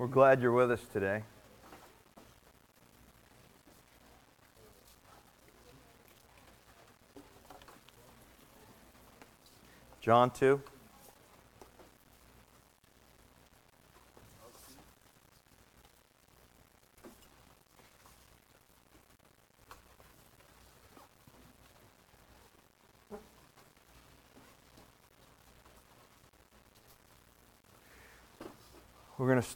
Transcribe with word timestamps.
We're 0.00 0.06
glad 0.06 0.40
you're 0.40 0.50
with 0.50 0.70
us 0.70 0.80
today. 0.94 1.24
John 10.00 10.30
2. 10.30 10.62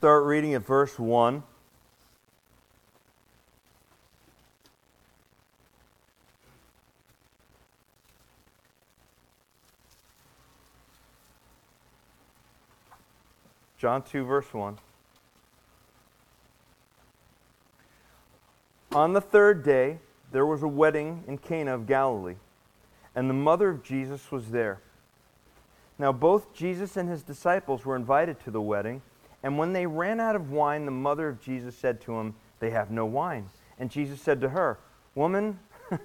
Start 0.04 0.24
reading 0.24 0.52
at 0.52 0.66
verse 0.66 0.98
1. 0.98 1.42
John 13.78 14.02
2, 14.02 14.26
verse 14.26 14.52
1. 14.52 14.78
On 18.92 19.14
the 19.14 19.22
third 19.22 19.64
day, 19.64 20.00
there 20.32 20.44
was 20.44 20.62
a 20.62 20.68
wedding 20.68 21.24
in 21.26 21.38
Cana 21.38 21.74
of 21.74 21.86
Galilee, 21.86 22.36
and 23.14 23.30
the 23.30 23.32
mother 23.32 23.70
of 23.70 23.82
Jesus 23.82 24.30
was 24.30 24.50
there. 24.50 24.82
Now, 25.98 26.12
both 26.12 26.52
Jesus 26.52 26.98
and 26.98 27.08
his 27.08 27.22
disciples 27.22 27.86
were 27.86 27.96
invited 27.96 28.38
to 28.40 28.50
the 28.50 28.60
wedding. 28.60 29.00
And 29.44 29.58
when 29.58 29.74
they 29.74 29.86
ran 29.86 30.20
out 30.20 30.34
of 30.34 30.50
wine, 30.50 30.86
the 30.86 30.90
mother 30.90 31.28
of 31.28 31.38
Jesus 31.38 31.76
said 31.76 32.00
to 32.00 32.14
him, 32.14 32.34
They 32.60 32.70
have 32.70 32.90
no 32.90 33.04
wine. 33.04 33.50
And 33.78 33.90
Jesus 33.90 34.20
said 34.20 34.40
to 34.40 34.48
her, 34.48 34.78
Woman, 35.14 35.60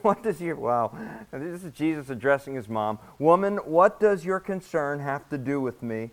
what 0.00 0.22
does 0.22 0.40
your, 0.40 0.56
wow, 0.56 0.96
this 1.30 1.62
is 1.62 1.72
Jesus 1.72 2.08
addressing 2.08 2.54
his 2.54 2.70
mom. 2.70 2.98
Woman, 3.18 3.58
what 3.58 4.00
does 4.00 4.24
your 4.24 4.40
concern 4.40 4.98
have 5.00 5.28
to 5.28 5.36
do 5.36 5.60
with 5.60 5.82
me? 5.82 6.10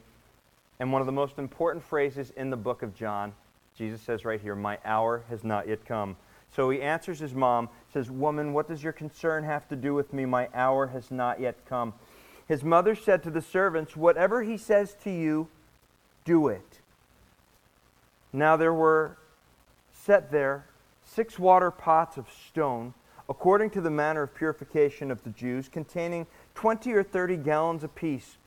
And 0.78 0.92
one 0.92 1.02
of 1.02 1.06
the 1.06 1.14
most 1.14 1.38
important 1.38 1.86
phrases 1.86 2.31
in 2.36 2.50
the 2.50 2.58
book 2.58 2.84
of 2.84 2.94
John, 2.94 3.34
Jesus 3.78 4.02
says 4.02 4.25
right 4.25 4.42
here, 4.42 4.53
My 4.53 4.78
hour 4.84 5.23
has 5.30 5.45
not 5.45 5.70
yet 5.70 5.86
come. 5.86 6.18
So 6.53 6.70
he 6.70 6.81
answers 6.81 7.18
his 7.18 7.34
mom, 7.34 7.70
says, 7.94 8.12
Woman, 8.12 8.52
what 8.52 8.68
does 8.68 8.84
your 8.84 8.92
concern 8.92 9.45
have 9.45 9.70
to 9.70 9.78
do 9.78 9.94
with 9.94 10.12
me? 10.12 10.25
My 10.25 10.50
hour 10.53 10.88
has 10.88 11.12
not 11.12 11.40
yet 11.40 11.66
come. 11.66 11.94
His 12.45 12.62
mother 12.62 12.94
said 12.94 13.23
to 13.23 13.31
the 13.31 13.42
servants, 13.42 13.95
Whatever 13.95 14.44
he 14.44 14.58
says 14.58 14.97
to 15.06 15.09
you, 15.09 15.47
do 16.26 16.48
it. 16.48 16.80
Now 18.32 18.58
there 18.58 18.74
were 18.74 19.18
set 19.92 20.32
there 20.32 20.66
six 21.06 21.38
water 21.38 21.72
pots 21.72 22.18
of 22.18 22.28
stone, 22.48 22.94
according 23.30 23.70
to 23.72 23.82
the 23.82 23.92
manner 23.92 24.24
of 24.24 24.34
purification 24.34 25.12
of 25.12 25.24
the 25.24 25.30
Jews, 25.30 25.70
containing 25.70 26.28
twenty 26.56 26.94
or 26.94 27.04
thirty 27.04 27.38
gallons 27.38 27.84
apiece. 27.84 28.38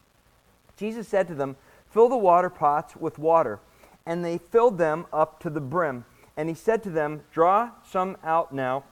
Jesus 0.76 1.08
said 1.08 1.28
to 1.28 1.34
them, 1.34 1.56
Fill 1.90 2.08
the 2.08 2.16
water 2.16 2.50
pots 2.50 2.96
with 2.96 3.18
water. 3.18 3.60
And 4.04 4.24
they 4.24 4.38
filled 4.38 4.78
them 4.78 5.06
up 5.12 5.40
to 5.40 5.50
the 5.50 5.60
brim. 5.60 6.04
And 6.36 6.48
he 6.48 6.54
said 6.54 6.82
to 6.84 6.90
them, 6.90 7.22
Draw 7.32 7.70
some 7.88 8.16
out 8.22 8.52
now 8.52 8.84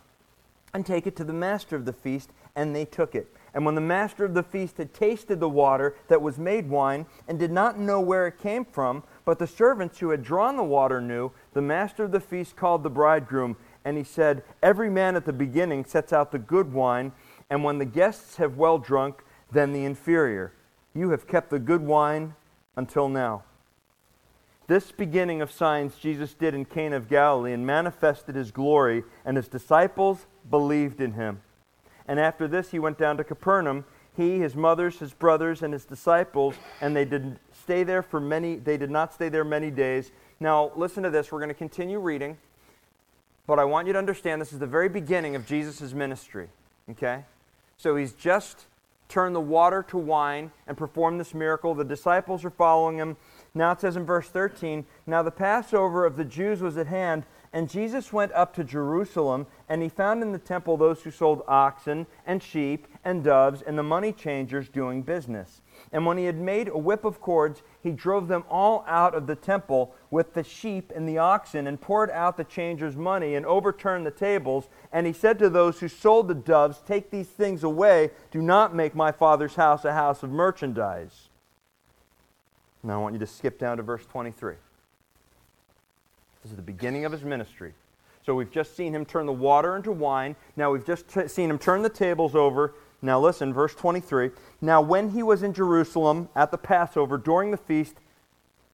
and 0.73 0.85
take 0.85 1.07
it 1.07 1.15
to 1.17 1.25
the 1.25 1.33
master 1.33 1.77
of 1.77 1.85
the 1.85 1.93
feast. 1.93 2.31
And 2.57 2.75
they 2.75 2.85
took 2.85 3.15
it. 3.15 3.29
And 3.55 3.65
when 3.65 3.77
the 3.77 3.81
master 3.81 4.25
of 4.25 4.35
the 4.35 4.43
feast 4.43 4.79
had 4.79 4.93
tasted 4.93 5.39
the 5.39 5.49
water 5.49 5.95
that 6.09 6.21
was 6.21 6.39
made 6.39 6.69
wine, 6.69 7.07
and 7.29 7.39
did 7.39 7.53
not 7.53 7.79
know 7.79 8.01
where 8.01 8.27
it 8.27 8.39
came 8.39 8.65
from, 8.65 9.05
but 9.25 9.39
the 9.39 9.47
servants 9.47 10.01
who 10.01 10.11
had 10.11 10.25
drawn 10.25 10.57
the 10.57 10.65
water 10.65 11.01
knew, 11.01 11.31
the 11.53 11.63
master 11.63 12.03
of 12.03 12.11
the 12.11 12.21
feast 12.21 12.57
called 12.57 12.83
the 12.83 12.91
bridegroom, 12.91 13.57
and 13.85 13.97
he 13.97 14.03
said, 14.03 14.43
Every 14.61 14.91
man 14.91 15.15
at 15.15 15.25
the 15.25 15.33
beginning 15.33 15.85
sets 15.85 16.13
out 16.13 16.33
the 16.33 16.39
good 16.39 16.73
wine, 16.73 17.13
and 17.49 17.63
when 17.63 17.79
the 17.79 17.85
guests 17.85 18.37
have 18.37 18.57
well 18.57 18.79
drunk, 18.79 19.23
then 19.53 19.73
the 19.73 19.85
inferior. 19.85 20.53
You 20.93 21.11
have 21.11 21.29
kept 21.29 21.51
the 21.51 21.61
good 21.61 21.83
wine 21.83 22.35
until 22.77 23.09
now. 23.09 23.45
This 24.67 24.91
beginning 24.91 25.43
of 25.43 25.53
signs 25.53 25.97
Jesus 25.97 26.35
did 26.35 26.55
in 26.55 26.65
Cana 26.65 26.97
of 26.97 27.09
Galilee 27.09 27.53
and 27.53 27.67
manifested 27.67 28.35
his 28.35 28.51
glory, 28.51 29.05
and 29.25 29.37
his 29.37 29.47
disciples 29.47 30.27
believed 30.51 31.01
in 31.01 31.13
him. 31.13 31.43
And 32.07 32.21
after 32.21 32.47
this, 32.47 32.71
he 32.71 32.79
went 32.79 32.99
down 32.99 33.17
to 33.17 33.25
Capernaum, 33.25 33.85
he, 34.17 34.39
his 34.39 34.55
mothers, 34.55 34.99
his 34.99 35.13
brothers, 35.13 35.63
and 35.63 35.73
his 35.73 35.85
disciples, 35.85 36.55
and 36.81 36.95
they 36.95 37.05
did 37.05 37.39
stay 37.53 37.83
there 37.83 38.03
for 38.03 38.21
many, 38.21 38.57
they 38.57 38.77
did 38.77 38.91
not 38.91 39.13
stay 39.13 39.29
there 39.29 39.45
many 39.45 39.71
days. 39.71 40.13
Now, 40.39 40.71
listen 40.77 41.03
to 41.03 41.11
this. 41.11 41.33
We're 41.33 41.41
going 41.41 41.49
to 41.49 41.55
continue 41.55 41.99
reading, 41.99 42.37
but 43.47 43.59
I 43.59 43.65
want 43.65 43.87
you 43.87 43.93
to 43.95 43.99
understand 43.99 44.41
this 44.41 44.53
is 44.53 44.59
the 44.59 44.67
very 44.67 44.89
beginning 44.89 45.35
of 45.35 45.47
Jesus' 45.47 45.93
ministry. 45.93 46.49
Okay? 46.91 47.25
So 47.77 47.97
he's 47.97 48.13
just 48.13 48.67
turned 49.09 49.35
the 49.35 49.41
water 49.41 49.83
to 49.83 49.99
wine 49.99 50.51
and 50.67 50.77
performed 50.77 51.21
this 51.21 51.35
miracle. 51.35 51.75
The 51.75 51.85
disciples 51.85 52.45
are 52.45 52.51
following 52.51 52.99
him. 52.99 53.17
Now 53.55 53.73
it 53.73 53.81
says 53.81 53.97
in 53.97 54.05
verse 54.05 54.29
13 54.29 54.85
Now 55.07 55.23
the 55.23 55.31
Passover 55.31 56.05
of 56.05 56.17
the 56.17 56.25
Jews 56.25 56.61
was 56.61 56.77
at 56.77 56.87
hand, 56.87 57.25
and 57.55 57.71
Jesus 57.71 58.13
went 58.13 58.33
up 58.33 58.53
to 58.55 58.65
Jerusalem, 58.65 59.47
and 59.69 59.81
he 59.81 59.89
found 59.89 60.23
in 60.23 60.33
the 60.33 60.41
temple 60.41 60.77
those 60.77 61.03
who 61.03 61.13
sold 61.13 61.45
oxen 61.47 62.09
and 62.27 62.43
sheep 62.43 62.89
and 63.05 63.23
doves 63.23 63.63
and 63.63 63.79
the 63.79 63.83
money 63.85 64.11
changers 64.11 64.69
doing 64.69 65.03
business. 65.03 65.63
And 65.93 66.05
when 66.05 66.19
he 66.19 66.25
had 66.25 66.37
made 66.37 66.67
a 66.67 66.77
whip 66.77 67.05
of 67.05 67.21
cords, 67.21 67.63
he 67.81 67.93
drove 67.93 68.27
them 68.27 68.43
all 68.51 68.85
out 68.89 69.15
of 69.15 69.29
the 69.29 69.37
temple 69.37 69.95
with 70.11 70.35
the 70.35 70.43
sheep 70.43 70.91
and 70.97 71.09
the 71.09 71.19
oxen, 71.19 71.69
and 71.69 71.81
poured 71.81 72.11
out 72.11 72.37
the 72.37 72.43
changers' 72.43 72.97
money, 72.97 73.37
and 73.37 73.47
overturned 73.47 74.05
the 74.05 74.11
tables. 74.11 74.69
And 74.93 75.07
he 75.07 75.13
said 75.13 75.39
to 75.39 75.49
those 75.49 75.79
who 75.79 75.87
sold 75.87 76.27
the 76.27 76.35
doves, 76.35 76.83
Take 76.85 77.13
these 77.13 77.29
things 77.29 77.63
away. 77.63 78.11
Do 78.33 78.43
not 78.43 78.75
make 78.75 78.97
my 78.97 79.13
father's 79.13 79.55
house 79.55 79.85
a 79.85 79.93
house 79.93 80.25
of 80.25 80.31
merchandise. 80.31 81.29
Now 82.83 82.95
I 82.95 83.03
want 83.03 83.13
you 83.13 83.21
to 83.21 83.29
skip 83.29 83.61
down 83.61 83.77
to 83.77 83.85
verse 83.85 84.05
23. 84.07 84.57
This 86.45 86.53
is 86.53 86.57
the 86.57 86.63
beginning 86.63 87.07
of 87.07 87.13
his 87.13 87.25
ministry. 87.25 87.73
So 88.25 88.35
we've 88.35 88.51
just 88.51 88.77
seen 88.77 88.95
him 88.95 89.07
turn 89.07 89.25
the 89.25 89.33
water 89.33 89.77
into 89.77 89.91
wine. 89.93 90.37
Now 90.57 90.71
we've 90.71 90.85
just 90.85 91.09
t- 91.09 91.27
seen 91.27 91.51
him 91.51 91.59
turn 91.59 91.81
the 91.81 91.89
tables 91.89 92.35
over. 92.35 92.75
Now 93.01 93.19
listen, 93.19 93.53
verse 93.53 93.75
23. 93.75 94.31
Now 94.61 94.83
when 94.83 95.11
he 95.11 95.23
was 95.23 95.43
in 95.43 95.55
Jerusalem 95.55 96.29
at 96.37 96.51
the 96.51 96.59
Passover 96.59 97.17
during 97.17 97.51
the 97.51 97.57
feast, 97.57 97.95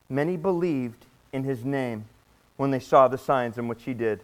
many 0.08 0.36
believed 0.36 1.06
in 1.32 1.44
his 1.44 1.64
name 1.64 2.06
when 2.56 2.72
they 2.72 2.80
saw 2.80 3.06
the 3.06 3.18
signs 3.18 3.56
in 3.56 3.68
which 3.68 3.84
he 3.84 3.94
did. 3.94 4.20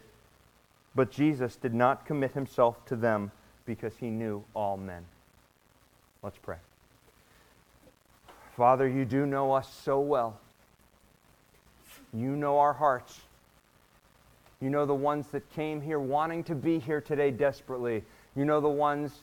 But 0.96 1.12
Jesus 1.12 1.54
did 1.54 1.74
not 1.74 2.04
commit 2.04 2.32
himself 2.32 2.84
to 2.86 2.96
them 2.96 3.30
because 3.64 3.94
he 3.98 4.10
knew 4.10 4.44
all 4.54 4.76
men. 4.76 5.04
Let's 6.20 6.38
pray. 6.38 6.56
Father, 8.56 8.88
you 8.88 9.04
do 9.04 9.24
know 9.24 9.52
us 9.52 9.72
so 9.84 10.00
well. 10.00 10.40
You 12.12 12.34
know 12.34 12.58
our 12.58 12.72
hearts. 12.72 13.20
You 14.60 14.70
know 14.70 14.86
the 14.86 14.94
ones 14.94 15.26
that 15.28 15.48
came 15.50 15.80
here 15.80 15.98
wanting 16.00 16.42
to 16.44 16.54
be 16.54 16.78
here 16.78 17.00
today 17.00 17.30
desperately. 17.30 18.02
You 18.34 18.44
know 18.44 18.60
the 18.60 18.68
ones 18.68 19.22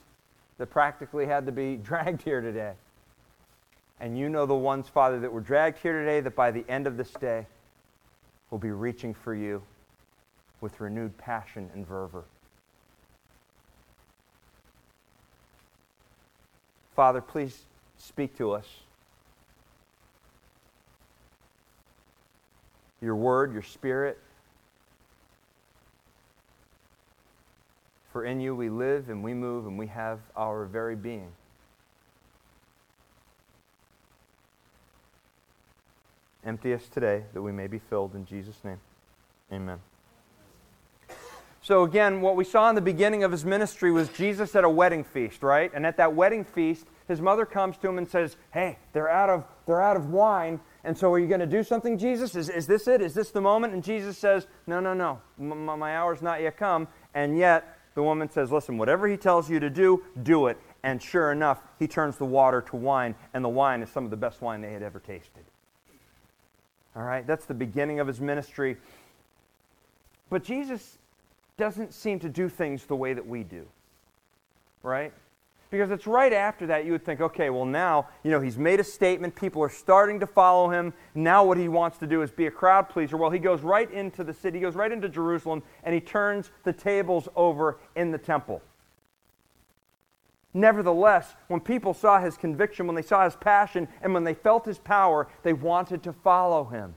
that 0.57 0.67
practically 0.67 1.25
had 1.25 1.45
to 1.45 1.51
be 1.51 1.75
dragged 1.83 2.21
here 2.21 2.41
today. 2.41 2.73
And 3.99 4.17
you 4.17 4.29
know 4.29 4.45
the 4.45 4.53
ones, 4.53 4.87
Father, 4.89 5.19
that 5.19 5.31
were 5.31 5.41
dragged 5.41 5.79
here 5.79 5.99
today 5.99 6.19
that 6.19 6.35
by 6.35 6.51
the 6.51 6.65
end 6.69 6.87
of 6.87 6.97
this 6.97 7.11
day 7.11 7.47
will 8.51 8.57
be 8.57 8.71
reaching 8.71 9.13
for 9.13 9.33
you 9.33 9.61
with 10.61 10.79
renewed 10.79 11.17
passion 11.17 11.69
and 11.73 11.87
fervor. 11.87 12.25
Father, 16.95 17.21
please 17.21 17.63
speak 17.97 18.37
to 18.37 18.51
us. 18.51 18.67
Your 23.01 23.15
word, 23.15 23.51
your 23.51 23.63
spirit, 23.63 24.19
For 28.13 28.23
in 28.25 28.39
you 28.39 28.55
we 28.55 28.69
live 28.69 29.09
and 29.09 29.23
we 29.23 29.33
move 29.33 29.65
and 29.65 29.77
we 29.77 29.87
have 29.87 30.19
our 30.37 30.65
very 30.65 30.95
being. 30.95 31.31
Empty 36.45 36.75
us 36.75 36.87
today 36.87 37.23
that 37.33 37.41
we 37.41 37.51
may 37.51 37.65
be 37.65 37.79
filled 37.79 38.13
in 38.13 38.25
Jesus' 38.25 38.63
name. 38.63 38.79
Amen. 39.51 39.79
So, 41.63 41.83
again, 41.83 42.21
what 42.21 42.35
we 42.35 42.43
saw 42.43 42.69
in 42.69 42.75
the 42.75 42.81
beginning 42.81 43.23
of 43.23 43.31
his 43.31 43.45
ministry 43.45 43.89
was 43.89 44.09
Jesus 44.09 44.53
at 44.55 44.63
a 44.63 44.69
wedding 44.69 45.03
feast, 45.03 45.41
right? 45.41 45.71
And 45.73 45.85
at 45.85 45.97
that 45.97 46.13
wedding 46.13 46.43
feast, 46.43 46.85
his 47.07 47.21
mother 47.21 47.45
comes 47.45 47.77
to 47.77 47.87
him 47.87 47.97
and 47.97 48.07
says, 48.07 48.35
Hey, 48.51 48.77
they're 48.91 49.09
out 49.09 49.29
of, 49.29 49.45
they're 49.65 49.81
out 49.81 49.95
of 49.95 50.09
wine. 50.09 50.59
And 50.83 50.97
so, 50.97 51.11
are 51.13 51.19
you 51.19 51.27
going 51.27 51.39
to 51.39 51.47
do 51.47 51.63
something, 51.63 51.97
Jesus? 51.97 52.35
Is, 52.35 52.49
is 52.49 52.67
this 52.67 52.87
it? 52.87 53.01
Is 53.01 53.13
this 53.13 53.31
the 53.31 53.41
moment? 53.41 53.73
And 53.73 53.81
Jesus 53.81 54.17
says, 54.17 54.45
No, 54.67 54.81
no, 54.81 54.93
no. 54.93 55.21
M- 55.39 55.65
my 55.65 55.95
hour's 55.95 56.21
not 56.21 56.41
yet 56.41 56.57
come. 56.57 56.89
And 57.13 57.37
yet, 57.37 57.72
the 57.95 58.03
woman 58.03 58.29
says, 58.29 58.51
Listen, 58.51 58.77
whatever 58.77 59.07
he 59.07 59.17
tells 59.17 59.49
you 59.49 59.59
to 59.59 59.69
do, 59.69 60.03
do 60.23 60.47
it. 60.47 60.57
And 60.83 61.01
sure 61.01 61.31
enough, 61.31 61.61
he 61.79 61.87
turns 61.87 62.17
the 62.17 62.25
water 62.25 62.61
to 62.61 62.75
wine, 62.75 63.15
and 63.33 63.43
the 63.43 63.49
wine 63.49 63.81
is 63.81 63.89
some 63.89 64.03
of 64.03 64.11
the 64.11 64.17
best 64.17 64.41
wine 64.41 64.61
they 64.61 64.73
had 64.73 64.83
ever 64.83 64.99
tasted. 64.99 65.43
All 66.95 67.03
right, 67.03 67.25
that's 67.25 67.45
the 67.45 67.53
beginning 67.53 67.99
of 67.99 68.07
his 68.07 68.21
ministry. 68.21 68.77
But 70.29 70.43
Jesus 70.43 70.97
doesn't 71.57 71.93
seem 71.93 72.19
to 72.19 72.29
do 72.29 72.49
things 72.49 72.85
the 72.85 72.95
way 72.95 73.13
that 73.13 73.25
we 73.25 73.43
do. 73.43 73.65
Right? 74.81 75.13
Because 75.73 75.89
it's 75.89 76.05
right 76.05 76.31
after 76.31 76.67
that 76.67 76.85
you 76.85 76.91
would 76.91 77.03
think, 77.03 77.19
okay, 77.19 77.49
well, 77.49 77.65
now, 77.65 78.07
you 78.21 78.29
know, 78.29 78.39
he's 78.39 78.59
made 78.59 78.79
a 78.79 78.83
statement. 78.83 79.35
People 79.35 79.59
are 79.63 79.69
starting 79.69 80.19
to 80.19 80.27
follow 80.27 80.69
him. 80.69 80.93
Now, 81.15 81.43
what 81.43 81.57
he 81.57 81.67
wants 81.67 81.97
to 81.97 82.05
do 82.05 82.21
is 82.21 82.29
be 82.29 82.45
a 82.45 82.51
crowd 82.51 82.89
pleaser. 82.89 83.17
Well, 83.17 83.31
he 83.31 83.39
goes 83.39 83.61
right 83.61 83.91
into 83.91 84.23
the 84.23 84.35
city, 84.35 84.59
he 84.59 84.61
goes 84.61 84.75
right 84.75 84.91
into 84.91 85.09
Jerusalem, 85.09 85.63
and 85.83 85.95
he 85.95 85.99
turns 85.99 86.51
the 86.63 86.73
tables 86.73 87.27
over 87.35 87.79
in 87.95 88.11
the 88.11 88.19
temple. 88.19 88.61
Nevertheless, 90.53 91.33
when 91.47 91.59
people 91.59 91.95
saw 91.95 92.21
his 92.21 92.37
conviction, 92.37 92.85
when 92.85 92.95
they 92.95 93.01
saw 93.01 93.25
his 93.25 93.35
passion, 93.35 93.87
and 94.03 94.13
when 94.13 94.23
they 94.23 94.35
felt 94.35 94.65
his 94.65 94.77
power, 94.77 95.27
they 95.41 95.53
wanted 95.53 96.03
to 96.03 96.13
follow 96.13 96.65
him. 96.65 96.93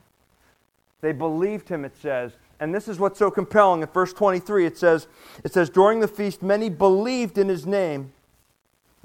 They 1.00 1.12
believed 1.12 1.70
him, 1.70 1.87
it 1.87 1.96
says. 1.96 2.37
And 2.61 2.75
this 2.75 2.88
is 2.88 2.99
what's 2.99 3.19
so 3.19 3.31
compelling. 3.31 3.81
In 3.81 3.88
verse 3.88 4.12
23, 4.12 4.67
it 4.67 4.76
says, 4.76 5.08
it 5.44 5.55
says, 5.55 5.70
During 5.70 6.00
the 6.00 6.08
feast, 6.08 6.43
many 6.43 6.69
believed 6.69 7.38
in 7.38 7.49
his 7.49 7.64
name 7.64 8.12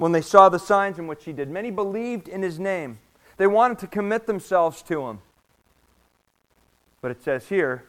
when 0.02 0.14
they 0.14 0.22
saw 0.22 0.50
the 0.50 0.58
signs 0.58 0.98
in 0.98 1.06
which 1.06 1.26
he 1.26 1.32
did. 1.32 1.48
Many 1.48 1.70
believed 1.70 2.28
in 2.28 2.42
his 2.42 2.58
name. 2.58 2.98
They 3.38 3.46
wanted 3.46 3.78
to 3.80 3.88
commit 3.88 4.26
themselves 4.26 4.82
to 4.82 5.06
him. 5.06 5.20
But 7.02 7.12
it 7.12 7.22
says 7.22 7.50
here, 7.50 7.86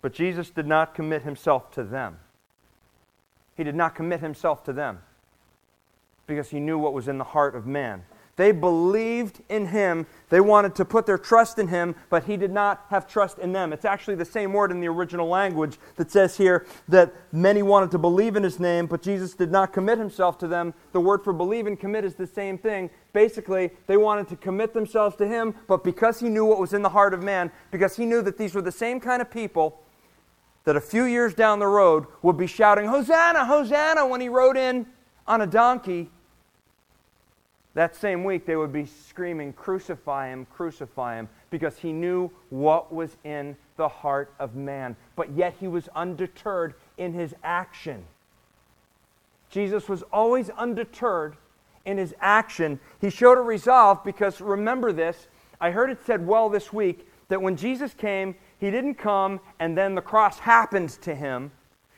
but 0.00 0.14
Jesus 0.14 0.48
did 0.48 0.66
not 0.66 0.94
commit 0.94 1.20
himself 1.20 1.70
to 1.72 1.84
them. 1.84 2.16
He 3.58 3.62
did 3.62 3.74
not 3.74 3.94
commit 3.94 4.20
himself 4.20 4.64
to 4.64 4.72
them 4.72 5.00
because 6.26 6.48
he 6.48 6.60
knew 6.60 6.78
what 6.78 6.94
was 6.94 7.08
in 7.08 7.18
the 7.18 7.24
heart 7.24 7.54
of 7.54 7.66
man. 7.66 8.04
They 8.36 8.52
believed 8.52 9.40
in 9.48 9.66
him. 9.68 10.06
They 10.28 10.40
wanted 10.40 10.74
to 10.74 10.84
put 10.84 11.06
their 11.06 11.16
trust 11.16 11.58
in 11.58 11.68
him, 11.68 11.96
but 12.10 12.24
he 12.24 12.36
did 12.36 12.52
not 12.52 12.84
have 12.90 13.08
trust 13.08 13.38
in 13.38 13.52
them. 13.52 13.72
It's 13.72 13.86
actually 13.86 14.16
the 14.16 14.26
same 14.26 14.52
word 14.52 14.70
in 14.70 14.80
the 14.80 14.88
original 14.88 15.26
language 15.26 15.78
that 15.96 16.10
says 16.10 16.36
here 16.36 16.66
that 16.88 17.14
many 17.32 17.62
wanted 17.62 17.90
to 17.92 17.98
believe 17.98 18.36
in 18.36 18.42
his 18.42 18.60
name, 18.60 18.86
but 18.86 19.00
Jesus 19.00 19.32
did 19.32 19.50
not 19.50 19.72
commit 19.72 19.98
himself 19.98 20.36
to 20.38 20.46
them. 20.46 20.74
The 20.92 21.00
word 21.00 21.24
for 21.24 21.32
believe 21.32 21.66
and 21.66 21.80
commit 21.80 22.04
is 22.04 22.14
the 22.14 22.26
same 22.26 22.58
thing. 22.58 22.90
Basically, 23.14 23.70
they 23.86 23.96
wanted 23.96 24.28
to 24.28 24.36
commit 24.36 24.74
themselves 24.74 25.16
to 25.16 25.26
him, 25.26 25.54
but 25.66 25.82
because 25.82 26.20
he 26.20 26.28
knew 26.28 26.44
what 26.44 26.60
was 26.60 26.74
in 26.74 26.82
the 26.82 26.90
heart 26.90 27.14
of 27.14 27.22
man, 27.22 27.50
because 27.70 27.96
he 27.96 28.04
knew 28.04 28.20
that 28.20 28.36
these 28.36 28.54
were 28.54 28.62
the 28.62 28.70
same 28.70 29.00
kind 29.00 29.22
of 29.22 29.30
people 29.30 29.80
that 30.64 30.76
a 30.76 30.80
few 30.80 31.04
years 31.04 31.32
down 31.32 31.58
the 31.58 31.66
road 31.66 32.04
would 32.20 32.36
be 32.36 32.46
shouting, 32.46 32.86
Hosanna, 32.86 33.46
Hosanna, 33.46 34.06
when 34.06 34.20
he 34.20 34.28
rode 34.28 34.58
in 34.58 34.84
on 35.26 35.40
a 35.40 35.46
donkey 35.46 36.10
that 37.76 37.94
same 37.94 38.24
week, 38.24 38.46
they 38.46 38.56
would 38.56 38.72
be 38.72 38.86
screaming, 38.86 39.52
Crucify 39.52 40.28
him, 40.28 40.46
crucify 40.46 41.16
him, 41.16 41.28
because 41.50 41.78
he 41.78 41.92
knew 41.92 42.30
what 42.48 42.90
was 42.92 43.18
in 43.22 43.54
the 43.76 43.86
heart 43.86 44.32
of 44.38 44.56
man. 44.56 44.96
But 45.14 45.36
yet 45.36 45.54
he 45.60 45.68
was 45.68 45.86
undeterred 45.94 46.72
in 46.96 47.12
his 47.12 47.34
action. 47.44 48.02
Jesus 49.50 49.90
was 49.90 50.02
always 50.10 50.48
undeterred 50.48 51.36
in 51.84 51.98
his 51.98 52.14
action. 52.18 52.80
He 52.98 53.10
showed 53.10 53.36
a 53.36 53.42
resolve 53.42 54.02
because 54.02 54.40
remember 54.40 54.90
this, 54.90 55.28
I 55.60 55.70
heard 55.70 55.90
it 55.90 55.98
said 56.06 56.26
well 56.26 56.48
this 56.48 56.72
week 56.72 57.06
that 57.28 57.42
when 57.42 57.56
Jesus 57.56 57.92
came, 57.92 58.36
he 58.58 58.70
didn't 58.70 58.94
come 58.94 59.38
and 59.60 59.76
then 59.76 59.94
the 59.94 60.00
cross 60.00 60.38
happened 60.38 60.90
to 61.02 61.14
him. 61.14 61.52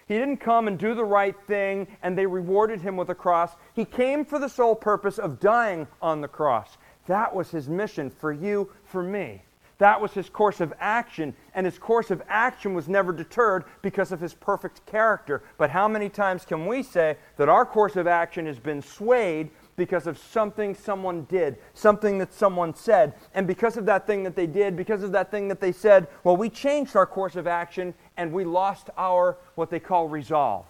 He 0.09 0.15
didn't 0.15 0.39
come 0.39 0.67
and 0.67 0.79
do 0.79 0.95
the 0.95 1.05
right 1.05 1.37
thing 1.47 1.87
and 2.03 2.17
they 2.17 2.27
rewarded 2.27 2.81
him 2.81 2.97
with 2.97 3.11
a 3.11 3.15
cross. 3.15 3.53
He 3.75 3.85
came 3.85 4.25
for 4.25 4.39
the 4.39 4.49
sole 4.49 4.75
purpose 4.75 5.19
of 5.19 5.39
dying 5.39 5.87
on 6.01 6.23
the 6.23 6.29
cross. 6.29 6.79
That 7.07 7.35
was 7.35 7.51
his 7.51 7.69
mission 7.69 8.09
for 8.09 8.33
you, 8.33 8.71
for 8.85 9.03
me. 9.03 9.43
That 9.79 10.01
was 10.01 10.13
his 10.13 10.29
course 10.29 10.61
of 10.61 10.75
action, 10.81 11.35
and 11.55 11.65
his 11.65 11.79
course 11.79 12.11
of 12.11 12.21
action 12.29 12.75
was 12.75 12.89
never 12.89 13.13
deterred 13.13 13.65
because 13.81 14.11
of 14.11 14.21
his 14.21 14.35
perfect 14.35 14.85
character. 14.87 15.43
But 15.57 15.71
how 15.71 15.87
many 15.87 16.09
times 16.09 16.45
can 16.45 16.67
we 16.67 16.83
say 16.83 17.17
that 17.37 17.49
our 17.49 17.65
course 17.65 17.95
of 17.95 18.09
action 18.09 18.47
has 18.47 18.59
been 18.59 18.83
swayed 18.83 19.51
because 19.79 20.07
of 20.07 20.19
something 20.19 20.75
someone 20.75 21.23
did, 21.31 21.57
something 21.73 22.19
that 22.19 22.35
someone 22.35 22.75
said. 22.75 23.15
And 23.33 23.47
because 23.47 23.79
of 23.79 23.87
that 23.87 24.07
thing 24.07 24.25
that 24.25 24.37
they 24.37 24.47
did, 24.47 24.77
because 24.77 25.03
of 25.03 25.13
that 25.13 25.31
thing 25.31 25.49
that 25.49 25.61
they 25.61 25.73
said, 25.73 26.09
well, 26.25 26.37
we 26.37 26.51
changed 26.51 26.97
our 26.97 27.07
course 27.07 27.37
of 27.37 27.47
action 27.47 27.95
and 28.19 28.33
we 28.33 28.45
lost 28.45 28.91
our, 28.99 29.39
what 29.55 29.71
they 29.71 29.79
call 29.79 30.09
resolve. 30.09 30.67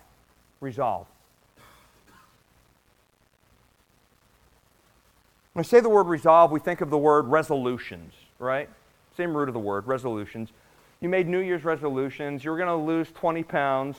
Resolve. 0.60 1.06
When 5.55 5.64
I 5.64 5.66
say 5.66 5.81
the 5.81 5.88
word 5.88 6.06
resolve, 6.06 6.52
we 6.52 6.60
think 6.60 6.82
of 6.82 6.90
the 6.90 6.99
word 6.99 7.26
resolutions, 7.26 8.12
right? 8.38 8.69
Same 9.16 9.34
root 9.34 9.49
of 9.49 9.55
the 9.55 9.58
word, 9.58 9.87
resolutions. 9.87 10.50
You 11.00 11.08
made 11.08 11.26
New 11.26 11.40
Year's 11.40 11.64
resolutions. 11.64 12.44
You 12.44 12.50
were 12.50 12.58
going 12.58 12.69
to 12.69 12.75
lose 12.75 13.10
20 13.12 13.43
pounds. 13.43 13.96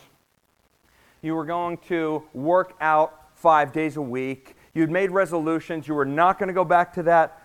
You 1.24 1.34
were 1.34 1.46
going 1.46 1.78
to 1.88 2.24
work 2.34 2.76
out 2.80 3.32
five 3.34 3.74
days 3.74 3.98
a 3.98 4.02
week. 4.02 4.56
You'd 4.80 4.90
made 4.90 5.12
resolutions. 5.12 5.90
You 5.90 5.94
were 5.94 6.06
not 6.06 6.40
going 6.40 6.48
to 6.48 6.54
go 6.54 6.64
back 6.64 6.94
to 6.94 7.04
that 7.04 7.44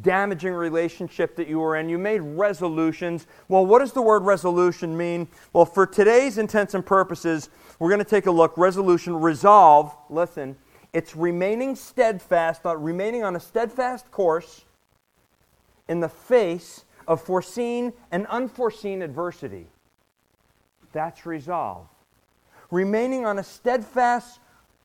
damaging 0.00 0.54
relationship 0.54 1.36
that 1.36 1.46
you 1.46 1.60
were 1.60 1.76
in. 1.76 1.90
You 1.90 1.98
made 1.98 2.20
resolutions. 2.22 3.26
Well, 3.48 3.66
what 3.66 3.80
does 3.80 3.92
the 3.92 4.00
word 4.00 4.22
resolution 4.22 4.96
mean? 4.96 5.28
Well, 5.52 5.66
for 5.66 5.86
today's 5.86 6.38
intents 6.38 6.72
and 6.72 6.86
purposes, 6.86 7.50
we're 7.78 7.90
going 7.90 7.98
to 7.98 8.04
take 8.04 8.24
a 8.24 8.30
look. 8.30 8.56
Resolution, 8.56 9.20
resolve, 9.20 9.94
listen, 10.08 10.56
it's 10.94 11.14
remaining 11.14 11.76
steadfast, 11.76 12.64
not 12.64 12.82
remaining 12.82 13.24
on 13.24 13.36
a 13.36 13.40
steadfast 13.40 14.10
course 14.10 14.64
in 15.86 16.00
the 16.00 16.08
face 16.08 16.86
of 17.06 17.20
foreseen 17.20 17.92
and 18.10 18.26
unforeseen 18.28 19.02
adversity. 19.02 19.66
That's 20.92 21.26
resolve. 21.26 21.88
Remaining 22.70 23.26
on 23.26 23.38
a 23.38 23.44
steadfast 23.44 24.40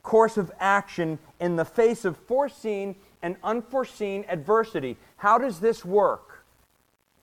course 0.07 0.38
of 0.38 0.50
action 0.62 1.19
in 1.42 1.57
the 1.57 1.65
face 1.65 2.06
of 2.06 2.15
foreseen 2.15 2.95
and 3.21 3.36
unforeseen 3.44 4.24
adversity. 4.30 4.95
How 5.18 5.38
does 5.38 5.59
this 5.59 5.83
work? 5.83 6.45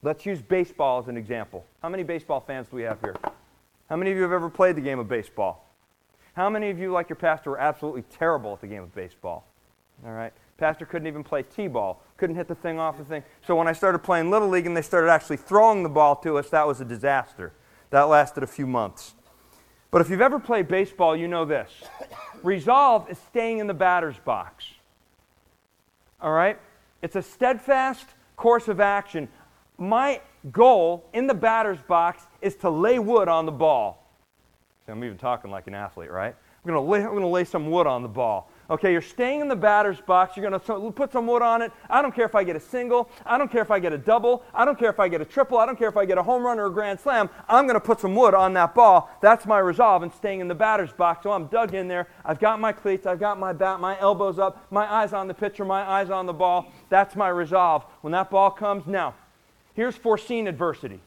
Let's 0.03 0.27
use 0.27 0.43
baseball 0.43 0.99
as 0.99 1.09
an 1.09 1.17
example. 1.17 1.65
How 1.81 1.89
many 1.89 2.03
baseball 2.03 2.41
fans 2.41 2.69
do 2.69 2.77
we 2.77 2.83
have 2.83 3.01
here? 3.01 3.17
How 3.89 3.97
many 3.97 4.11
of 4.11 4.19
you 4.19 4.23
have 4.23 4.33
ever 4.33 4.51
played 4.51 4.77
the 4.77 4.83
game 4.83 4.99
of 4.99 5.09
baseball? 5.09 5.67
How 6.35 6.51
many 6.51 6.69
of 6.69 6.79
you, 6.79 6.93
like 6.93 7.09
your 7.09 7.17
pastor, 7.17 7.53
were 7.53 7.59
absolutely 7.59 8.03
terrible 8.03 8.53
at 8.53 8.61
the 8.61 8.67
game 8.67 8.83
of 8.83 8.95
baseball? 8.95 9.47
All 10.05 10.13
right. 10.13 10.35
Pastor 10.59 10.85
couldn't 10.85 11.09
even 11.09 11.25
play 11.25 11.43
T-ball, 11.43 12.03
couldn't 12.19 12.37
hit 12.37 12.49
the 12.49 12.55
thing 12.55 12.79
off 12.79 12.99
the 12.99 13.05
thing. 13.05 13.23
So 13.47 13.57
when 13.57 13.67
I 13.67 13.73
started 13.73 14.01
playing 14.01 14.31
Little 14.31 14.49
League 14.49 14.67
and 14.67 14.77
they 14.77 14.83
started 14.83 15.11
actually 15.11 15.39
throwing 15.39 15.85
the 15.85 15.89
ball 15.89 16.17
to 16.17 16.37
us, 16.37 16.51
that 16.51 16.67
was 16.67 16.83
a 16.83 16.85
disaster. 16.85 17.55
That 17.89 18.03
lasted 18.03 18.43
a 18.43 18.47
few 18.47 18.67
months. 18.67 19.15
But 19.95 20.01
if 20.01 20.11
you've 20.11 20.21
ever 20.21 20.41
played 20.41 20.67
baseball, 20.67 21.15
you 21.15 21.29
know 21.29 21.45
this. 21.45 21.71
Resolve 22.43 23.09
is 23.09 23.17
staying 23.29 23.61
in 23.61 23.69
the 23.69 23.75
batter's 23.75 24.19
box. 24.19 24.65
All 26.21 26.33
right? 26.33 26.59
It's 27.01 27.15
a 27.15 27.23
steadfast 27.23 28.05
course 28.35 28.67
of 28.67 28.81
action. 28.81 29.29
My 29.79 30.21
goal 30.51 31.09
in 31.13 31.29
the 31.29 31.35
batter's 31.35 31.79
box 31.87 32.25
is 32.43 32.57
to 32.57 32.71
lay 32.71 32.99
wood 32.99 33.29
on 33.29 33.47
the 33.47 33.53
ball. 33.53 34.05
See, 34.85 34.91
I'm 34.91 35.05
even 35.05 35.17
talking 35.17 35.53
like 35.53 35.69
an 35.69 35.77
athlete, 35.77 36.11
right? 36.11 36.35
I'm 36.35 36.69
going 36.69 36.75
to 36.75 36.91
lay, 36.91 36.99
I'm 36.99 37.11
going 37.11 37.21
to 37.21 37.29
lay 37.29 37.45
some 37.45 37.71
wood 37.71 37.87
on 37.87 38.03
the 38.03 38.09
ball. 38.09 38.51
Okay, 38.71 38.93
you're 38.93 39.03
staying 39.03 39.43
in 39.43 39.49
the 39.49 39.57
batter's 39.57 40.01
box. 40.01 40.37
You're 40.37 40.49
going 40.49 40.59
to 40.59 40.91
put 40.93 41.13
some 41.13 41.27
wood 41.27 41.43
on 41.43 41.61
it. 41.61 41.71
I 41.91 42.01
don't 42.01 42.15
care 42.15 42.25
if 42.25 42.35
I 42.35 42.45
get 42.45 42.57
a 42.57 42.61
single. 42.61 43.11
I 43.27 43.37
don't 43.37 43.53
care 43.53 43.61
if 43.61 43.71
I 43.71 43.79
get 43.79 43.93
a 43.93 43.99
double. 43.99 44.43
I 44.55 44.65
don't 44.65 44.79
care 44.79 44.89
if 44.89 44.99
I 44.99 45.09
get 45.09 45.21
a 45.21 45.25
triple. 45.27 45.59
I 45.59 45.67
don't 45.67 45.79
care 45.79 45.89
if 45.89 45.99
I 45.99 46.07
get 46.07 46.17
a 46.17 46.23
home 46.23 46.43
run 46.43 46.59
or 46.59 46.67
a 46.67 46.71
grand 46.71 46.99
slam. 46.99 47.29
I'm 47.47 47.67
going 47.67 47.75
to 47.75 47.81
put 47.81 48.01
some 48.01 48.15
wood 48.15 48.33
on 48.33 48.55
that 48.55 48.75
ball. 48.75 49.11
That's 49.21 49.45
my 49.45 49.59
resolve 49.59 50.03
in 50.03 50.11
staying 50.13 50.41
in 50.41 50.49
the 50.49 50.55
batter's 50.55 50.93
box. 50.95 51.25
So 51.25 51.33
I'm 51.33 51.47
dug 51.49 51.75
in 51.75 51.89
there. 51.89 52.09
I've 52.25 52.41
got 52.41 52.59
my 52.59 52.73
cleats. 52.73 53.05
I've 53.05 53.21
got 53.21 53.39
my 53.39 53.53
bat, 53.53 53.81
my 53.81 54.01
elbows 54.01 54.39
up, 54.39 54.67
my 54.71 54.91
eyes 54.91 55.13
on 55.13 55.29
the 55.29 55.35
pitcher, 55.35 55.67
my 55.67 55.83
eyes 55.83 56.09
on 56.09 56.25
the 56.25 56.33
ball. 56.33 56.73
That's 56.89 57.15
my 57.15 57.29
resolve. 57.29 57.85
When 58.01 58.13
that 58.13 58.31
ball 58.31 58.51
comes, 58.51 58.87
now, 58.87 59.15
here's 59.75 59.95
foreseen 59.95 60.47
adversity. 60.47 61.01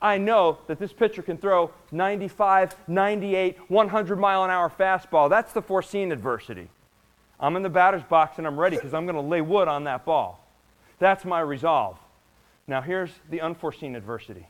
I 0.00 0.16
know 0.16 0.58
that 0.66 0.78
this 0.78 0.92
pitcher 0.94 1.22
can 1.22 1.36
throw 1.36 1.72
95, 1.92 2.74
98, 2.86 3.58
100 3.68 4.18
mile 4.18 4.44
an 4.44 4.50
hour 4.50 4.70
fastball. 4.70 5.28
That's 5.28 5.52
the 5.52 5.62
foreseen 5.62 6.10
adversity. 6.10 6.68
I'm 7.38 7.56
in 7.56 7.62
the 7.62 7.70
batter's 7.70 8.02
box 8.02 8.38
and 8.38 8.46
I'm 8.46 8.58
ready 8.58 8.76
because 8.76 8.94
I'm 8.94 9.04
going 9.04 9.16
to 9.16 9.22
lay 9.22 9.40
wood 9.40 9.68
on 9.68 9.84
that 9.84 10.04
ball. 10.04 10.44
That's 10.98 11.24
my 11.24 11.40
resolve. 11.40 11.98
Now, 12.66 12.80
here's 12.80 13.10
the 13.30 13.40
unforeseen 13.40 13.94
adversity. 13.94 14.48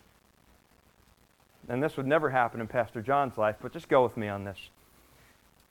And 1.68 1.82
this 1.82 1.96
would 1.96 2.06
never 2.06 2.30
happen 2.30 2.60
in 2.60 2.68
Pastor 2.68 3.02
John's 3.02 3.36
life, 3.36 3.56
but 3.60 3.72
just 3.72 3.88
go 3.88 4.02
with 4.04 4.16
me 4.16 4.28
on 4.28 4.44
this. 4.44 4.58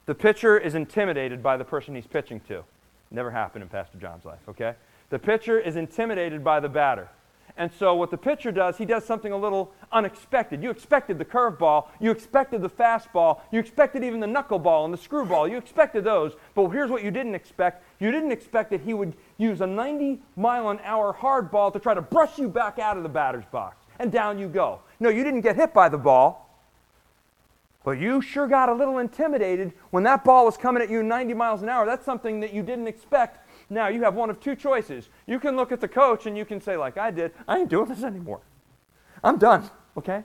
The 0.05 0.15
pitcher 0.15 0.57
is 0.57 0.75
intimidated 0.75 1.41
by 1.41 1.57
the 1.57 1.63
person 1.63 1.95
he's 1.95 2.05
pitching 2.05 2.41
to. 2.41 2.63
Never 3.11 3.31
happened 3.31 3.63
in 3.63 3.69
Pastor 3.69 3.97
John's 3.97 4.25
life, 4.25 4.41
okay? 4.49 4.75
The 5.09 5.19
pitcher 5.19 5.59
is 5.59 5.77
intimidated 5.77 6.43
by 6.43 6.59
the 6.59 6.69
batter. 6.69 7.09
And 7.57 7.71
so 7.79 7.95
what 7.95 8.11
the 8.11 8.17
pitcher 8.17 8.51
does, 8.51 8.77
he 8.77 8.85
does 8.85 9.05
something 9.05 9.31
a 9.31 9.37
little 9.37 9.71
unexpected. 9.91 10.61
You 10.61 10.69
expected 10.69 11.17
the 11.17 11.25
curveball, 11.25 11.87
you 12.01 12.11
expected 12.11 12.61
the 12.61 12.69
fastball, 12.69 13.39
you 13.51 13.59
expected 13.59 14.03
even 14.03 14.19
the 14.19 14.27
knuckleball 14.27 14.83
and 14.83 14.93
the 14.93 14.97
screwball. 14.97 15.47
You 15.47 15.57
expected 15.57 16.03
those. 16.03 16.33
But 16.53 16.67
here's 16.69 16.91
what 16.91 17.03
you 17.03 17.11
didn't 17.11 17.35
expect. 17.35 17.83
You 17.99 18.11
didn't 18.11 18.31
expect 18.31 18.71
that 18.71 18.81
he 18.81 18.93
would 18.93 19.13
use 19.37 19.61
a 19.61 19.67
90 19.67 20.21
mile 20.35 20.69
an 20.69 20.79
hour 20.83 21.13
hard 21.13 21.49
ball 21.49 21.71
to 21.71 21.79
try 21.79 21.93
to 21.93 22.01
brush 22.01 22.37
you 22.37 22.49
back 22.49 22.77
out 22.77 22.97
of 22.97 23.03
the 23.03 23.09
batter's 23.09 23.45
box. 23.45 23.77
And 23.99 24.11
down 24.11 24.37
you 24.37 24.49
go. 24.49 24.81
No, 24.99 25.09
you 25.09 25.23
didn't 25.23 25.41
get 25.41 25.55
hit 25.55 25.73
by 25.73 25.87
the 25.87 25.97
ball. 25.97 26.45
But 27.85 27.99
you 27.99 28.19
sure 28.19 28.47
got 28.47 28.67
a 28.67 28.73
little 28.73 28.97
intimidated 28.97 29.71
when 29.91 30.03
that 30.03 30.23
ball 30.23 30.45
was 30.45 30.57
coming 30.57 30.81
at 30.81 30.89
you 30.89 31.03
90 31.03 31.35
miles 31.35 31.61
an 31.61 31.69
hour. 31.69 31.85
That's 31.85 32.03
something 32.03 32.39
that 32.39 32.51
you 32.51 32.63
didn't 32.63 32.87
expect. 32.87 33.44
Now 33.69 33.87
you 33.87 34.03
have 34.03 34.13
one 34.13 34.29
of 34.29 34.39
two 34.39 34.55
choices. 34.55 35.09
You 35.25 35.39
can 35.39 35.55
look 35.55 35.71
at 35.71 35.81
the 35.81 35.87
coach 35.87 36.25
and 36.25 36.37
you 36.37 36.45
can 36.45 36.61
say, 36.61 36.77
like 36.77 36.97
I 36.97 37.11
did, 37.11 37.31
I 37.47 37.59
ain't 37.59 37.69
doing 37.69 37.87
this 37.87 38.03
anymore. 38.03 38.41
I'm 39.23 39.37
done, 39.37 39.69
okay? 39.97 40.23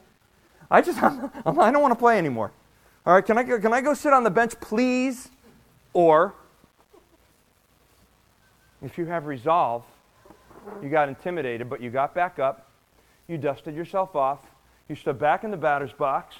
I 0.71 0.83
just, 0.83 1.03
I'm, 1.03 1.31
I'm, 1.47 1.59
I 1.59 1.71
don't 1.71 1.83
want 1.83 1.93
to 1.93 1.99
play 1.99 2.19
anymore. 2.19 2.53
All 3.07 3.15
right, 3.15 3.25
can 3.25 3.39
I, 3.39 3.45
can 3.45 3.73
I 3.73 3.81
go 3.81 3.95
sit 3.95 4.13
on 4.13 4.25
the 4.25 4.31
bench, 4.31 4.59
please? 4.61 5.31
Or, 5.93 6.35
if 8.83 8.99
you 8.99 9.07
have 9.07 9.27
resolve, 9.27 9.85
you 10.83 10.91
got 10.91 11.09
intimidated, 11.09 11.69
but 11.69 11.81
you 11.81 11.91
got 11.91 12.15
back 12.15 12.39
up, 12.39 12.71
you 13.27 13.39
dusted 13.39 13.75
yourself 13.75 14.15
off, 14.15 14.41
you 14.89 14.95
stood 14.95 15.19
back 15.19 15.45
in 15.45 15.51
the 15.51 15.57
batter's 15.57 15.93
box, 15.93 16.37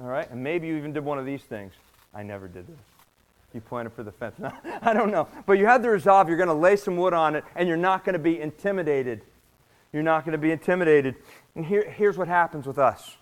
all 0.00 0.06
right? 0.06 0.30
And 0.30 0.42
maybe 0.42 0.68
you 0.68 0.76
even 0.76 0.92
did 0.92 1.04
one 1.04 1.18
of 1.18 1.26
these 1.26 1.42
things. 1.42 1.72
I 2.14 2.22
never 2.22 2.48
did 2.48 2.66
this. 2.66 2.89
You 3.52 3.60
pointed 3.60 3.92
for 3.92 4.02
the 4.02 4.12
fence. 4.12 4.38
No, 4.38 4.52
I 4.82 4.92
don't 4.92 5.10
know. 5.10 5.28
But 5.46 5.54
you 5.54 5.66
had 5.66 5.82
the 5.82 5.90
resolve, 5.90 6.28
you're 6.28 6.36
going 6.36 6.48
to 6.48 6.54
lay 6.54 6.76
some 6.76 6.96
wood 6.96 7.12
on 7.12 7.34
it, 7.34 7.44
and 7.56 7.68
you're 7.68 7.76
not 7.76 8.04
going 8.04 8.12
to 8.14 8.20
be 8.20 8.40
intimidated. 8.40 9.22
You're 9.92 10.02
not 10.02 10.24
going 10.24 10.32
to 10.32 10.38
be 10.38 10.52
intimidated. 10.52 11.16
And 11.56 11.66
here, 11.66 11.88
here's 11.90 12.16
what 12.16 12.28
happens 12.28 12.66
with 12.66 12.78
us. 12.78 13.16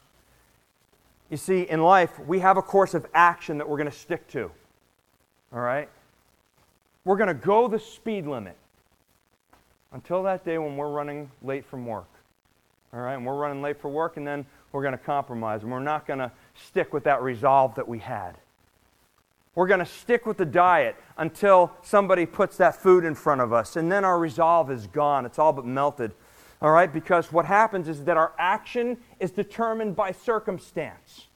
You 1.30 1.37
see, 1.37 1.62
in 1.62 1.82
life, 1.82 2.18
we 2.18 2.40
have 2.40 2.56
a 2.56 2.62
course 2.62 2.94
of 2.94 3.06
action 3.14 3.58
that 3.58 3.68
we're 3.68 3.78
going 3.78 3.90
to 3.90 3.97
stick 3.97 4.28
to. 4.28 4.50
All 5.52 5.61
right? 5.61 5.88
We're 7.04 7.16
going 7.16 7.28
to 7.28 7.35
go 7.35 7.68
the 7.68 7.78
speed 7.78 8.26
limit 8.26 8.56
until 9.92 10.23
that 10.25 10.44
day 10.44 10.58
when 10.58 10.76
we're 10.76 10.90
running 10.90 11.30
late 11.42 11.64
from 11.64 11.87
work. 11.87 12.08
All 12.92 13.00
right? 13.00 13.14
And 13.14 13.25
we're 13.25 13.37
running 13.37 13.62
late 13.62 13.80
for 13.80 13.88
work, 13.88 14.18
and 14.18 14.26
then 14.26 14.44
we're 14.73 14.82
going 14.82 14.92
to 14.92 14.99
compromise, 14.99 15.62
and 15.62 15.73
we're 15.73 15.80
not 15.80 16.06
going 16.06 16.18
to 16.18 16.30
stick 16.66 16.92
with 16.92 17.04
that 17.04 17.23
resolve 17.23 17.75
that 17.76 17.88
we 17.88 17.99
had. 17.99 18.37
We're 19.59 19.67
going 19.67 19.81
to 19.81 19.87
stick 19.87 20.25
with 20.25 20.37
the 20.37 20.47
diet 20.47 20.95
until 21.17 21.73
somebody 21.83 22.27
puts 22.27 22.57
that 22.59 22.77
food 22.77 23.05
in 23.05 23.17
front 23.17 23.41
of 23.41 23.53
us, 23.53 23.75
and 23.75 23.91
then 23.91 24.05
our 24.05 24.17
resolve 24.17 24.71
is 24.71 24.87
gone. 24.87 25.27
It's 25.27 25.37
all 25.37 25.53
but 25.53 25.67
melted. 25.67 26.12
All 26.62 26.71
right? 26.71 26.93
Because 26.93 27.33
what 27.33 27.45
happens 27.45 27.88
is 27.88 28.05
that 28.05 28.17
our 28.17 28.35
action 28.38 28.99
is 29.19 29.33
determined 29.33 29.97
by 29.97 30.12
circumstance. 30.12 31.27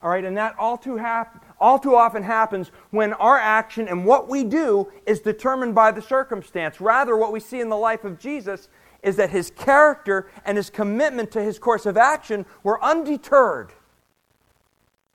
All 0.00 0.08
right? 0.08 0.24
And 0.24 0.36
that 0.36 0.54
all 0.56 0.78
too, 0.78 0.98
hap- 0.98 1.44
all 1.60 1.80
too 1.80 1.96
often 1.96 2.22
happens 2.22 2.70
when 2.90 3.12
our 3.14 3.38
action 3.38 3.88
and 3.88 4.06
what 4.06 4.28
we 4.28 4.44
do 4.44 4.86
is 5.04 5.18
determined 5.18 5.74
by 5.74 5.90
the 5.90 6.02
circumstance. 6.02 6.80
Rather, 6.80 7.16
what 7.16 7.32
we 7.32 7.40
see 7.40 7.58
in 7.58 7.70
the 7.70 7.76
life 7.76 8.04
of 8.04 8.20
Jesus 8.20 8.68
is 9.02 9.16
that 9.16 9.30
his 9.30 9.50
character 9.50 10.30
and 10.44 10.56
his 10.56 10.70
commitment 10.70 11.32
to 11.32 11.42
his 11.42 11.58
course 11.58 11.86
of 11.86 11.96
action 11.96 12.46
were 12.62 12.80
undeterred 12.84 13.72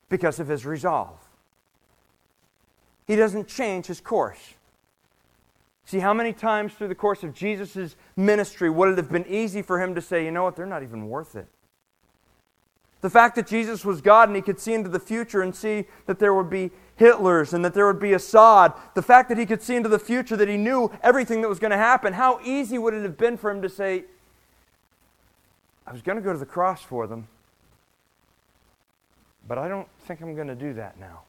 because 0.09 0.41
of 0.41 0.49
his 0.49 0.65
resolve. 0.65 1.24
He 3.05 3.15
doesn't 3.15 3.47
change 3.47 3.85
his 3.85 4.01
course. 4.01 4.55
See, 5.85 5.99
how 5.99 6.13
many 6.13 6.33
times 6.33 6.73
through 6.73 6.87
the 6.87 6.95
course 6.95 7.23
of 7.23 7.33
Jesus' 7.33 7.95
ministry 8.15 8.69
would 8.69 8.89
it 8.89 8.97
have 8.97 9.11
been 9.11 9.27
easy 9.27 9.61
for 9.61 9.81
him 9.81 9.93
to 9.93 10.01
say, 10.01 10.25
you 10.25 10.31
know 10.31 10.43
what, 10.43 10.55
they're 10.55 10.65
not 10.65 10.81
even 10.81 11.07
worth 11.07 11.35
it? 11.35 11.47
The 13.01 13.09
fact 13.11 13.35
that 13.35 13.45
Jesus 13.45 13.85
was 13.85 14.01
God 14.01 14.29
and 14.29 14.35
he 14.35 14.41
could 14.41 14.59
see 14.59 14.73
into 14.73 14.89
the 14.89 14.99
future 14.99 15.43
and 15.43 15.55
see 15.55 15.85
that 16.07 16.17
there 16.17 16.33
would 16.33 16.49
be 16.49 16.71
Hitlers 16.99 17.53
and 17.53 17.63
that 17.63 17.75
there 17.75 17.85
would 17.85 17.99
be 17.99 18.13
Assad, 18.13 18.73
the 18.95 19.03
fact 19.03 19.29
that 19.29 19.37
he 19.37 19.45
could 19.45 19.61
see 19.61 19.75
into 19.75 19.89
the 19.89 19.99
future, 19.99 20.35
that 20.35 20.47
he 20.47 20.57
knew 20.57 20.91
everything 21.03 21.41
that 21.41 21.49
was 21.49 21.59
going 21.59 21.69
to 21.69 21.77
happen, 21.77 22.13
how 22.13 22.39
easy 22.43 22.79
would 22.79 22.95
it 22.95 23.03
have 23.03 23.17
been 23.17 23.37
for 23.37 23.51
him 23.51 23.61
to 23.61 23.69
say, 23.69 24.05
I 25.85 25.91
was 25.91 26.01
going 26.01 26.15
to 26.15 26.21
go 26.23 26.33
to 26.33 26.39
the 26.39 26.47
cross 26.47 26.81
for 26.81 27.05
them, 27.05 27.27
but 29.47 29.59
I 29.59 29.67
don't 29.67 29.87
think 30.07 30.21
I'm 30.21 30.33
going 30.33 30.47
to 30.47 30.55
do 30.55 30.73
that 30.73 30.99
now. 30.99 31.24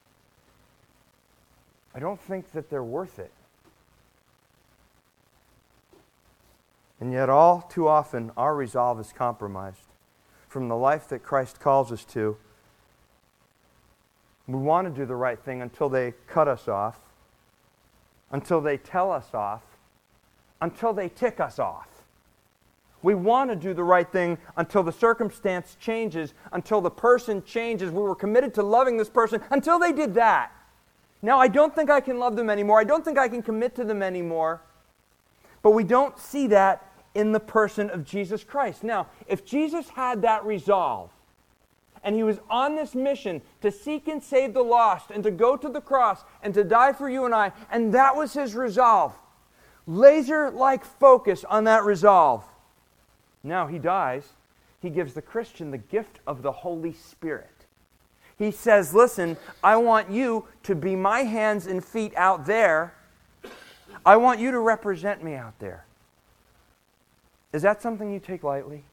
I 1.97 1.99
don't 1.99 2.21
think 2.21 2.53
that 2.53 2.69
they're 2.69 2.85
worth 2.85 3.19
it. 3.19 3.33
And 7.01 7.11
yet, 7.11 7.31
all 7.31 7.63
too 7.63 7.89
often, 7.89 8.33
our 8.37 8.55
resolve 8.55 9.01
is 9.01 9.15
compromised 9.15 9.87
from 10.47 10.69
the 10.69 10.77
life 10.77 11.09
that 11.09 11.23
Christ 11.23 11.59
calls 11.59 11.91
us 11.91 12.05
to. 12.07 12.37
We 14.47 14.59
want 14.59 14.87
to 14.87 15.01
do 15.01 15.07
the 15.07 15.17
right 15.17 15.39
thing 15.43 15.63
until 15.63 15.89
they 15.89 16.13
cut 16.29 16.49
us 16.49 16.69
off, 16.69 16.99
until 18.31 18.61
they 18.61 18.77
tell 18.77 19.11
us 19.11 19.33
off, 19.33 19.63
until 20.61 20.93
they 20.93 21.09
tick 21.09 21.41
us 21.41 21.59
off. 21.59 21.89
We 23.03 23.15
want 23.15 23.51
to 23.51 23.57
do 23.57 23.73
the 23.73 23.85
right 23.85 24.11
thing 24.11 24.37
until 24.57 24.83
the 24.83 24.93
circumstance 24.93 25.77
changes, 25.81 26.35
until 26.53 26.81
the 26.83 26.91
person 26.91 27.43
changes. 27.43 27.91
We 27.91 28.03
were 28.03 28.15
committed 28.15 28.53
to 28.55 28.63
loving 28.63 28.99
this 28.99 29.09
person 29.09 29.41
until 29.51 29.79
they 29.79 29.93
did 29.93 30.15
that. 30.15 30.53
Now, 31.27 31.41
I 31.41 31.49
don't 31.49 31.75
think 31.75 31.91
I 31.91 32.01
can 32.01 32.21
love 32.21 32.37
them 32.37 32.49
anymore. 32.49 32.79
I 32.79 32.85
don't 32.85 33.05
think 33.05 33.19
I 33.19 33.27
can 33.27 33.43
commit 33.43 33.75
to 33.75 33.85
them 33.85 34.01
anymore. 34.01 34.61
But 35.61 35.73
we 35.73 35.83
don't 35.83 36.17
see 36.21 36.47
that 36.47 36.89
in 37.17 37.33
the 37.33 37.41
person 37.41 37.91
of 37.91 38.05
Jesus 38.05 38.45
Christ. 38.45 38.85
Now, 38.85 39.09
if 39.27 39.45
Jesus 39.45 39.89
had 39.89 40.23
that 40.23 40.45
resolve, 40.45 41.11
and 42.05 42.15
he 42.15 42.23
was 42.23 42.39
on 42.49 42.77
this 42.77 42.95
mission 42.95 43.43
to 43.61 43.73
seek 43.73 44.07
and 44.07 44.23
save 44.23 44.55
the 44.55 44.63
lost, 44.63 45.11
and 45.11 45.25
to 45.25 45.33
go 45.33 45.57
to 45.57 45.69
the 45.69 45.81
cross, 45.81 46.23
and 46.45 46.55
to 46.55 46.63
die 46.63 46.93
for 46.93 47.11
you 47.11 47.25
and 47.25 47.35
I, 47.35 47.51
and 47.73 47.93
that 47.93 48.15
was 48.15 48.35
his 48.35 48.55
resolve. 48.55 49.13
Laser 49.85 50.53
like 50.53 50.85
focus 50.85 51.43
on 51.43 51.65
that 51.65 51.83
resolve. 51.83 52.45
Now 53.43 53.67
he 53.67 53.81
dies. 53.81 54.29
He 54.81 54.91
gives 54.91 55.15
the 55.15 55.23
Christian 55.23 55.73
the 55.73 55.79
gift 55.79 56.21
of 56.25 56.43
the 56.43 56.53
Holy 56.53 56.93
Spirit. 56.93 57.56
He 58.39 58.51
says, 58.51 58.95
Listen, 58.95 59.37
I 59.63 59.77
want 59.77 60.11
you 60.11 60.47
to 60.65 60.75
be 60.75 60.95
my 60.95 61.21
hands 61.21 61.67
and 61.67 61.85
feet 61.85 62.13
out 62.17 62.47
there. 62.47 62.95
I 64.05 64.17
want 64.17 64.39
you 64.41 64.51
to 64.51 64.59
represent 64.59 65.23
me 65.25 65.35
out 65.35 65.59
there. 65.59 65.85
Is 67.53 67.63
that 67.63 67.81
something 67.81 68.13
you 68.13 68.21
take 68.21 68.43
lightly? 68.43 68.85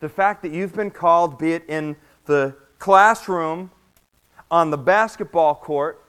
The 0.00 0.08
fact 0.08 0.42
that 0.42 0.52
you've 0.52 0.74
been 0.74 0.90
called, 0.90 1.38
be 1.38 1.52
it 1.52 1.64
in 1.68 1.96
the 2.24 2.54
classroom, 2.78 3.70
on 4.50 4.70
the 4.70 4.78
basketball 4.78 5.54
court, 5.54 6.02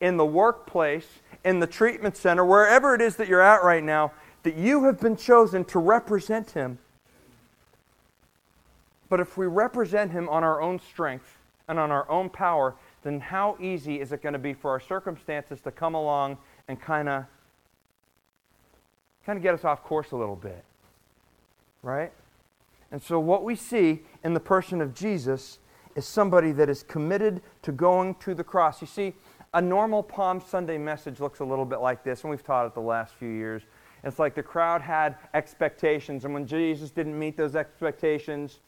in 0.00 0.16
the 0.16 0.24
workplace, 0.24 1.06
in 1.44 1.60
the 1.60 1.66
treatment 1.66 2.16
center, 2.16 2.44
wherever 2.44 2.94
it 2.94 3.00
is 3.00 3.16
that 3.16 3.28
you're 3.28 3.40
at 3.40 3.62
right 3.62 3.82
now, 3.82 4.12
that 4.42 4.56
you 4.56 4.84
have 4.84 5.00
been 5.00 5.16
chosen 5.16 5.64
to 5.66 5.78
represent 5.78 6.50
Him. 6.50 6.78
But 9.08 9.20
if 9.20 9.36
we 9.36 9.46
represent 9.46 10.12
Him 10.12 10.28
on 10.28 10.44
our 10.44 10.60
own 10.60 10.80
strength, 10.80 11.36
and 11.70 11.78
on 11.78 11.92
our 11.92 12.10
own 12.10 12.28
power, 12.28 12.74
then 13.04 13.20
how 13.20 13.56
easy 13.60 14.00
is 14.00 14.12
it 14.12 14.22
going 14.22 14.32
to 14.32 14.38
be 14.38 14.52
for 14.52 14.72
our 14.72 14.80
circumstances 14.80 15.60
to 15.62 15.70
come 15.70 15.94
along 15.94 16.36
and 16.68 16.80
kind 16.80 17.08
of 17.08 17.24
kind 19.24 19.36
of 19.36 19.42
get 19.42 19.54
us 19.54 19.64
off 19.64 19.84
course 19.84 20.10
a 20.10 20.16
little 20.16 20.36
bit? 20.36 20.64
Right? 21.82 22.12
And 22.90 23.00
so 23.00 23.20
what 23.20 23.44
we 23.44 23.54
see 23.54 24.00
in 24.24 24.34
the 24.34 24.40
person 24.40 24.80
of 24.80 24.94
Jesus 24.94 25.60
is 25.94 26.06
somebody 26.06 26.50
that 26.52 26.68
is 26.68 26.82
committed 26.82 27.40
to 27.62 27.70
going 27.70 28.16
to 28.16 28.34
the 28.34 28.44
cross. 28.44 28.80
You 28.80 28.88
see, 28.88 29.14
a 29.54 29.62
normal 29.62 30.02
Palm 30.02 30.40
Sunday 30.40 30.76
message 30.76 31.20
looks 31.20 31.38
a 31.38 31.44
little 31.44 31.64
bit 31.64 31.80
like 31.80 32.02
this, 32.02 32.22
and 32.22 32.30
we've 32.30 32.42
taught 32.42 32.66
it 32.66 32.74
the 32.74 32.80
last 32.80 33.14
few 33.14 33.28
years. 33.28 33.62
It's 34.02 34.18
like 34.18 34.34
the 34.34 34.42
crowd 34.42 34.82
had 34.82 35.16
expectations, 35.34 36.24
and 36.24 36.34
when 36.34 36.46
Jesus 36.46 36.90
didn't 36.90 37.16
meet 37.16 37.36
those 37.36 37.54
expectations, 37.54 38.58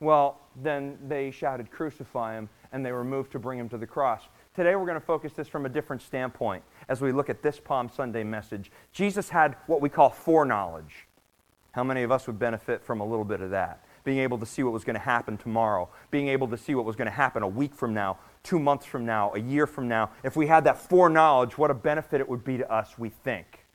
well, 0.00 0.40
then 0.56 0.98
they 1.06 1.30
shouted, 1.30 1.70
Crucify 1.70 2.34
him, 2.34 2.48
and 2.72 2.84
they 2.84 2.92
were 2.92 3.04
moved 3.04 3.32
to 3.32 3.38
bring 3.38 3.58
him 3.58 3.68
to 3.68 3.78
the 3.78 3.86
cross. 3.86 4.22
Today, 4.56 4.74
we're 4.74 4.86
going 4.86 4.98
to 4.98 5.06
focus 5.06 5.32
this 5.32 5.46
from 5.46 5.66
a 5.66 5.68
different 5.68 6.02
standpoint 6.02 6.64
as 6.88 7.00
we 7.00 7.12
look 7.12 7.30
at 7.30 7.42
this 7.42 7.60
Palm 7.60 7.90
Sunday 7.94 8.24
message. 8.24 8.72
Jesus 8.92 9.28
had 9.28 9.56
what 9.66 9.80
we 9.80 9.88
call 9.88 10.10
foreknowledge. 10.10 11.06
How 11.72 11.84
many 11.84 12.02
of 12.02 12.10
us 12.10 12.26
would 12.26 12.38
benefit 12.38 12.82
from 12.82 13.00
a 13.00 13.04
little 13.06 13.24
bit 13.24 13.40
of 13.40 13.50
that? 13.50 13.84
Being 14.02 14.18
able 14.18 14.38
to 14.38 14.46
see 14.46 14.62
what 14.62 14.72
was 14.72 14.82
going 14.82 14.94
to 14.94 15.00
happen 15.00 15.36
tomorrow, 15.36 15.88
being 16.10 16.28
able 16.28 16.48
to 16.48 16.56
see 16.56 16.74
what 16.74 16.84
was 16.84 16.96
going 16.96 17.06
to 17.06 17.12
happen 17.12 17.42
a 17.42 17.48
week 17.48 17.74
from 17.74 17.92
now, 17.92 18.18
two 18.42 18.58
months 18.58 18.86
from 18.86 19.04
now, 19.04 19.32
a 19.34 19.38
year 19.38 19.66
from 19.66 19.86
now. 19.86 20.10
If 20.24 20.34
we 20.34 20.46
had 20.46 20.64
that 20.64 20.78
foreknowledge, 20.78 21.58
what 21.58 21.70
a 21.70 21.74
benefit 21.74 22.20
it 22.20 22.28
would 22.28 22.42
be 22.42 22.56
to 22.56 22.72
us, 22.72 22.98
we 22.98 23.10
think. 23.10 23.66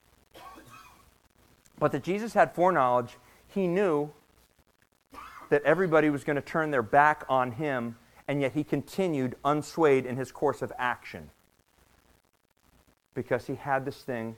But 1.77 1.91
that 1.91 2.03
Jesus 2.03 2.33
had 2.33 2.55
foreknowledge, 2.55 3.17
he 3.47 3.67
knew 3.67 4.11
that 5.49 5.63
everybody 5.63 6.09
was 6.09 6.23
going 6.23 6.35
to 6.35 6.41
turn 6.41 6.71
their 6.71 6.83
back 6.83 7.23
on 7.29 7.51
him, 7.51 7.97
and 8.27 8.41
yet 8.41 8.53
he 8.53 8.63
continued 8.63 9.35
unswayed 9.43 10.05
in 10.05 10.17
his 10.17 10.31
course 10.31 10.61
of 10.61 10.71
action 10.77 11.29
because 13.13 13.47
he 13.47 13.55
had 13.55 13.85
this 13.85 14.03
thing 14.03 14.35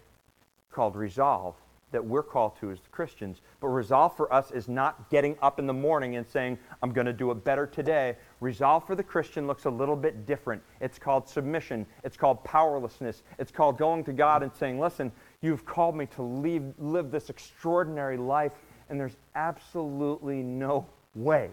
called 0.72 0.96
resolve 0.96 1.56
that 1.92 2.04
we're 2.04 2.24
called 2.24 2.58
to 2.60 2.70
as 2.70 2.80
Christians. 2.92 3.42
But 3.60 3.70
resolve 3.70 4.16
for 4.16 4.32
us 4.34 4.52
is 4.52 4.68
not 4.68 5.10
getting 5.10 5.38
up 5.42 5.58
in 5.58 5.68
the 5.68 5.74
morning 5.74 6.18
and 6.18 6.28
saying, 6.28 6.58
I'm 6.84 6.92
going 6.92 7.08
to 7.08 7.14
do 7.14 7.32
it 7.32 7.44
better 7.44 7.66
today. 7.66 8.18
Resolve 8.42 8.86
for 8.86 8.96
the 8.96 9.04
Christian 9.04 9.48
looks 9.48 9.66
a 9.66 9.70
little 9.70 9.96
bit 9.96 10.26
different. 10.26 10.62
It's 10.82 11.00
called 11.00 11.30
submission, 11.30 11.86
it's 12.04 12.18
called 12.18 12.44
powerlessness, 12.44 13.24
it's 13.40 13.52
called 13.52 13.78
going 13.78 14.04
to 14.06 14.14
God 14.14 14.44
and 14.44 14.52
saying, 14.54 14.80
Listen, 14.80 15.12
you've 15.42 15.66
called 15.66 15.96
me 15.96 16.08
to 16.08 16.22
leave, 16.22 16.64
live 16.78 17.10
this 17.10 17.30
extraordinary 17.30 18.18
life, 18.18 18.52
and 18.90 19.00
there's 19.00 19.18
absolutely 19.36 20.44
no 20.44 20.86
way 21.18 21.50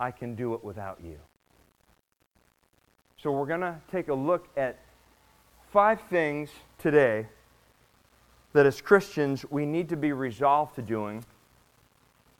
I 0.00 0.10
can 0.10 0.34
do 0.34 0.54
it 0.54 0.64
without 0.64 0.98
you. 1.04 1.18
So 3.22 3.32
we're 3.32 3.46
going 3.46 3.60
to 3.60 3.76
take 3.90 4.08
a 4.08 4.14
look 4.14 4.48
at 4.56 4.78
five 5.72 6.00
things 6.02 6.50
today 6.78 7.26
that 8.52 8.64
as 8.64 8.80
Christians 8.80 9.44
we 9.50 9.66
need 9.66 9.88
to 9.90 9.96
be 9.96 10.12
resolved 10.12 10.74
to 10.76 10.82
doing 10.82 11.24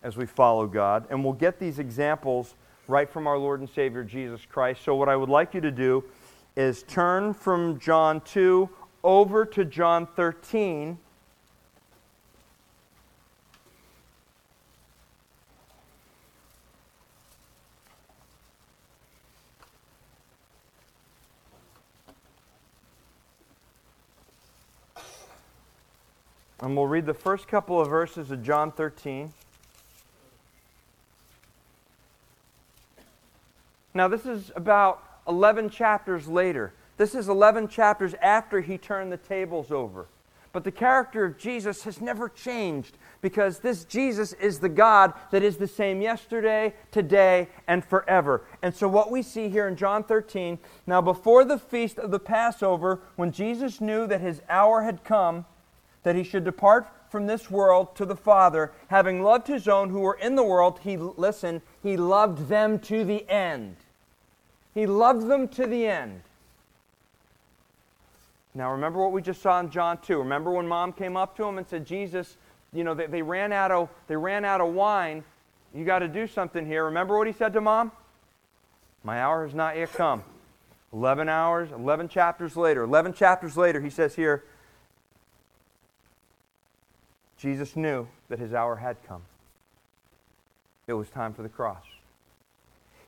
as 0.02 0.16
we 0.16 0.26
follow 0.26 0.66
God. 0.66 1.06
And 1.10 1.22
we'll 1.22 1.32
get 1.32 1.58
these 1.58 1.78
examples 1.78 2.54
right 2.86 3.10
from 3.10 3.26
our 3.26 3.36
Lord 3.36 3.60
and 3.60 3.68
Savior 3.68 4.04
Jesus 4.04 4.40
Christ. 4.46 4.82
So, 4.84 4.94
what 4.94 5.08
I 5.08 5.16
would 5.16 5.28
like 5.28 5.54
you 5.54 5.60
to 5.60 5.70
do 5.70 6.04
is 6.56 6.82
turn 6.84 7.34
from 7.34 7.78
John 7.78 8.20
2 8.22 8.68
over 9.04 9.44
to 9.44 9.64
John 9.64 10.06
13. 10.06 10.98
And 26.68 26.76
we'll 26.76 26.86
read 26.86 27.06
the 27.06 27.14
first 27.14 27.48
couple 27.48 27.80
of 27.80 27.88
verses 27.88 28.30
of 28.30 28.42
John 28.42 28.72
13. 28.72 29.32
Now, 33.94 34.06
this 34.06 34.26
is 34.26 34.52
about 34.54 35.02
11 35.26 35.70
chapters 35.70 36.28
later. 36.28 36.74
This 36.98 37.14
is 37.14 37.30
11 37.30 37.68
chapters 37.68 38.12
after 38.20 38.60
he 38.60 38.76
turned 38.76 39.10
the 39.10 39.16
tables 39.16 39.72
over. 39.72 40.08
But 40.52 40.64
the 40.64 40.70
character 40.70 41.24
of 41.24 41.38
Jesus 41.38 41.84
has 41.84 42.02
never 42.02 42.28
changed 42.28 42.98
because 43.22 43.60
this 43.60 43.86
Jesus 43.86 44.34
is 44.34 44.58
the 44.58 44.68
God 44.68 45.14
that 45.30 45.42
is 45.42 45.56
the 45.56 45.66
same 45.66 46.02
yesterday, 46.02 46.74
today, 46.90 47.48
and 47.66 47.82
forever. 47.82 48.44
And 48.60 48.74
so, 48.74 48.88
what 48.88 49.10
we 49.10 49.22
see 49.22 49.48
here 49.48 49.68
in 49.68 49.74
John 49.74 50.04
13 50.04 50.58
now, 50.86 51.00
before 51.00 51.46
the 51.46 51.58
feast 51.58 51.98
of 51.98 52.10
the 52.10 52.20
Passover, 52.20 53.00
when 53.16 53.32
Jesus 53.32 53.80
knew 53.80 54.06
that 54.06 54.20
his 54.20 54.42
hour 54.50 54.82
had 54.82 55.02
come, 55.02 55.46
that 56.08 56.16
he 56.16 56.24
should 56.24 56.42
depart 56.42 56.88
from 57.10 57.26
this 57.26 57.50
world 57.50 57.94
to 57.94 58.06
the 58.06 58.16
Father, 58.16 58.72
having 58.86 59.22
loved 59.22 59.46
his 59.46 59.68
own 59.68 59.90
who 59.90 60.00
were 60.00 60.14
in 60.14 60.36
the 60.36 60.42
world, 60.42 60.80
he, 60.82 60.96
listen, 60.96 61.60
he 61.82 61.98
loved 61.98 62.48
them 62.48 62.78
to 62.78 63.04
the 63.04 63.28
end. 63.28 63.76
He 64.72 64.86
loved 64.86 65.28
them 65.28 65.48
to 65.48 65.66
the 65.66 65.86
end. 65.86 66.22
Now, 68.54 68.72
remember 68.72 69.00
what 69.00 69.12
we 69.12 69.20
just 69.20 69.42
saw 69.42 69.60
in 69.60 69.68
John 69.68 69.98
2. 69.98 70.20
Remember 70.20 70.50
when 70.50 70.66
mom 70.66 70.94
came 70.94 71.14
up 71.14 71.36
to 71.36 71.44
him 71.44 71.58
and 71.58 71.68
said, 71.68 71.84
Jesus, 71.84 72.38
you 72.72 72.84
know, 72.84 72.94
they, 72.94 73.04
they, 73.04 73.20
ran, 73.20 73.52
out 73.52 73.70
of, 73.70 73.90
they 74.06 74.16
ran 74.16 74.46
out 74.46 74.62
of 74.62 74.72
wine. 74.72 75.22
You 75.74 75.84
got 75.84 75.98
to 75.98 76.08
do 76.08 76.26
something 76.26 76.64
here. 76.64 76.86
Remember 76.86 77.18
what 77.18 77.26
he 77.26 77.34
said 77.34 77.52
to 77.52 77.60
mom? 77.60 77.92
My 79.04 79.20
hour 79.20 79.44
has 79.44 79.54
not 79.54 79.76
yet 79.76 79.92
come. 79.92 80.24
11 80.94 81.28
hours, 81.28 81.70
11 81.70 82.08
chapters 82.08 82.56
later. 82.56 82.84
11 82.84 83.12
chapters 83.12 83.58
later, 83.58 83.82
he 83.82 83.90
says 83.90 84.14
here, 84.14 84.44
Jesus 87.38 87.76
knew 87.76 88.06
that 88.28 88.38
his 88.38 88.52
hour 88.52 88.76
had 88.76 88.96
come. 89.06 89.22
It 90.86 90.94
was 90.94 91.08
time 91.08 91.32
for 91.32 91.42
the 91.42 91.48
cross. 91.48 91.84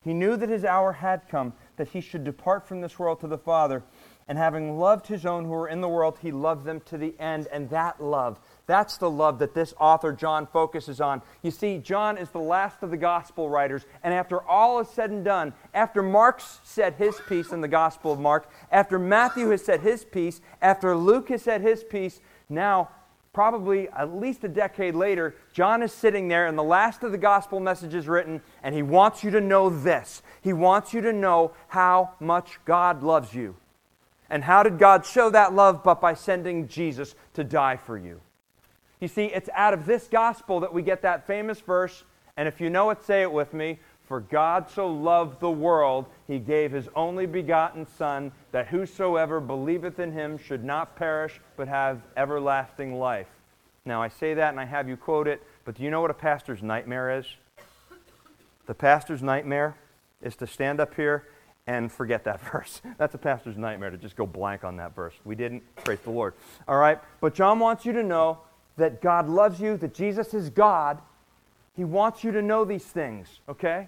He 0.03 0.15
knew 0.15 0.37
that 0.37 0.49
his 0.49 0.65
hour 0.65 0.93
had 0.93 1.29
come, 1.29 1.53
that 1.77 1.89
he 1.89 2.01
should 2.01 2.25
depart 2.25 2.67
from 2.67 2.81
this 2.81 2.99
world 2.99 3.21
to 3.21 3.27
the 3.27 3.37
Father. 3.37 3.83
And 4.29 4.39
having 4.39 4.79
loved 4.79 5.09
his 5.09 5.27
own 5.27 5.45
who 5.45 5.51
were 5.51 5.69
in 5.69 5.81
the 5.81 5.89
world, 5.89 6.19
he 6.23 6.31
loved 6.31 6.65
them 6.65 6.81
to 6.83 6.97
the 6.97 7.15
end. 7.19 7.49
And 7.53 7.69
that 7.71 8.01
love, 8.01 8.39
that's 8.67 8.97
the 8.97 9.11
love 9.11 9.41
that 9.41 9.55
this 9.55 9.75
author, 9.81 10.13
John, 10.13 10.47
focuses 10.47 11.01
on. 11.01 11.21
You 11.43 11.51
see, 11.51 11.79
John 11.79 12.17
is 12.17 12.31
the 12.31 12.39
last 12.39 12.83
of 12.83 12.91
the 12.91 12.97
gospel 12.97 13.51
writers. 13.51 13.85
And 14.05 14.15
after 14.15 14.41
all 14.41 14.79
is 14.79 14.89
said 14.89 15.11
and 15.11 15.25
done, 15.25 15.53
after 15.75 16.01
Mark's 16.03 16.61
said 16.63 16.95
his 16.95 17.21
piece 17.29 17.51
in 17.51 17.61
the 17.61 17.69
Gospel 17.69 18.13
of 18.13 18.21
Mark, 18.21 18.49
after 18.71 18.99
Matthew 18.99 19.51
has 19.51 19.65
said 19.65 19.81
his 19.81 20.05
piece, 20.05 20.41
after 20.63 20.97
Luke 20.97 21.29
has 21.31 21.43
said 21.43 21.61
his 21.61 21.83
piece, 21.83 22.21
now 22.49 22.89
probably 23.33 23.89
at 23.91 24.15
least 24.15 24.45
a 24.45 24.49
decade 24.49 24.95
later, 24.95 25.37
John 25.53 25.83
is 25.83 25.93
sitting 25.93 26.29
there 26.29 26.47
and 26.47 26.59
the 26.59 26.63
last 26.63 27.03
of 27.03 27.13
the 27.13 27.19
gospel 27.19 27.61
message 27.61 27.95
is 27.95 28.09
written, 28.09 28.43
and 28.63 28.75
he 28.75 28.83
wants 28.83 29.23
you 29.23 29.31
to 29.31 29.41
know 29.41 29.71
this. 29.71 30.23
He 30.41 30.53
wants 30.53 30.93
you 30.93 31.01
to 31.03 31.13
know 31.13 31.53
how 31.69 32.15
much 32.19 32.59
God 32.65 33.03
loves 33.03 33.35
you. 33.35 33.57
And 34.29 34.45
how 34.45 34.63
did 34.63 34.79
God 34.79 35.05
show 35.05 35.31
that 35.31 35.55
love? 35.55 35.83
But 35.83 36.01
by 36.01 36.15
sending 36.15 36.69
Jesus 36.69 37.15
to 37.35 37.45
die 37.45 37.77
for 37.77 37.99
you. 37.99 38.21
You 39.01 39.09
see, 39.09 39.27
it's 39.27 39.49
out 39.55 39.75
of 39.75 39.87
this 39.87 40.09
gospel 40.09 40.61
that 40.61 40.73
we 40.73 40.83
get 40.83 41.03
that 41.03 41.27
famous 41.27 41.61
verse, 41.61 42.05
and 42.37 42.47
if 42.47 42.61
you 42.61 42.71
know 42.71 42.91
it, 42.91 43.03
say 43.03 43.23
it 43.23 43.33
with 43.33 43.53
me. 43.53 43.79
For 44.11 44.19
God 44.19 44.69
so 44.69 44.89
loved 44.89 45.39
the 45.39 45.53
world, 45.53 46.07
he 46.27 46.41
gave 46.41 46.73
his 46.73 46.89
only 46.97 47.27
begotten 47.27 47.87
Son, 47.97 48.33
that 48.51 48.67
whosoever 48.67 49.39
believeth 49.39 50.01
in 50.01 50.11
him 50.11 50.37
should 50.37 50.65
not 50.65 50.97
perish, 50.97 51.41
but 51.57 51.69
have 51.69 52.01
everlasting 52.17 52.99
life. 52.99 53.29
Now, 53.85 54.03
I 54.03 54.09
say 54.09 54.35
that 54.35 54.49
and 54.49 54.59
I 54.59 54.65
have 54.65 54.89
you 54.89 54.97
quote 54.97 55.29
it, 55.29 55.45
but 55.65 55.77
do 55.77 55.85
you 55.85 55.91
know 55.91 56.01
what 56.01 56.11
a 56.11 56.15
pastor's 56.15 56.61
nightmare 56.61 57.21
is? 57.21 57.27
The 58.67 58.75
pastor's 58.75 59.23
nightmare 59.23 59.77
is 60.21 60.35
to 60.39 60.47
stand 60.49 60.81
up 60.81 60.93
here 60.97 61.29
and 61.69 61.93
forget 61.93 62.25
that 62.25 62.41
verse. 62.53 62.83
That's 62.99 63.15
a 63.15 63.19
pastor's 63.19 63.57
nightmare 63.57 63.91
to 63.91 63.97
just 63.97 64.17
go 64.17 64.27
blank 64.27 64.65
on 64.65 64.75
that 64.79 64.93
verse. 64.93 65.15
We 65.25 65.37
didn't. 65.37 65.63
Praise 65.85 66.01
the 66.01 66.11
Lord. 66.11 66.35
All 66.67 66.79
right? 66.79 66.99
But 67.21 67.33
John 67.33 67.61
wants 67.61 67.87
you 67.87 67.93
to 67.93 68.03
know 68.03 68.39
that 68.77 69.01
God 69.01 69.29
loves 69.29 69.61
you, 69.61 69.77
that 69.77 69.95
Jesus 69.95 70.35
is 70.35 70.51
God. 70.51 71.01
He 71.77 71.85
wants 71.85 72.25
you 72.25 72.33
to 72.33 72.43
know 72.43 72.65
these 72.65 72.83
things, 72.83 73.39
okay? 73.49 73.87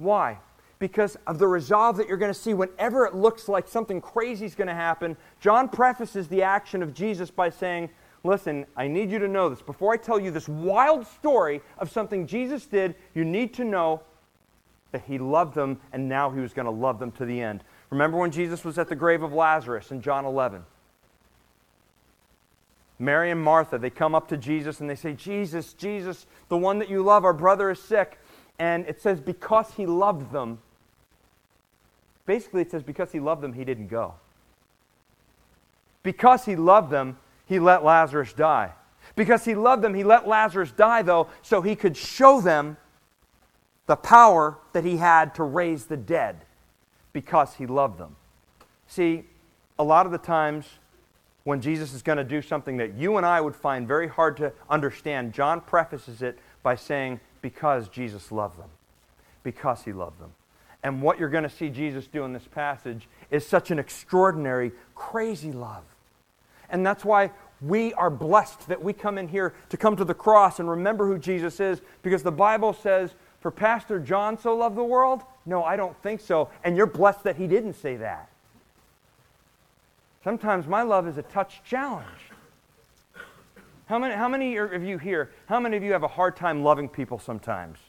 Why? 0.00 0.38
Because 0.78 1.16
of 1.26 1.38
the 1.38 1.46
resolve 1.46 1.98
that 1.98 2.08
you're 2.08 2.16
going 2.16 2.32
to 2.32 2.38
see 2.38 2.54
whenever 2.54 3.04
it 3.04 3.14
looks 3.14 3.48
like 3.48 3.68
something 3.68 4.00
crazy 4.00 4.46
is 4.46 4.54
going 4.54 4.68
to 4.68 4.74
happen. 4.74 5.16
John 5.38 5.68
prefaces 5.68 6.26
the 6.26 6.42
action 6.42 6.82
of 6.82 6.94
Jesus 6.94 7.30
by 7.30 7.50
saying, 7.50 7.90
Listen, 8.22 8.66
I 8.76 8.86
need 8.86 9.10
you 9.10 9.18
to 9.18 9.28
know 9.28 9.48
this. 9.48 9.62
Before 9.62 9.94
I 9.94 9.96
tell 9.96 10.20
you 10.20 10.30
this 10.30 10.48
wild 10.48 11.06
story 11.06 11.62
of 11.78 11.90
something 11.90 12.26
Jesus 12.26 12.66
did, 12.66 12.94
you 13.14 13.24
need 13.24 13.54
to 13.54 13.64
know 13.64 14.02
that 14.92 15.02
he 15.06 15.18
loved 15.18 15.54
them 15.54 15.80
and 15.92 16.08
now 16.08 16.30
he 16.30 16.40
was 16.40 16.52
going 16.52 16.66
to 16.66 16.70
love 16.70 16.98
them 16.98 17.12
to 17.12 17.24
the 17.24 17.40
end. 17.40 17.64
Remember 17.88 18.18
when 18.18 18.30
Jesus 18.30 18.62
was 18.64 18.78
at 18.78 18.88
the 18.88 18.96
grave 18.96 19.22
of 19.22 19.32
Lazarus 19.32 19.90
in 19.90 20.02
John 20.02 20.26
11? 20.26 20.62
Mary 22.98 23.30
and 23.30 23.42
Martha, 23.42 23.78
they 23.78 23.88
come 23.88 24.14
up 24.14 24.28
to 24.28 24.36
Jesus 24.36 24.80
and 24.80 24.90
they 24.90 24.94
say, 24.94 25.14
Jesus, 25.14 25.72
Jesus, 25.72 26.26
the 26.50 26.58
one 26.58 26.78
that 26.78 26.90
you 26.90 27.02
love, 27.02 27.24
our 27.24 27.32
brother 27.32 27.70
is 27.70 27.80
sick. 27.80 28.18
And 28.60 28.86
it 28.86 29.00
says, 29.00 29.20
because 29.20 29.72
he 29.72 29.86
loved 29.86 30.32
them. 30.32 30.58
Basically, 32.26 32.60
it 32.60 32.70
says, 32.70 32.82
because 32.82 33.10
he 33.10 33.18
loved 33.18 33.40
them, 33.40 33.54
he 33.54 33.64
didn't 33.64 33.86
go. 33.86 34.14
Because 36.02 36.44
he 36.44 36.56
loved 36.56 36.90
them, 36.90 37.16
he 37.46 37.58
let 37.58 37.82
Lazarus 37.82 38.34
die. 38.34 38.72
Because 39.16 39.46
he 39.46 39.54
loved 39.54 39.82
them, 39.82 39.94
he 39.94 40.04
let 40.04 40.28
Lazarus 40.28 40.72
die, 40.72 41.00
though, 41.00 41.28
so 41.40 41.62
he 41.62 41.74
could 41.74 41.96
show 41.96 42.42
them 42.42 42.76
the 43.86 43.96
power 43.96 44.58
that 44.74 44.84
he 44.84 44.98
had 44.98 45.34
to 45.36 45.42
raise 45.42 45.86
the 45.86 45.96
dead 45.96 46.44
because 47.14 47.54
he 47.54 47.66
loved 47.66 47.96
them. 47.98 48.14
See, 48.86 49.24
a 49.78 49.84
lot 49.84 50.04
of 50.04 50.12
the 50.12 50.18
times 50.18 50.66
when 51.44 51.62
Jesus 51.62 51.94
is 51.94 52.02
going 52.02 52.18
to 52.18 52.24
do 52.24 52.42
something 52.42 52.76
that 52.76 52.92
you 52.92 53.16
and 53.16 53.24
I 53.24 53.40
would 53.40 53.56
find 53.56 53.88
very 53.88 54.06
hard 54.06 54.36
to 54.36 54.52
understand, 54.68 55.32
John 55.32 55.62
prefaces 55.62 56.20
it 56.20 56.38
by 56.62 56.74
saying, 56.74 57.20
because 57.42 57.88
Jesus 57.88 58.30
loved 58.30 58.58
them. 58.58 58.70
Because 59.42 59.82
he 59.84 59.92
loved 59.92 60.20
them. 60.20 60.32
And 60.82 61.02
what 61.02 61.18
you're 61.18 61.28
going 61.28 61.44
to 61.44 61.50
see 61.50 61.68
Jesus 61.68 62.06
do 62.06 62.24
in 62.24 62.32
this 62.32 62.46
passage 62.54 63.08
is 63.30 63.46
such 63.46 63.70
an 63.70 63.78
extraordinary, 63.78 64.72
crazy 64.94 65.52
love. 65.52 65.84
And 66.70 66.86
that's 66.86 67.04
why 67.04 67.32
we 67.60 67.92
are 67.94 68.10
blessed 68.10 68.68
that 68.68 68.82
we 68.82 68.92
come 68.92 69.18
in 69.18 69.28
here 69.28 69.54
to 69.68 69.76
come 69.76 69.96
to 69.96 70.04
the 70.04 70.14
cross 70.14 70.58
and 70.58 70.70
remember 70.70 71.06
who 71.06 71.18
Jesus 71.18 71.60
is, 71.60 71.80
because 72.02 72.22
the 72.22 72.32
Bible 72.32 72.72
says, 72.72 73.10
for 73.40 73.50
Pastor 73.50 73.98
John 73.98 74.38
so 74.38 74.56
loved 74.56 74.76
the 74.76 74.84
world? 74.84 75.22
No, 75.44 75.64
I 75.64 75.76
don't 75.76 75.96
think 76.02 76.20
so. 76.20 76.48
And 76.64 76.76
you're 76.76 76.86
blessed 76.86 77.24
that 77.24 77.36
he 77.36 77.46
didn't 77.46 77.74
say 77.74 77.96
that. 77.96 78.28
Sometimes 80.22 80.66
my 80.66 80.82
love 80.82 81.08
is 81.08 81.16
a 81.16 81.22
touch 81.22 81.62
challenge. 81.64 82.06
How 83.90 83.98
many, 83.98 84.14
how 84.14 84.28
many 84.28 84.56
of 84.56 84.84
you 84.84 84.98
here, 84.98 85.32
how 85.46 85.58
many 85.58 85.76
of 85.76 85.82
you 85.82 85.90
have 85.90 86.04
a 86.04 86.08
hard 86.08 86.36
time 86.36 86.62
loving 86.62 86.88
people 86.88 87.18
sometimes? 87.18 87.80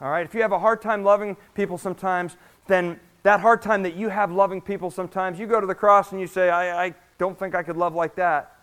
All 0.00 0.08
right, 0.08 0.24
if 0.24 0.32
you 0.32 0.42
have 0.42 0.52
a 0.52 0.60
hard 0.60 0.80
time 0.80 1.02
loving 1.02 1.36
people 1.54 1.76
sometimes, 1.76 2.36
then 2.68 3.00
that 3.24 3.40
hard 3.40 3.62
time 3.62 3.82
that 3.82 3.96
you 3.96 4.10
have 4.10 4.30
loving 4.30 4.60
people 4.60 4.92
sometimes, 4.92 5.40
you 5.40 5.48
go 5.48 5.60
to 5.60 5.66
the 5.66 5.74
cross 5.74 6.12
and 6.12 6.20
you 6.20 6.28
say, 6.28 6.50
I, 6.50 6.84
I 6.86 6.94
don't 7.18 7.36
think 7.36 7.56
I 7.56 7.64
could 7.64 7.76
love 7.76 7.96
like 7.96 8.14
that. 8.14 8.58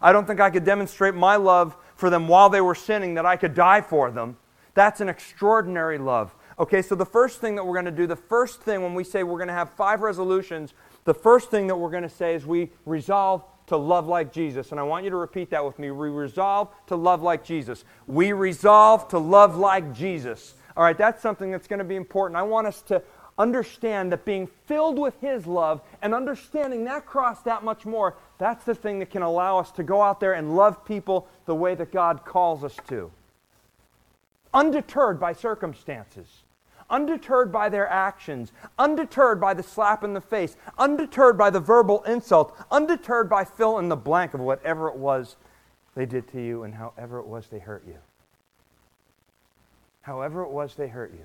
I 0.00 0.12
don't 0.12 0.26
think 0.26 0.40
I 0.40 0.48
could 0.48 0.64
demonstrate 0.64 1.14
my 1.14 1.36
love 1.36 1.76
for 1.94 2.08
them 2.08 2.26
while 2.26 2.48
they 2.48 2.62
were 2.62 2.74
sinning 2.74 3.12
that 3.16 3.26
I 3.26 3.36
could 3.36 3.52
die 3.52 3.82
for 3.82 4.10
them. 4.10 4.38
That's 4.72 5.02
an 5.02 5.10
extraordinary 5.10 5.98
love. 5.98 6.34
Okay, 6.58 6.80
so 6.80 6.94
the 6.94 7.04
first 7.04 7.38
thing 7.38 7.56
that 7.56 7.66
we're 7.66 7.74
going 7.74 7.84
to 7.84 7.90
do, 7.90 8.06
the 8.06 8.16
first 8.16 8.62
thing 8.62 8.82
when 8.82 8.94
we 8.94 9.04
say 9.04 9.24
we're 9.24 9.36
going 9.36 9.48
to 9.48 9.52
have 9.52 9.68
five 9.74 10.00
resolutions, 10.00 10.72
the 11.04 11.12
first 11.12 11.50
thing 11.50 11.66
that 11.66 11.76
we're 11.76 11.90
going 11.90 12.02
to 12.02 12.08
say 12.08 12.34
is 12.34 12.46
we 12.46 12.70
resolve 12.86 13.44
to 13.70 13.76
love 13.76 14.08
like 14.08 14.32
Jesus. 14.32 14.72
And 14.72 14.80
I 14.80 14.82
want 14.82 15.04
you 15.04 15.10
to 15.10 15.16
repeat 15.16 15.50
that 15.50 15.64
with 15.64 15.78
me. 15.78 15.92
We 15.92 16.08
resolve 16.08 16.70
to 16.88 16.96
love 16.96 17.22
like 17.22 17.44
Jesus. 17.44 17.84
We 18.08 18.32
resolve 18.32 19.06
to 19.08 19.18
love 19.18 19.56
like 19.56 19.94
Jesus. 19.94 20.54
All 20.76 20.82
right, 20.82 20.98
that's 20.98 21.22
something 21.22 21.52
that's 21.52 21.68
going 21.68 21.78
to 21.78 21.84
be 21.84 21.94
important. 21.94 22.36
I 22.36 22.42
want 22.42 22.66
us 22.66 22.82
to 22.82 23.00
understand 23.38 24.10
that 24.10 24.24
being 24.24 24.48
filled 24.66 24.98
with 24.98 25.14
His 25.20 25.46
love 25.46 25.82
and 26.02 26.12
understanding 26.12 26.82
that 26.86 27.06
cross 27.06 27.42
that 27.42 27.62
much 27.62 27.86
more, 27.86 28.16
that's 28.38 28.64
the 28.64 28.74
thing 28.74 28.98
that 28.98 29.10
can 29.10 29.22
allow 29.22 29.58
us 29.58 29.70
to 29.72 29.84
go 29.84 30.02
out 30.02 30.18
there 30.18 30.32
and 30.32 30.56
love 30.56 30.84
people 30.84 31.28
the 31.46 31.54
way 31.54 31.76
that 31.76 31.92
God 31.92 32.24
calls 32.24 32.64
us 32.64 32.76
to. 32.88 33.08
Undeterred 34.52 35.20
by 35.20 35.32
circumstances 35.32 36.26
undeterred 36.90 37.52
by 37.52 37.68
their 37.68 37.88
actions, 37.88 38.52
undeterred 38.78 39.40
by 39.40 39.54
the 39.54 39.62
slap 39.62 40.04
in 40.04 40.12
the 40.12 40.20
face, 40.20 40.56
undeterred 40.76 41.38
by 41.38 41.48
the 41.50 41.60
verbal 41.60 42.02
insult, 42.02 42.56
undeterred 42.70 43.30
by 43.30 43.44
fill 43.44 43.78
in 43.78 43.88
the 43.88 43.96
blank 43.96 44.34
of 44.34 44.40
whatever 44.40 44.88
it 44.88 44.96
was 44.96 45.36
they 45.94 46.06
did 46.06 46.28
to 46.28 46.40
you 46.40 46.64
and 46.64 46.74
however 46.74 47.18
it 47.18 47.26
was 47.26 47.46
they 47.48 47.58
hurt 47.58 47.84
you. 47.86 47.98
However 50.02 50.42
it 50.42 50.50
was 50.50 50.74
they 50.74 50.88
hurt 50.88 51.12
you. 51.12 51.24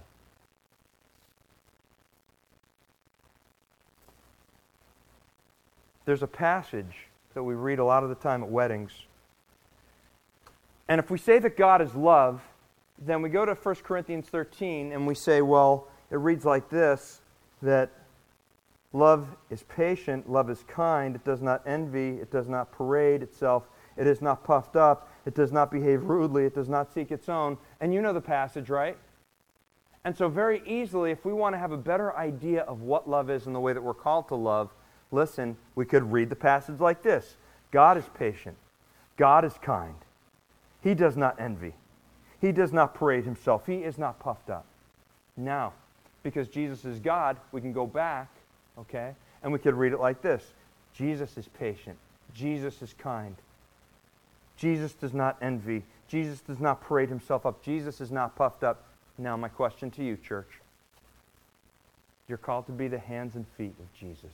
There's 6.05 6.23
a 6.23 6.27
passage 6.27 7.07
that 7.33 7.43
we 7.43 7.55
read 7.55 7.79
a 7.79 7.85
lot 7.85 8.03
of 8.03 8.09
the 8.09 8.15
time 8.15 8.43
at 8.43 8.49
weddings. 8.49 8.91
And 10.87 10.99
if 10.99 11.09
we 11.09 11.17
say 11.17 11.39
that 11.39 11.57
God 11.57 11.81
is 11.81 11.95
love, 11.95 12.41
then 12.99 13.21
we 13.21 13.29
go 13.29 13.45
to 13.45 13.53
1 13.53 13.75
Corinthians 13.75 14.27
13 14.27 14.91
and 14.91 15.05
we 15.05 15.15
say, 15.15 15.41
well, 15.41 15.87
it 16.11 16.17
reads 16.17 16.45
like 16.45 16.69
this 16.69 17.21
that 17.61 17.91
love 18.93 19.27
is 19.49 19.63
patient, 19.63 20.29
love 20.29 20.49
is 20.49 20.63
kind, 20.67 21.15
it 21.15 21.23
does 21.23 21.41
not 21.41 21.61
envy, 21.65 22.17
it 22.21 22.31
does 22.31 22.47
not 22.47 22.71
parade 22.71 23.21
itself, 23.21 23.67
it 23.97 24.07
is 24.07 24.21
not 24.21 24.43
puffed 24.43 24.75
up, 24.75 25.11
it 25.25 25.35
does 25.35 25.51
not 25.51 25.71
behave 25.71 26.03
rudely, 26.03 26.45
it 26.45 26.55
does 26.55 26.69
not 26.69 26.93
seek 26.93 27.11
its 27.11 27.27
own. 27.27 27.57
And 27.81 27.93
you 27.93 28.01
know 28.01 28.13
the 28.13 28.21
passage, 28.21 28.69
right? 28.69 28.97
And 30.05 30.15
so, 30.15 30.29
very 30.29 30.61
easily, 30.67 31.11
if 31.11 31.25
we 31.25 31.33
want 31.33 31.55
to 31.55 31.59
have 31.59 31.71
a 31.71 31.77
better 31.77 32.15
idea 32.15 32.61
of 32.61 32.81
what 32.81 33.09
love 33.09 33.29
is 33.29 33.47
and 33.47 33.55
the 33.55 33.59
way 33.59 33.73
that 33.73 33.81
we're 33.81 33.95
called 33.95 34.27
to 34.27 34.35
love, 34.35 34.71
listen, 35.11 35.57
we 35.73 35.85
could 35.85 36.11
read 36.11 36.29
the 36.29 36.35
passage 36.35 36.79
like 36.79 37.01
this 37.01 37.37
God 37.71 37.97
is 37.97 38.05
patient, 38.17 38.55
God 39.17 39.43
is 39.43 39.53
kind, 39.61 39.95
He 40.81 40.93
does 40.93 41.17
not 41.17 41.39
envy. 41.39 41.73
He 42.41 42.51
does 42.51 42.73
not 42.73 42.93
parade 42.93 43.25
himself. 43.25 43.65
He 43.65 43.77
is 43.77 43.97
not 43.97 44.19
puffed 44.19 44.49
up. 44.49 44.65
Now, 45.37 45.73
because 46.23 46.47
Jesus 46.47 46.85
is 46.85 46.99
God, 46.99 47.37
we 47.51 47.61
can 47.61 47.73
go 47.73 47.85
back, 47.85 48.29
okay, 48.77 49.13
and 49.43 49.51
we 49.51 49.59
could 49.59 49.75
read 49.75 49.93
it 49.93 49.99
like 49.99 50.21
this 50.21 50.53
Jesus 50.93 51.37
is 51.37 51.47
patient. 51.47 51.97
Jesus 52.33 52.81
is 52.81 52.93
kind. 52.97 53.35
Jesus 54.57 54.93
does 54.93 55.13
not 55.13 55.37
envy. 55.41 55.83
Jesus 56.07 56.39
does 56.41 56.59
not 56.59 56.81
parade 56.81 57.09
himself 57.09 57.45
up. 57.45 57.63
Jesus 57.63 57.99
is 57.99 58.11
not 58.11 58.35
puffed 58.35 58.63
up. 58.63 58.83
Now, 59.17 59.35
my 59.37 59.49
question 59.49 59.91
to 59.91 60.03
you, 60.03 60.17
church. 60.17 60.59
You're 62.27 62.37
called 62.37 62.65
to 62.67 62.71
be 62.71 62.87
the 62.87 62.99
hands 62.99 63.35
and 63.35 63.45
feet 63.57 63.75
of 63.79 63.93
Jesus. 63.93 64.33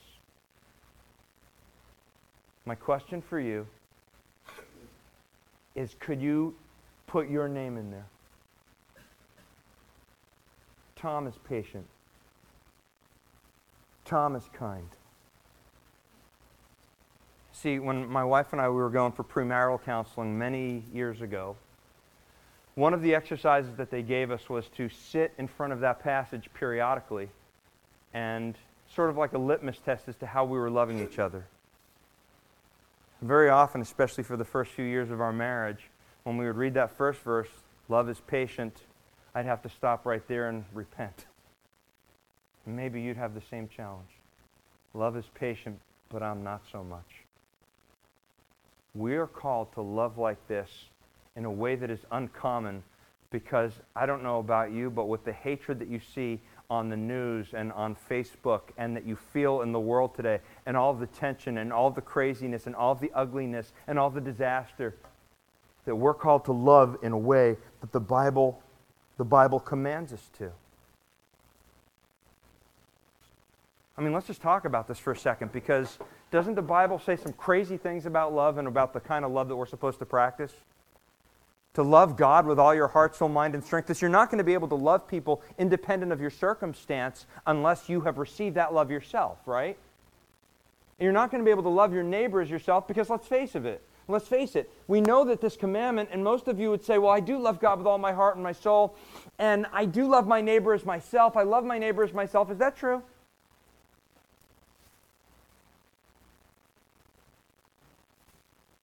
My 2.66 2.76
question 2.76 3.22
for 3.22 3.40
you 3.40 3.68
is 5.76 5.96
could 6.00 6.22
you 6.22 6.56
put 7.12 7.30
your 7.30 7.50
name 7.50 7.78
in 7.78 7.92
there. 7.92 8.06
Tom 10.96 11.28
is 11.28 11.34
patient. 11.50 11.86
Tom 14.06 14.34
is 14.38 14.44
kind. 14.54 14.88
See, 17.52 17.80
when 17.80 18.08
my 18.08 18.24
wife 18.24 18.54
and 18.54 18.62
I 18.62 18.70
we 18.70 18.76
were 18.76 18.90
going 18.90 19.12
for 19.12 19.26
premarital 19.26 19.84
counseling 19.84 20.40
many 20.40 20.86
years 20.94 21.22
ago, 21.22 21.58
one 22.76 22.94
of 22.94 23.02
the 23.02 23.14
exercises 23.14 23.76
that 23.76 23.92
they 23.92 24.04
gave 24.04 24.32
us 24.32 24.50
was 24.50 24.70
to 24.78 24.88
sit 24.88 25.34
in 25.38 25.50
front 25.50 25.74
of 25.74 25.82
that 25.82 26.00
passage 26.00 26.50
periodically 26.54 27.30
and 28.14 28.56
sort 28.96 29.10
of 29.10 29.18
like 29.18 29.34
a 29.34 29.38
litmus 29.38 29.80
test 29.80 30.08
as 30.08 30.16
to 30.16 30.26
how 30.26 30.46
we 30.46 30.58
were 30.58 30.70
loving 30.70 31.04
each 31.04 31.20
other. 31.20 31.46
Very 33.22 33.50
often, 33.50 33.82
especially 33.82 34.24
for 34.24 34.38
the 34.38 34.46
first 34.46 34.72
few 34.72 34.86
years 34.86 35.12
of 35.12 35.20
our 35.20 35.34
marriage, 35.34 35.91
when 36.24 36.38
we 36.38 36.46
would 36.46 36.58
read 36.58 36.74
that 36.76 36.96
first 36.98 37.22
verse, 37.22 37.50
love 37.90 38.10
is 38.10 38.20
patient, 38.28 38.84
I'd 39.34 39.46
have 39.46 39.62
to 39.64 39.70
stop 39.70 40.06
right 40.06 40.26
there 40.28 40.50
and 40.50 40.66
repent. 40.74 41.26
maybe 42.66 43.02
you'd 43.02 43.18
have 43.18 43.34
the 43.34 43.42
same 43.50 43.68
challenge. 43.68 44.10
Love 44.94 45.18
is 45.18 45.26
patient, 45.34 45.80
but 46.10 46.22
I'm 46.22 46.44
not 46.44 46.62
so 46.72 46.84
much. 46.84 47.26
We 48.94 49.16
are 49.16 49.28
called 49.28 49.74
to 49.74 49.82
love 49.82 50.18
like 50.18 50.48
this 50.48 50.70
in 51.36 51.46
a 51.46 51.52
way 51.52 51.76
that 51.76 51.90
is 51.90 52.02
uncommon 52.12 52.84
because 53.32 53.72
I 53.96 54.06
don't 54.06 54.22
know 54.22 54.40
about 54.40 54.72
you, 54.72 54.90
but 54.90 55.06
with 55.06 55.24
the 55.24 55.32
hatred 55.32 55.80
that 55.80 55.88
you 55.88 56.02
see 56.14 56.40
on 56.70 56.90
the 56.90 56.98
news 56.98 57.48
and 57.54 57.72
on 57.72 57.96
Facebook 58.10 58.62
and 58.78 58.96
that 58.96 59.06
you 59.06 59.16
feel 59.16 59.62
in 59.62 59.72
the 59.72 59.80
world 59.80 60.16
today, 60.16 60.40
and 60.66 60.76
all 60.78 60.94
the 60.94 61.08
tension 61.08 61.58
and 61.58 61.72
all 61.72 61.90
the 61.90 62.02
craziness 62.02 62.68
and 62.68 62.76
all 62.76 62.96
the 62.96 63.12
ugliness 63.16 63.72
and 63.88 63.98
all 63.98 64.10
the 64.10 64.22
disaster, 64.22 64.96
that 65.86 65.96
we're 65.96 66.14
called 66.14 66.46
to 66.46 66.52
love 66.52 66.98
in 67.02 67.12
a 67.12 67.18
way 67.18 67.58
that 67.82 67.92
the 67.92 68.00
Bible, 68.00 68.62
the 69.18 69.26
Bible 69.26 69.60
commands 69.60 70.14
us 70.14 70.30
to. 70.38 70.52
I 73.98 74.02
mean, 74.02 74.14
let's 74.14 74.28
just 74.28 74.42
talk 74.42 74.66
about 74.66 74.88
this 74.88 74.98
for 74.98 75.12
a 75.12 75.18
second 75.18 75.52
because 75.52 76.00
doesn't 76.32 76.56
the 76.56 76.62
Bible 76.62 76.98
say 76.98 77.18
some 77.18 77.34
crazy 77.34 77.78
things 77.78 78.06
about 78.06 78.34
love 78.34 78.58
and 78.58 78.68
about 78.68 78.94
the 78.94 79.00
kind 79.00 79.26
of 79.26 79.32
love 79.32 79.48
that 79.50 79.56
we're 79.56 79.66
supposed 79.66 80.00
to 80.00 80.06
practice? 80.06 80.54
To 81.76 81.84
love 81.84 82.18
God 82.18 82.46
with 82.46 82.60
all 82.60 82.74
your 82.74 82.88
heart, 82.88 83.16
soul, 83.16 83.30
mind, 83.30 83.54
and 83.54 83.64
strength. 83.64 83.88
This, 83.88 84.02
you're 84.02 84.10
not 84.10 84.30
going 84.30 84.40
to 84.40 84.44
be 84.44 84.54
able 84.54 84.68
to 84.70 84.76
love 84.76 85.08
people 85.08 85.42
independent 85.58 86.12
of 86.12 86.20
your 86.20 86.30
circumstance 86.30 87.26
unless 87.46 87.90
you 87.90 88.02
have 88.02 88.18
received 88.18 88.56
that 88.56 88.74
love 88.74 88.92
yourself, 88.92 89.38
right? 89.46 89.78
And 91.00 91.04
you're 91.04 91.14
not 91.14 91.32
going 91.32 91.42
to 91.42 91.46
be 91.46 91.52
able 91.52 91.64
to 91.64 91.70
love 91.70 91.94
your 91.94 92.04
neighbor 92.04 92.42
as 92.42 92.50
yourself 92.50 92.88
because 92.88 93.10
let's 93.10 93.28
face 93.28 93.56
it, 93.56 93.82
Let's 94.08 94.28
face 94.28 94.56
it, 94.56 94.70
we 94.88 95.00
know 95.00 95.24
that 95.26 95.42
this 95.42 95.56
commandment, 95.56 96.10
and 96.12 96.24
most 96.24 96.48
of 96.48 96.60
you 96.60 96.70
would 96.70 96.84
say, 96.84 96.98
Well, 96.98 97.12
I 97.12 97.20
do 97.20 97.38
love 97.38 97.60
God 97.60 97.78
with 97.78 97.88
all 97.88 97.98
my 97.98 98.12
heart 98.12 98.36
and 98.36 98.44
my 98.44 98.52
soul, 98.52 98.96
and 99.40 99.66
I 99.72 99.86
do 99.86 100.08
love 100.08 100.28
my 100.28 100.42
neighbor 100.42 100.74
as 100.74 100.86
myself. 100.86 101.38
I 101.38 101.44
love 101.44 101.64
my 101.64 101.78
neighbor 101.78 102.04
as 102.04 102.14
myself. 102.14 102.52
Is 102.52 102.58
that 102.58 102.76
true? 102.76 103.04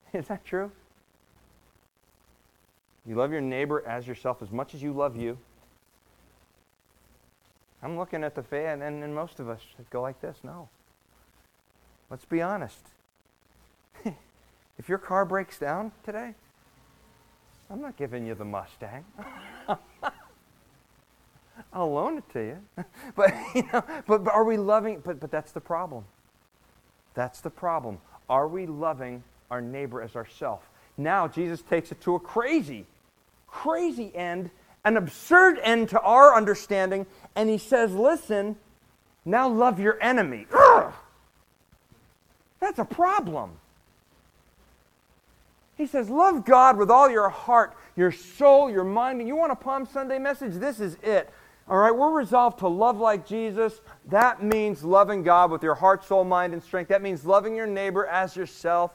Is 0.14 0.26
that 0.28 0.44
true? 0.44 0.70
You 3.07 3.14
love 3.14 3.33
your 3.33 3.40
neighbor 3.40 3.83
as 3.87 4.07
yourself 4.07 4.42
as 4.42 4.50
much 4.50 4.74
as 4.74 4.83
you 4.83 4.92
love 4.92 5.16
you. 5.16 5.38
I'm 7.83 7.96
looking 7.96 8.24
at 8.24 8.35
the 8.35 8.42
fan, 8.42 8.83
and, 8.83 9.02
and 9.04 9.14
most 9.14 9.40
of 9.40 9.48
us 9.48 9.61
go 9.90 10.02
like 10.02 10.20
this. 10.20 10.38
No. 10.42 10.68
Let's 12.11 12.24
be 12.24 12.42
honest. 12.42 12.81
If 14.78 14.88
your 14.88 14.98
car 14.98 15.24
breaks 15.24 15.58
down 15.58 15.92
today, 16.04 16.34
I'm 17.70 17.82
not 17.82 17.96
giving 17.96 18.26
you 18.26 18.34
the 18.34 18.44
Mustang. 18.44 19.04
I'll 21.72 21.92
loan 21.92 22.18
it 22.18 22.24
to 22.32 22.40
you. 22.40 22.84
but, 23.16 23.34
you 23.54 23.62
know, 23.72 23.82
but, 24.06 24.24
but 24.24 24.32
are 24.32 24.44
we 24.44 24.56
loving? 24.56 25.00
But, 25.04 25.20
but 25.20 25.30
that's 25.30 25.52
the 25.52 25.60
problem. 25.60 26.04
That's 27.14 27.40
the 27.40 27.50
problem. 27.50 27.98
Are 28.28 28.48
we 28.48 28.66
loving 28.66 29.22
our 29.50 29.60
neighbor 29.60 30.00
as 30.02 30.14
ourself? 30.16 30.68
Now, 30.96 31.28
Jesus 31.28 31.62
takes 31.62 31.92
it 31.92 32.00
to 32.02 32.14
a 32.14 32.20
crazy, 32.20 32.86
crazy 33.46 34.14
end, 34.14 34.50
an 34.84 34.96
absurd 34.96 35.58
end 35.62 35.90
to 35.90 36.00
our 36.00 36.34
understanding, 36.34 37.06
and 37.34 37.48
he 37.48 37.58
says, 37.58 37.92
listen, 37.92 38.56
now 39.24 39.48
love 39.48 39.78
your 39.78 40.00
enemy. 40.02 40.46
Ugh! 40.52 40.92
That's 42.60 42.78
a 42.78 42.84
problem. 42.84 43.52
He 45.78 45.86
says, 45.86 46.10
Love 46.10 46.44
God 46.44 46.76
with 46.76 46.90
all 46.90 47.08
your 47.08 47.28
heart, 47.28 47.74
your 47.96 48.12
soul, 48.12 48.68
your 48.68 48.84
mind. 48.84 49.20
And 49.20 49.28
you 49.28 49.36
want 49.36 49.52
a 49.52 49.56
Palm 49.56 49.86
Sunday 49.86 50.18
message? 50.18 50.54
This 50.54 50.80
is 50.80 50.96
it. 51.02 51.30
All 51.68 51.78
right, 51.78 51.94
we're 51.94 52.10
resolved 52.10 52.58
to 52.60 52.68
love 52.68 52.98
like 52.98 53.26
Jesus. 53.26 53.80
That 54.06 54.42
means 54.42 54.82
loving 54.82 55.22
God 55.22 55.50
with 55.50 55.62
your 55.62 55.76
heart, 55.76 56.04
soul, 56.04 56.24
mind, 56.24 56.52
and 56.52 56.62
strength. 56.62 56.88
That 56.88 57.00
means 57.00 57.24
loving 57.24 57.54
your 57.54 57.66
neighbor 57.66 58.06
as 58.06 58.34
yourself. 58.34 58.90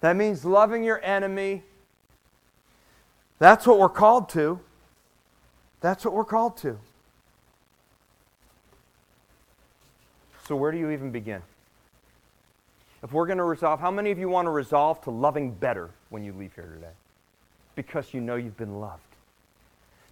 That 0.00 0.16
means 0.16 0.44
loving 0.44 0.84
your 0.84 1.02
enemy. 1.02 1.62
That's 3.38 3.66
what 3.66 3.78
we're 3.78 3.88
called 3.88 4.28
to. 4.30 4.60
That's 5.80 6.04
what 6.04 6.12
we're 6.12 6.24
called 6.24 6.56
to. 6.58 6.78
So, 10.46 10.56
where 10.56 10.72
do 10.72 10.78
you 10.78 10.90
even 10.90 11.10
begin? 11.10 11.42
If 13.06 13.12
we're 13.12 13.26
going 13.26 13.38
to 13.38 13.44
resolve, 13.44 13.78
how 13.78 13.92
many 13.92 14.10
of 14.10 14.18
you 14.18 14.28
want 14.28 14.46
to 14.46 14.50
resolve 14.50 15.00
to 15.02 15.12
loving 15.12 15.52
better 15.52 15.90
when 16.10 16.24
you 16.24 16.32
leave 16.32 16.52
here 16.54 16.64
today? 16.74 16.92
Because 17.76 18.12
you 18.12 18.20
know 18.20 18.34
you've 18.34 18.56
been 18.56 18.80
loved. 18.80 19.00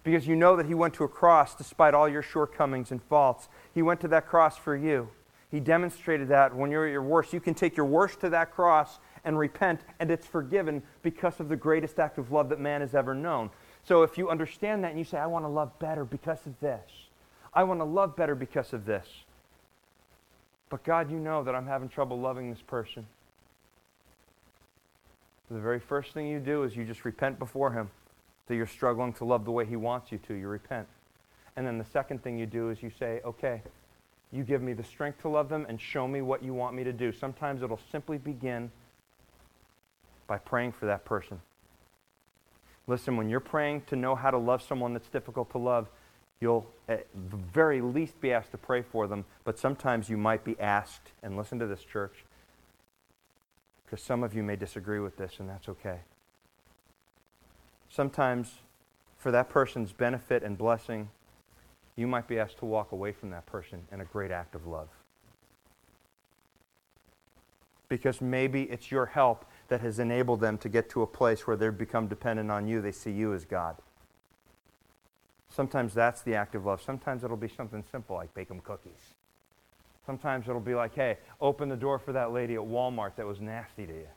Because 0.05 0.25
you 0.25 0.37
know 0.37 0.55
that 0.55 0.65
He 0.65 0.73
went 0.73 0.93
to 0.93 1.03
a 1.03 1.09
cross 1.09 1.55
despite 1.55 1.93
all 1.93 2.07
your 2.07 2.21
shortcomings 2.21 2.91
and 2.91 3.03
faults. 3.03 3.49
He 3.73 3.81
went 3.81 3.99
to 3.99 4.07
that 4.07 4.27
cross 4.27 4.57
for 4.57 4.77
you. 4.77 5.09
He 5.51 5.59
demonstrated 5.59 6.29
that 6.29 6.55
when 6.55 6.71
you're 6.71 6.85
at 6.85 6.91
your 6.93 7.01
worst, 7.01 7.33
you 7.33 7.41
can 7.41 7.53
take 7.53 7.75
your 7.75 7.85
worst 7.85 8.21
to 8.21 8.29
that 8.29 8.53
cross 8.53 8.99
and 9.25 9.37
repent, 9.37 9.81
and 9.99 10.09
it's 10.09 10.25
forgiven 10.25 10.81
because 11.03 11.41
of 11.41 11.49
the 11.49 11.57
greatest 11.57 11.99
act 11.99 12.17
of 12.17 12.31
love 12.31 12.47
that 12.47 12.61
man 12.61 12.79
has 12.79 12.95
ever 12.95 13.13
known. 13.13 13.49
So 13.83 14.03
if 14.03 14.17
you 14.17 14.29
understand 14.29 14.85
that 14.85 14.91
and 14.91 14.99
you 14.99 15.03
say, 15.03 15.17
I 15.17 15.27
want 15.27 15.43
to 15.43 15.49
love 15.49 15.77
better 15.79 16.05
because 16.05 16.45
of 16.45 16.57
this, 16.61 16.89
I 17.53 17.65
want 17.65 17.81
to 17.81 17.85
love 17.85 18.15
better 18.15 18.35
because 18.35 18.71
of 18.71 18.85
this. 18.85 19.05
But 20.69 20.83
God, 20.83 21.11
you 21.11 21.19
know 21.19 21.43
that 21.43 21.55
I'm 21.55 21.67
having 21.67 21.89
trouble 21.89 22.19
loving 22.19 22.49
this 22.49 22.61
person. 22.61 23.05
The 25.51 25.59
very 25.59 25.79
first 25.79 26.13
thing 26.13 26.27
you 26.27 26.39
do 26.39 26.63
is 26.63 26.75
you 26.75 26.85
just 26.85 27.05
repent 27.05 27.37
before 27.37 27.71
Him 27.71 27.89
that 28.47 28.55
you're 28.55 28.65
struggling 28.65 29.13
to 29.13 29.25
love 29.25 29.45
the 29.45 29.51
way 29.51 29.65
He 29.65 29.75
wants 29.75 30.11
you 30.11 30.17
to. 30.27 30.33
You 30.33 30.47
repent. 30.47 30.87
And 31.55 31.65
then 31.65 31.77
the 31.77 31.85
second 31.85 32.23
thing 32.23 32.37
you 32.37 32.45
do 32.45 32.69
is 32.69 32.81
you 32.81 32.91
say, 32.97 33.21
okay, 33.23 33.61
you 34.31 34.43
give 34.43 34.61
me 34.61 34.73
the 34.73 34.83
strength 34.83 35.21
to 35.21 35.29
love 35.29 35.49
them 35.49 35.65
and 35.69 35.79
show 35.79 36.07
me 36.07 36.21
what 36.21 36.43
you 36.43 36.53
want 36.53 36.75
me 36.75 36.83
to 36.83 36.91
do. 36.91 37.11
Sometimes 37.11 37.61
it'll 37.61 37.79
simply 37.91 38.17
begin 38.17 38.71
by 40.27 40.37
praying 40.37 40.71
for 40.73 40.87
that 40.87 41.05
person. 41.05 41.39
Listen, 42.87 43.17
when 43.17 43.29
you're 43.29 43.39
praying 43.39 43.83
to 43.87 43.95
know 43.95 44.15
how 44.15 44.31
to 44.31 44.37
love 44.37 44.61
someone 44.61 44.93
that's 44.93 45.07
difficult 45.07 45.51
to 45.51 45.57
love, 45.57 45.87
you'll 46.41 46.67
at 46.87 47.07
the 47.29 47.37
very 47.37 47.81
least 47.81 48.19
be 48.21 48.31
asked 48.31 48.51
to 48.51 48.57
pray 48.57 48.81
for 48.81 49.07
them, 49.07 49.25
but 49.43 49.57
sometimes 49.57 50.09
you 50.09 50.17
might 50.17 50.43
be 50.43 50.59
asked, 50.59 51.11
and 51.23 51.37
listen 51.37 51.59
to 51.59 51.67
this, 51.67 51.83
church, 51.83 52.25
because 53.85 54.01
some 54.01 54.23
of 54.23 54.33
you 54.33 54.43
may 54.43 54.55
disagree 54.55 54.99
with 54.99 55.17
this, 55.17 55.33
and 55.39 55.49
that's 55.49 55.69
okay. 55.69 55.99
Sometimes, 57.89 58.59
for 59.17 59.31
that 59.31 59.49
person's 59.49 59.93
benefit 59.93 60.43
and 60.43 60.57
blessing, 60.57 61.09
you 61.95 62.07
might 62.07 62.27
be 62.27 62.37
asked 62.37 62.57
to 62.57 62.65
walk 62.65 62.91
away 62.91 63.11
from 63.11 63.29
that 63.29 63.45
person 63.45 63.87
in 63.91 64.01
a 64.01 64.05
great 64.05 64.31
act 64.31 64.53
of 64.53 64.67
love. 64.67 64.89
Because 67.87 68.19
maybe 68.19 68.63
it's 68.63 68.91
your 68.91 69.05
help 69.05 69.45
that 69.69 69.79
has 69.81 69.99
enabled 69.99 70.41
them 70.41 70.57
to 70.57 70.67
get 70.67 70.89
to 70.89 71.03
a 71.03 71.07
place 71.07 71.47
where 71.47 71.55
they've 71.55 71.77
become 71.77 72.07
dependent 72.07 72.51
on 72.51 72.67
you. 72.67 72.81
They 72.81 72.91
see 72.91 73.11
you 73.11 73.33
as 73.33 73.45
God. 73.45 73.77
Sometimes 75.55 75.93
that's 75.93 76.21
the 76.21 76.35
act 76.35 76.53
of 76.55 76.65
love. 76.65 76.81
Sometimes 76.81 77.23
it'll 77.23 77.37
be 77.37 77.47
something 77.47 77.83
simple 77.89 78.17
like 78.17 78.33
bake 78.33 78.49
them 78.49 78.59
cookies. 78.59 79.13
Sometimes 80.05 80.49
it'll 80.49 80.59
be 80.59 80.75
like, 80.75 80.93
hey, 80.93 81.17
open 81.39 81.69
the 81.69 81.77
door 81.77 81.97
for 81.97 82.11
that 82.11 82.33
lady 82.33 82.55
at 82.55 82.59
Walmart 82.59 83.15
that 83.15 83.25
was 83.25 83.39
nasty 83.39 83.85
to 83.87 83.93
you. 83.93 84.07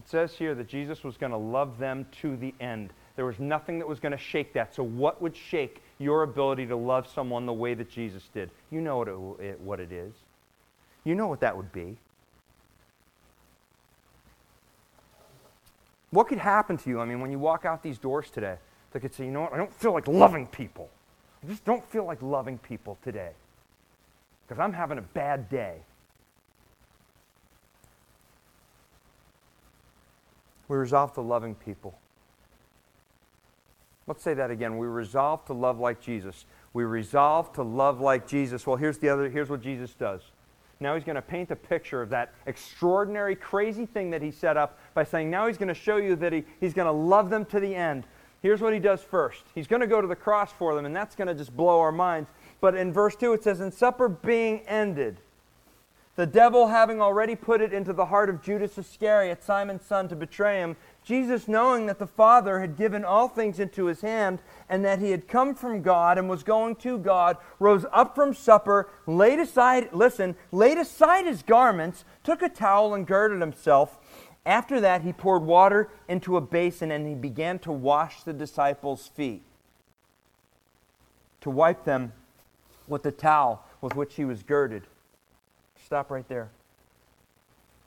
It 0.00 0.08
says 0.08 0.34
here 0.34 0.54
that 0.56 0.66
Jesus 0.66 1.04
was 1.04 1.16
going 1.16 1.32
to 1.32 1.38
love 1.38 1.78
them 1.78 2.04
to 2.20 2.36
the 2.36 2.52
end. 2.60 2.92
There 3.14 3.24
was 3.24 3.38
nothing 3.38 3.78
that 3.78 3.86
was 3.86 4.00
going 4.00 4.12
to 4.12 4.18
shake 4.18 4.52
that. 4.54 4.74
So, 4.74 4.82
what 4.82 5.22
would 5.22 5.36
shake 5.36 5.82
your 5.98 6.22
ability 6.22 6.66
to 6.66 6.76
love 6.76 7.08
someone 7.08 7.46
the 7.46 7.52
way 7.52 7.74
that 7.74 7.90
Jesus 7.90 8.28
did? 8.32 8.50
You 8.70 8.80
know 8.80 8.98
what 8.98 9.08
it, 9.08 9.60
what 9.60 9.80
it 9.80 9.92
is. 9.92 10.14
You 11.04 11.14
know 11.14 11.26
what 11.26 11.40
that 11.40 11.56
would 11.56 11.72
be. 11.72 11.96
What 16.10 16.28
could 16.28 16.38
happen 16.38 16.76
to 16.78 16.90
you? 16.90 17.00
I 17.00 17.04
mean, 17.04 17.20
when 17.20 17.30
you 17.30 17.38
walk 17.38 17.64
out 17.64 17.82
these 17.82 17.98
doors 17.98 18.30
today, 18.30 18.56
they 18.92 19.00
could 19.00 19.14
say, 19.14 19.24
you 19.24 19.30
know 19.30 19.42
what? 19.42 19.52
I 19.52 19.56
don't 19.58 19.72
feel 19.72 19.92
like 19.92 20.08
loving 20.08 20.46
people. 20.46 20.88
I 21.42 21.46
just 21.46 21.64
don't 21.64 21.84
feel 21.84 22.04
like 22.04 22.22
loving 22.22 22.58
people 22.58 22.98
today 23.02 23.30
because 24.46 24.60
I'm 24.60 24.72
having 24.72 24.98
a 24.98 25.02
bad 25.02 25.48
day. 25.50 25.76
We 30.68 30.76
resolve 30.76 31.14
to 31.14 31.20
loving 31.20 31.54
people. 31.54 31.98
Let's 34.06 34.22
say 34.22 34.34
that 34.34 34.50
again. 34.50 34.78
We 34.78 34.86
resolve 34.86 35.44
to 35.46 35.52
love 35.52 35.78
like 35.78 36.00
Jesus. 36.00 36.46
We 36.72 36.84
resolve 36.84 37.52
to 37.54 37.62
love 37.62 38.00
like 38.00 38.26
Jesus. 38.26 38.66
Well, 38.66 38.76
here's 38.76 38.98
the 38.98 39.10
other 39.10 39.28
here's 39.28 39.50
what 39.50 39.60
Jesus 39.60 39.92
does. 39.92 40.22
Now 40.80 40.94
he's 40.94 41.04
going 41.04 41.16
to 41.16 41.22
paint 41.22 41.50
a 41.50 41.56
picture 41.56 42.02
of 42.02 42.10
that 42.10 42.32
extraordinary, 42.46 43.34
crazy 43.34 43.86
thing 43.86 44.10
that 44.10 44.22
he 44.22 44.30
set 44.30 44.56
up 44.56 44.78
by 44.94 45.04
saying, 45.04 45.30
now 45.30 45.46
he's 45.46 45.58
going 45.58 45.68
to 45.68 45.74
show 45.74 45.96
you 45.96 46.14
that 46.16 46.32
he, 46.32 46.44
he's 46.60 46.74
going 46.74 46.86
to 46.86 46.92
love 46.92 47.30
them 47.30 47.44
to 47.46 47.60
the 47.60 47.74
end. 47.74 48.04
Here's 48.42 48.60
what 48.60 48.72
he 48.72 48.78
does 48.78 49.02
first. 49.02 49.44
He's 49.54 49.66
going 49.66 49.80
to 49.80 49.88
go 49.88 50.00
to 50.00 50.06
the 50.06 50.14
cross 50.14 50.52
for 50.52 50.74
them, 50.74 50.86
and 50.86 50.94
that's 50.94 51.16
going 51.16 51.26
to 51.26 51.34
just 51.34 51.56
blow 51.56 51.80
our 51.80 51.90
minds. 51.90 52.30
But 52.60 52.76
in 52.76 52.92
verse 52.92 53.16
2, 53.16 53.32
it 53.32 53.42
says, 53.42 53.60
And 53.60 53.74
supper 53.74 54.08
being 54.08 54.60
ended, 54.60 55.18
the 56.14 56.26
devil 56.26 56.68
having 56.68 57.00
already 57.00 57.34
put 57.34 57.60
it 57.60 57.72
into 57.72 57.92
the 57.92 58.06
heart 58.06 58.28
of 58.28 58.42
Judas 58.42 58.78
Iscariot, 58.78 59.42
Simon's 59.42 59.84
son, 59.84 60.08
to 60.08 60.16
betray 60.16 60.58
him, 60.58 60.76
Jesus, 61.08 61.48
knowing 61.48 61.86
that 61.86 61.98
the 61.98 62.06
Father 62.06 62.60
had 62.60 62.76
given 62.76 63.02
all 63.02 63.28
things 63.28 63.58
into 63.58 63.86
his 63.86 64.02
hand, 64.02 64.40
and 64.68 64.84
that 64.84 64.98
he 64.98 65.10
had 65.10 65.26
come 65.26 65.54
from 65.54 65.80
God 65.80 66.18
and 66.18 66.28
was 66.28 66.42
going 66.42 66.76
to 66.76 66.98
God, 66.98 67.38
rose 67.58 67.86
up 67.94 68.14
from 68.14 68.34
supper, 68.34 68.90
laid 69.06 69.38
aside, 69.38 69.88
listen, 69.94 70.36
laid 70.52 70.76
aside 70.76 71.24
his 71.24 71.42
garments, 71.42 72.04
took 72.22 72.42
a 72.42 72.48
towel 72.50 72.92
and 72.92 73.06
girded 73.06 73.40
himself. 73.40 73.98
After 74.44 74.82
that, 74.82 75.00
he 75.00 75.14
poured 75.14 75.44
water 75.44 75.88
into 76.08 76.36
a 76.36 76.42
basin 76.42 76.90
and 76.90 77.08
he 77.08 77.14
began 77.14 77.58
to 77.60 77.72
wash 77.72 78.22
the 78.22 78.34
disciples' 78.34 79.08
feet, 79.08 79.40
to 81.40 81.48
wipe 81.48 81.84
them 81.84 82.12
with 82.86 83.02
the 83.02 83.12
towel 83.12 83.64
with 83.80 83.96
which 83.96 84.16
he 84.16 84.26
was 84.26 84.42
girded. 84.42 84.82
Stop 85.82 86.10
right 86.10 86.28
there. 86.28 86.50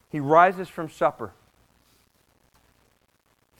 He 0.09 0.19
rises 0.19 0.69
from 0.69 0.89
supper 0.89 1.33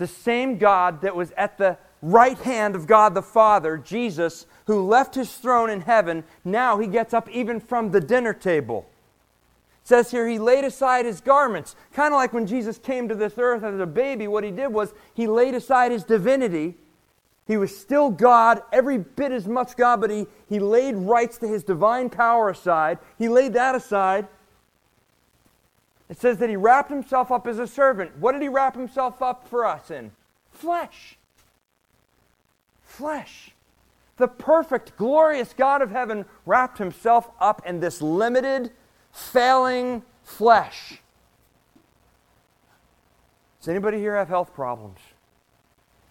the 0.02 0.08
same 0.08 0.58
God 0.58 1.02
that 1.02 1.16
was 1.16 1.32
at 1.38 1.60
the 1.60 1.78
right 2.02 2.38
hand 2.40 2.76
of 2.76 2.88
God 2.88 3.14
the 3.14 3.22
Father, 3.22 3.78
Jesus, 3.78 4.48
who 4.66 4.82
left 4.82 5.14
his 5.14 5.32
throne 5.38 5.70
in 5.70 5.82
heaven, 5.82 6.24
now 6.44 6.80
he 6.80 6.88
gets 6.88 7.14
up 7.14 7.30
even 7.30 7.60
from 7.60 7.92
the 7.92 8.02
dinner 8.02 8.34
table. 8.34 8.90
It 9.84 9.88
says 9.88 10.10
here 10.10 10.28
he 10.28 10.40
laid 10.40 10.64
aside 10.64 11.06
his 11.06 11.22
garments. 11.22 11.76
Kind 11.94 12.16
of 12.16 12.18
like 12.18 12.34
when 12.34 12.48
Jesus 12.48 12.80
came 12.80 13.08
to 13.10 13.16
this 13.16 13.36
earth 13.38 13.64
as 13.64 13.80
a 13.80 13.86
baby, 13.86 14.28
what 14.28 14.44
he 14.44 14.50
did 14.50 14.74
was 14.74 14.92
he 15.14 15.28
laid 15.28 15.54
aside 15.54 15.92
his 15.92 16.04
divinity. 16.04 16.74
He 17.46 17.58
was 17.58 17.78
still 17.78 18.10
God, 18.10 18.64
every 18.74 18.98
bit 18.98 19.32
as 19.32 19.48
much 19.48 19.78
God, 19.78 20.02
but 20.02 20.10
he, 20.10 20.26
he 20.50 20.58
laid 20.58 20.96
rights 20.96 21.38
to 21.38 21.48
his 21.48 21.64
divine 21.64 22.10
power 22.10 22.50
aside. 22.50 22.98
He 23.20 23.30
laid 23.30 23.54
that 23.54 23.76
aside 23.76 24.28
it 26.12 26.20
says 26.20 26.40
that 26.40 26.50
he 26.50 26.58
wrapped 26.58 26.90
himself 26.90 27.32
up 27.32 27.48
as 27.48 27.58
a 27.58 27.66
servant. 27.66 28.18
What 28.18 28.34
did 28.34 28.42
he 28.42 28.50
wrap 28.50 28.76
himself 28.76 29.22
up 29.22 29.48
for 29.48 29.66
us 29.66 29.90
in? 29.90 30.12
Flesh. 30.52 31.18
Flesh. 32.84 33.52
The 34.18 34.28
perfect, 34.28 34.98
glorious 34.98 35.54
God 35.54 35.82
of 35.82 35.90
heaven 35.90 36.26
wrapped 36.46 36.80
himself 36.80 37.30
up 37.40 37.62
in 37.66 37.80
this 37.80 38.02
limited, 38.02 38.72
failing 39.14 40.04
flesh. 40.22 41.02
Does 43.62 43.70
anybody 43.70 43.98
here 43.98 44.18
have 44.18 44.28
health 44.28 44.54
problems? 44.54 45.00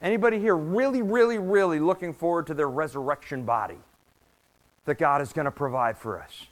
Anybody 0.00 0.40
here 0.40 0.56
really, 0.56 1.02
really, 1.02 1.36
really 1.36 1.78
looking 1.78 2.14
forward 2.14 2.46
to 2.46 2.54
their 2.54 2.70
resurrection 2.70 3.42
body 3.42 3.78
that 4.86 4.96
God 4.96 5.20
is 5.20 5.34
going 5.34 5.44
to 5.44 5.50
provide 5.50 5.98
for 5.98 6.22
us? 6.22 6.46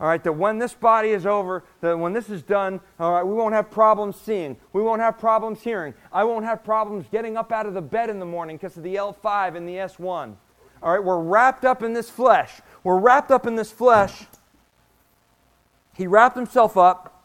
All 0.00 0.08
right, 0.08 0.24
that 0.24 0.32
when 0.32 0.58
this 0.58 0.72
body 0.72 1.10
is 1.10 1.26
over, 1.26 1.62
that 1.82 1.98
when 1.98 2.14
this 2.14 2.30
is 2.30 2.42
done, 2.42 2.80
all 2.98 3.12
right, 3.12 3.22
we 3.22 3.34
won't 3.34 3.52
have 3.52 3.70
problems 3.70 4.16
seeing. 4.16 4.56
We 4.72 4.80
won't 4.80 5.02
have 5.02 5.18
problems 5.18 5.60
hearing. 5.60 5.92
I 6.10 6.24
won't 6.24 6.46
have 6.46 6.64
problems 6.64 7.04
getting 7.12 7.36
up 7.36 7.52
out 7.52 7.66
of 7.66 7.74
the 7.74 7.82
bed 7.82 8.08
in 8.08 8.18
the 8.18 8.24
morning 8.24 8.56
because 8.56 8.78
of 8.78 8.82
the 8.82 8.94
L5 8.94 9.56
and 9.56 9.68
the 9.68 9.74
S1. 9.74 10.36
All 10.82 10.92
right, 10.92 11.04
we're 11.04 11.20
wrapped 11.20 11.66
up 11.66 11.82
in 11.82 11.92
this 11.92 12.08
flesh. 12.08 12.62
We're 12.82 12.98
wrapped 12.98 13.30
up 13.30 13.46
in 13.46 13.56
this 13.56 13.70
flesh. 13.70 14.24
He 15.94 16.06
wrapped 16.06 16.34
himself 16.34 16.78
up, 16.78 17.22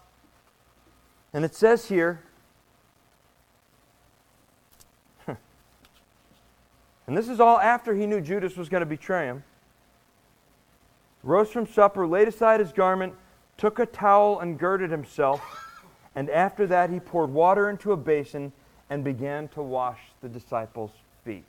and 1.32 1.46
it 1.46 1.56
says 1.56 1.88
here, 1.88 2.24
and 5.28 5.38
this 7.08 7.30
is 7.30 7.40
all 7.40 7.58
after 7.58 7.96
he 7.96 8.06
knew 8.06 8.20
Judas 8.20 8.58
was 8.58 8.68
going 8.68 8.82
to 8.82 8.86
betray 8.86 9.28
him 9.28 9.46
rose 11.26 11.50
from 11.50 11.68
supper, 11.68 12.08
laid 12.08 12.30
aside 12.30 12.62
his 12.62 12.72
garment, 12.72 13.14
took 13.58 13.80
a 13.80 13.86
towel 13.86 14.40
and 14.40 14.58
girded 14.58 14.92
himself, 14.92 15.42
and 16.16 16.30
after 16.30 16.66
that 16.68 16.90
he 16.90 17.00
poured 17.00 17.32
water 17.32 17.70
into 17.70 17.92
a 17.92 17.98
basin 17.98 18.54
and 18.90 19.04
began 19.04 19.48
to 19.50 19.62
wash 19.62 20.00
the 20.22 20.30
disciples' 20.30 20.92
feet. 21.26 21.44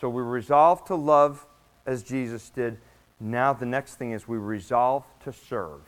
So 0.00 0.08
we 0.08 0.22
resolve 0.22 0.84
to 0.86 0.94
love 0.94 1.44
as 1.84 2.02
Jesus 2.02 2.48
did. 2.50 2.78
Now 3.20 3.52
the 3.52 3.66
next 3.66 3.96
thing 3.96 4.12
is 4.12 4.26
we 4.26 4.38
resolve 4.38 5.04
to 5.24 5.32
serve. 5.32 5.80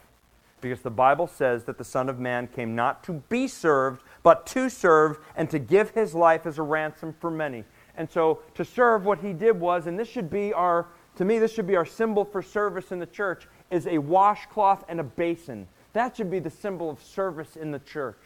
Because 0.61 0.81
the 0.81 0.91
Bible 0.91 1.27
says 1.27 1.65
that 1.65 1.79
the 1.79 1.85
Son 1.85 2.09
of 2.09 2.19
Man 2.19 2.49
came 2.49 2.75
not 2.75 3.05
to 3.05 3.23
be 3.29 3.47
served, 3.47 4.03
but 4.23 4.47
to 4.47 4.69
serve 4.69 5.19
and 5.37 5.51
to 5.51 5.59
give 5.59 5.91
his 5.91 6.15
life 6.15 6.47
as 6.47 6.59
a 6.59 6.63
ransom 6.63 7.15
for 7.21 7.31
many. 7.31 7.65
And 7.97 8.11
so 8.11 8.41
to 8.55 8.65
serve, 8.65 9.05
what 9.05 9.19
he 9.19 9.33
did 9.33 9.61
was, 9.61 9.87
and 9.87 9.99
this 9.99 10.09
should 10.09 10.31
be 10.31 10.53
our 10.53 10.87
to 11.17 11.25
me, 11.25 11.39
this 11.39 11.53
should 11.53 11.67
be 11.67 11.77
our 11.77 11.87
symbol 11.87 12.25
for 12.25 12.43
service 12.43 12.91
in 12.91 12.99
the 12.99 13.07
church. 13.07 13.47
is 13.71 13.87
a 13.87 13.99
washcloth 13.99 14.85
and 14.89 15.01
a 15.01 15.05
basin. 15.05 15.69
That 15.93 16.17
should 16.17 16.31
be 16.31 16.41
the 16.41 16.51
symbol 16.51 16.91
of 16.91 17.03
service 17.03 17.57
in 17.57 17.71
the 17.71 17.79
church. 17.79 18.19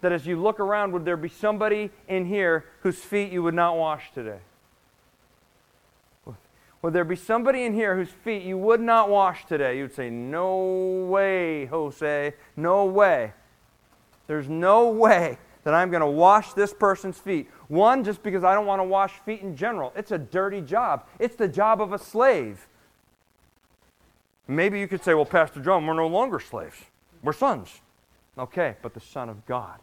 That 0.00 0.12
as 0.12 0.26
you 0.26 0.40
look 0.40 0.60
around, 0.60 0.92
would 0.92 1.04
there 1.04 1.16
be 1.16 1.28
somebody 1.28 1.90
in 2.08 2.26
here 2.26 2.64
whose 2.80 2.98
feet 2.98 3.30
you 3.32 3.42
would 3.42 3.54
not 3.54 3.76
wash 3.76 4.12
today? 4.12 4.38
Would 6.82 6.92
there 6.92 7.04
be 7.04 7.16
somebody 7.16 7.64
in 7.64 7.74
here 7.74 7.96
whose 7.96 8.10
feet 8.10 8.42
you 8.42 8.56
would 8.58 8.80
not 8.80 9.08
wash 9.08 9.46
today? 9.46 9.78
You'd 9.78 9.94
say, 9.94 10.08
No 10.10 11.06
way, 11.08 11.66
Jose. 11.66 12.34
No 12.54 12.84
way. 12.84 13.32
There's 14.26 14.48
no 14.48 14.88
way 14.90 15.38
that 15.66 15.74
I'm 15.74 15.90
going 15.90 16.00
to 16.00 16.06
wash 16.06 16.52
this 16.52 16.72
person's 16.72 17.18
feet. 17.18 17.50
One, 17.66 18.04
just 18.04 18.22
because 18.22 18.44
I 18.44 18.54
don't 18.54 18.66
want 18.66 18.78
to 18.78 18.84
wash 18.84 19.14
feet 19.24 19.40
in 19.40 19.56
general. 19.56 19.92
It's 19.96 20.12
a 20.12 20.18
dirty 20.18 20.60
job, 20.60 21.04
it's 21.18 21.34
the 21.34 21.48
job 21.48 21.82
of 21.82 21.92
a 21.92 21.98
slave. 21.98 22.68
Maybe 24.46 24.78
you 24.78 24.86
could 24.86 25.02
say, 25.02 25.12
Well, 25.12 25.24
Pastor 25.24 25.60
John, 25.60 25.84
we're 25.84 25.94
no 25.94 26.06
longer 26.06 26.38
slaves, 26.38 26.76
we're 27.20 27.32
sons. 27.32 27.80
Okay, 28.38 28.76
but 28.80 28.94
the 28.94 29.00
Son 29.00 29.28
of 29.28 29.44
God 29.44 29.80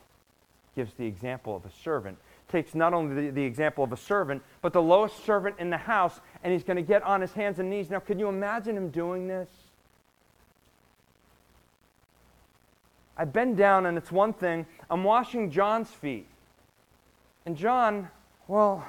gives 0.73 0.93
the 0.93 1.05
example 1.05 1.53
of 1.53 1.65
a 1.65 1.71
servant 1.83 2.17
takes 2.47 2.75
not 2.75 2.93
only 2.93 3.25
the, 3.25 3.31
the, 3.31 3.43
example 3.43 3.83
of 3.83 3.91
a 3.91 3.97
servant, 3.97 4.41
but 4.61 4.73
the 4.73 4.81
lowest 4.81 5.25
servant 5.25 5.55
in 5.57 5.71
the 5.71 5.77
house, 5.77 6.21
and 6.43 6.53
he's 6.53 6.63
going 6.63 6.77
to 6.77 6.83
get 6.83 7.01
on 7.01 7.19
his 7.19 7.33
hands 7.33 7.57
and 7.57 7.67
knees. 7.67 7.89
Now, 7.89 7.99
can 7.99 8.19
you 8.19 8.29
imagine 8.29 8.77
him 8.77 8.89
doing 8.89 9.27
this? 9.27 9.49
I 13.17 13.25
bend 13.25 13.57
down, 13.57 13.85
and 13.85 13.97
it's 13.97 14.11
one 14.11 14.33
thing. 14.33 14.65
I'm 14.89 15.03
washing 15.03 15.51
John's 15.51 15.89
feet. 15.89 16.27
And 17.45 17.57
John, 17.57 18.09
well, 18.47 18.87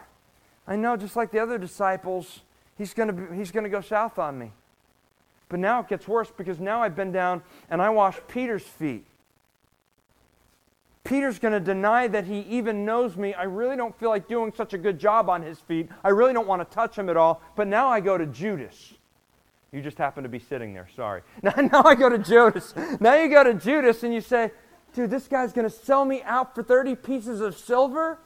I 0.66 0.76
know 0.76 0.96
just 0.96 1.16
like 1.16 1.30
the 1.30 1.40
other 1.40 1.58
disciples, 1.58 2.40
he's 2.76 2.94
going 2.94 3.36
he's 3.36 3.50
to 3.50 3.68
go 3.68 3.80
south 3.80 4.18
on 4.18 4.38
me. 4.38 4.52
But 5.48 5.60
now 5.60 5.80
it 5.80 5.88
gets 5.88 6.08
worse 6.08 6.30
because 6.36 6.58
now 6.58 6.82
I 6.82 6.88
bend 6.88 7.12
down 7.12 7.42
and 7.70 7.80
I 7.82 7.90
wash 7.90 8.18
Peter's 8.28 8.62
feet. 8.62 9.04
Peter's 11.04 11.38
going 11.38 11.52
to 11.52 11.60
deny 11.60 12.08
that 12.08 12.24
he 12.24 12.40
even 12.40 12.86
knows 12.86 13.16
me. 13.16 13.34
I 13.34 13.42
really 13.42 13.76
don't 13.76 13.94
feel 13.98 14.08
like 14.08 14.26
doing 14.26 14.52
such 14.56 14.72
a 14.72 14.78
good 14.78 14.98
job 14.98 15.28
on 15.28 15.42
his 15.42 15.60
feet. 15.60 15.90
I 16.02 16.08
really 16.08 16.32
don't 16.32 16.48
want 16.48 16.68
to 16.68 16.74
touch 16.74 16.96
him 16.96 17.10
at 17.10 17.16
all. 17.16 17.42
But 17.56 17.68
now 17.68 17.88
I 17.88 18.00
go 18.00 18.16
to 18.16 18.24
Judas. 18.24 18.94
You 19.70 19.82
just 19.82 19.98
happen 19.98 20.22
to 20.22 20.30
be 20.30 20.38
sitting 20.38 20.72
there, 20.72 20.88
sorry. 20.96 21.20
Now, 21.42 21.50
now 21.72 21.82
I 21.82 21.94
go 21.94 22.08
to 22.08 22.18
Judas. 22.18 22.74
Now 23.00 23.16
you 23.16 23.28
go 23.28 23.44
to 23.44 23.52
Judas 23.52 24.02
and 24.02 24.14
you 24.14 24.22
say, 24.22 24.50
dude, 24.94 25.10
this 25.10 25.28
guy's 25.28 25.52
going 25.52 25.68
to 25.68 25.74
sell 25.74 26.04
me 26.04 26.22
out 26.22 26.54
for 26.54 26.62
30 26.62 26.94
pieces 26.96 27.40
of 27.40 27.56
silver? 27.56 28.18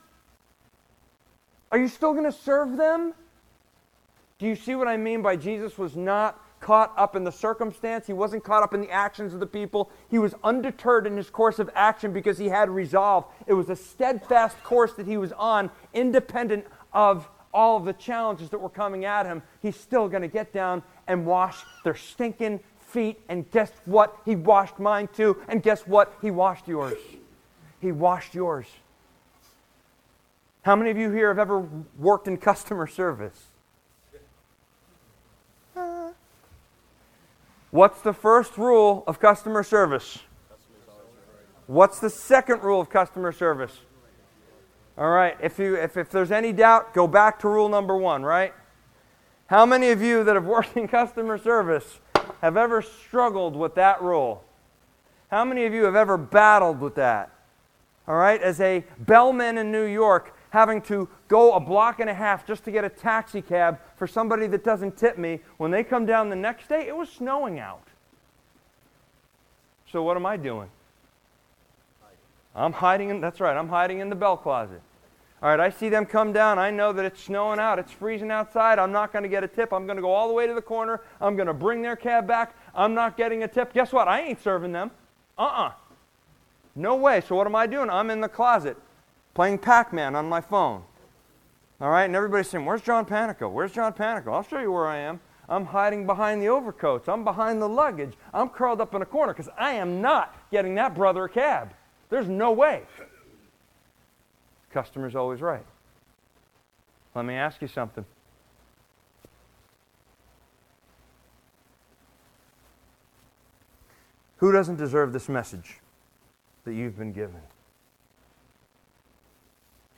Are 1.72 1.78
you 1.78 1.88
still 1.88 2.12
going 2.12 2.24
to 2.24 2.33
serve 2.33 2.76
them? 2.76 3.14
Do 4.38 4.46
you 4.46 4.54
see 4.54 4.74
what 4.74 4.87
I 4.87 4.96
mean 4.96 5.22
by 5.22 5.37
Jesus 5.37 5.76
was 5.76 5.96
not 5.96 6.40
caught 6.61 6.92
up 6.96 7.16
in 7.16 7.24
the 7.24 7.33
circumstance. 7.33 8.07
He 8.07 8.12
wasn't 8.12 8.44
caught 8.44 8.62
up 8.62 8.74
in 8.74 8.81
the 8.81 8.90
actions 8.90 9.35
of 9.35 9.40
the 9.40 9.46
people. 9.46 9.90
He 10.09 10.18
was 10.18 10.35
undeterred 10.42 11.07
in 11.07 11.16
his 11.16 11.31
course 11.31 11.59
of 11.59 11.70
action 11.74 12.12
because 12.12 12.38
he 12.38 12.48
had 12.48 12.68
resolve. 12.68 13.26
It 13.46 13.54
was 13.54 13.68
a 13.70 13.76
steadfast 13.76 14.62
course 14.62 14.92
that 14.94 15.07
he 15.07 15.16
was 15.16 15.33
on, 15.33 15.70
independent 15.94 16.66
of 16.92 17.28
all 17.52 17.76
of 17.76 17.85
the 17.85 17.92
challenges 17.92 18.50
that 18.50 18.59
were 18.59 18.68
coming 18.68 19.04
at 19.04 19.26
him. 19.26 19.42
He's 19.62 19.76
still 19.76 20.09
going 20.09 20.22
to 20.22 20.28
get 20.28 20.52
down 20.52 20.83
and 21.07 21.24
wash 21.24 21.64
their 21.85 21.94
stinking 21.94 22.61
feet. 22.88 23.20
And 23.29 23.51
guess 23.51 23.70
what? 23.85 24.16
He 24.24 24.37
washed 24.37 24.79
mine 24.79 25.09
too. 25.14 25.37
And 25.48 25.62
guess 25.62 25.87
what? 25.87 26.16
He 26.20 26.31
washed 26.31 26.66
yours. 26.66 26.98
He 27.81 27.92
washed 27.92 28.35
yours. 28.35 28.66
How 30.62 30.74
many 30.77 30.90
of 30.90 30.98
you 30.98 31.11
here 31.11 31.29
have 31.29 31.38
ever 31.38 31.66
worked 31.98 32.29
in 32.29 32.37
customer 32.37 32.87
service? 32.87 33.46
What's 37.70 38.01
the 38.01 38.12
first 38.12 38.57
rule 38.57 39.05
of 39.07 39.20
customer 39.20 39.62
service? 39.62 40.18
What's 41.66 42.01
the 42.01 42.11
second 42.11 42.62
rule 42.62 42.81
of 42.81 42.88
customer 42.88 43.31
service? 43.31 43.79
All 44.96 45.11
right, 45.11 45.37
if, 45.40 45.59
you, 45.59 45.77
if, 45.77 45.96
if 45.96 46.11
there's 46.11 46.33
any 46.33 46.53
doubt, 46.53 46.92
go 46.92 47.07
back 47.07 47.38
to 47.40 47.48
rule 47.48 47.68
number 47.68 47.96
one, 47.96 48.24
right? 48.24 48.53
How 49.46 49.64
many 49.64 49.90
of 49.90 50.03
you 50.03 50.24
that 50.24 50.35
have 50.35 50.44
worked 50.44 50.77
in 50.77 50.88
customer 50.88 51.38
service 51.38 52.01
have 52.40 52.57
ever 52.57 52.83
struggled 52.83 53.57
with 53.57 53.74
that 53.74 54.03
rule? 54.03 54.44
How 55.31 55.44
many 55.44 55.66
of 55.66 55.74
you 55.74 55.85
have 55.85 55.96
ever 55.96 56.16
battled 56.16 56.81
with 56.81 56.94
that? 56.94 57.31
All 58.07 58.16
right, 58.16 58.40
as 58.40 58.61
a 58.61 58.85
bellman 59.01 59.59
in 59.59 59.70
New 59.70 59.85
York, 59.85 60.35
having 60.51 60.81
to 60.83 61.09
go 61.29 61.53
a 61.53 61.61
block 61.61 62.01
and 62.01 62.09
a 62.09 62.14
half 62.14 62.46
just 62.46 62.64
to 62.64 62.70
get 62.70 62.85
a 62.85 62.88
taxi 62.88 63.42
cab 63.42 63.79
for 63.96 64.07
somebody 64.07 64.46
that 64.46 64.64
doesn't 64.64 64.96
tip 64.96 65.18
me. 65.18 65.40
When 65.59 65.70
they 65.70 65.85
come 65.85 66.07
down 66.07 66.31
the 66.31 66.37
next 66.37 66.68
day, 66.68 66.87
it 66.88 66.96
was 66.96 67.11
snowing 67.11 67.59
out. 67.59 67.87
So 69.92 70.03
what 70.03 70.16
am 70.16 70.24
I 70.24 70.37
doing? 70.37 70.70
I'm 72.55 72.72
hiding 72.72 73.11
in, 73.11 73.20
that's 73.20 73.40
right, 73.40 73.57
I'm 73.57 73.68
hiding 73.68 74.01
in 74.01 74.09
the 74.09 74.16
bell 74.16 74.37
closet. 74.37 74.81
All 75.40 75.48
right, 75.48 75.61
I 75.61 75.70
see 75.70 75.88
them 75.88 76.05
come 76.05 76.33
down. 76.33 76.59
I 76.59 76.70
know 76.70 76.92
that 76.92 77.05
it's 77.05 77.22
snowing 77.22 77.61
out. 77.61 77.79
It's 77.79 77.92
freezing 77.92 78.31
outside. 78.31 78.81
I'm 78.81 78.90
not 78.90 79.12
going 79.12 79.22
to 79.22 79.29
get 79.29 79.44
a 79.44 79.48
tip. 79.48 79.72
I'm 79.72 79.87
going 79.87 79.96
to 79.96 80.03
go 80.03 80.11
all 80.11 80.27
the 80.27 80.35
way 80.35 80.48
to 80.48 80.55
the 80.55 80.62
corner. 80.62 81.01
I'm 81.20 81.37
going 81.37 81.46
to 81.46 81.55
bring 81.55 81.81
their 81.81 81.94
cab 81.94 82.27
back. 82.27 82.57
I'm 82.74 82.92
not 82.92 83.16
getting 83.16 83.44
a 83.44 83.48
tip. 83.48 83.72
Guess 83.72 83.92
what? 83.92 84.09
I 84.09 84.20
ain't 84.22 84.42
serving 84.42 84.72
them. 84.72 84.90
Uh 85.38 85.42
uh-uh. 85.42 85.68
uh 85.68 85.72
No 86.74 86.96
way. 86.96 87.20
So 87.20 87.37
what 87.37 87.46
am 87.46 87.55
I 87.55 87.68
doing? 87.68 87.88
I'm 87.88 88.11
in 88.11 88.20
the 88.20 88.29
closet 88.29 88.77
playing 89.35 89.59
Pac 89.59 89.92
Man 89.92 90.16
on 90.16 90.29
my 90.29 90.40
phone. 90.40 90.83
All 91.81 91.90
right, 91.90 92.05
and 92.07 92.16
everybody's 92.16 92.48
saying, 92.48 92.64
Where's 92.64 92.83
John 92.83 93.07
Panico? 93.07 93.48
Where's 93.53 93.70
John 93.70 93.92
Panico? 93.92 94.33
I'll 94.33 94.42
show 94.42 94.59
you 94.59 94.72
where 94.72 94.88
I 94.88 94.96
am. 94.96 95.20
I'm 95.48 95.64
hiding 95.64 96.07
behind 96.07 96.42
the 96.42 96.48
overcoats. 96.48 97.09
I'm 97.09 97.22
behind 97.22 97.62
the 97.62 97.68
luggage. 97.68 98.14
I'm 98.35 98.48
curled 98.48 98.81
up 98.81 98.94
in 98.96 99.03
a 99.03 99.07
corner 99.07 99.33
because 99.33 99.48
I 99.57 99.74
am 99.74 100.01
not 100.01 100.37
getting 100.51 100.74
that 100.74 100.96
brother 100.96 101.24
a 101.24 101.29
cab. 101.29 101.72
There's 102.11 102.29
no 102.29 102.51
way. 102.51 102.83
Customer's 104.72 105.16
always 105.16 105.40
right. 105.40 105.64
Let 107.14 107.24
me 107.24 107.35
ask 107.35 107.61
you 107.62 107.68
something. 107.68 108.04
Who 114.37 114.52
doesn't 114.52 114.76
deserve 114.76 115.12
this 115.12 115.28
message 115.28 115.81
that 116.64 116.74
you've 116.74 116.96
been 116.96 117.12
given? 117.12 117.40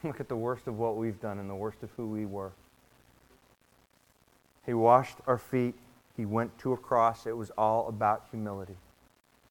Look 0.04 0.20
at 0.20 0.28
the 0.28 0.36
worst 0.36 0.66
of 0.66 0.78
what 0.78 0.96
we've 0.96 1.20
done 1.20 1.38
and 1.38 1.50
the 1.50 1.54
worst 1.54 1.82
of 1.82 1.90
who 1.96 2.06
we 2.06 2.24
were. 2.24 2.52
He 4.64 4.72
washed 4.72 5.18
our 5.26 5.36
feet. 5.38 5.74
He 6.16 6.24
went 6.24 6.56
to 6.60 6.72
a 6.72 6.76
cross. 6.76 7.26
It 7.26 7.36
was 7.36 7.50
all 7.58 7.88
about 7.88 8.26
humility. 8.30 8.76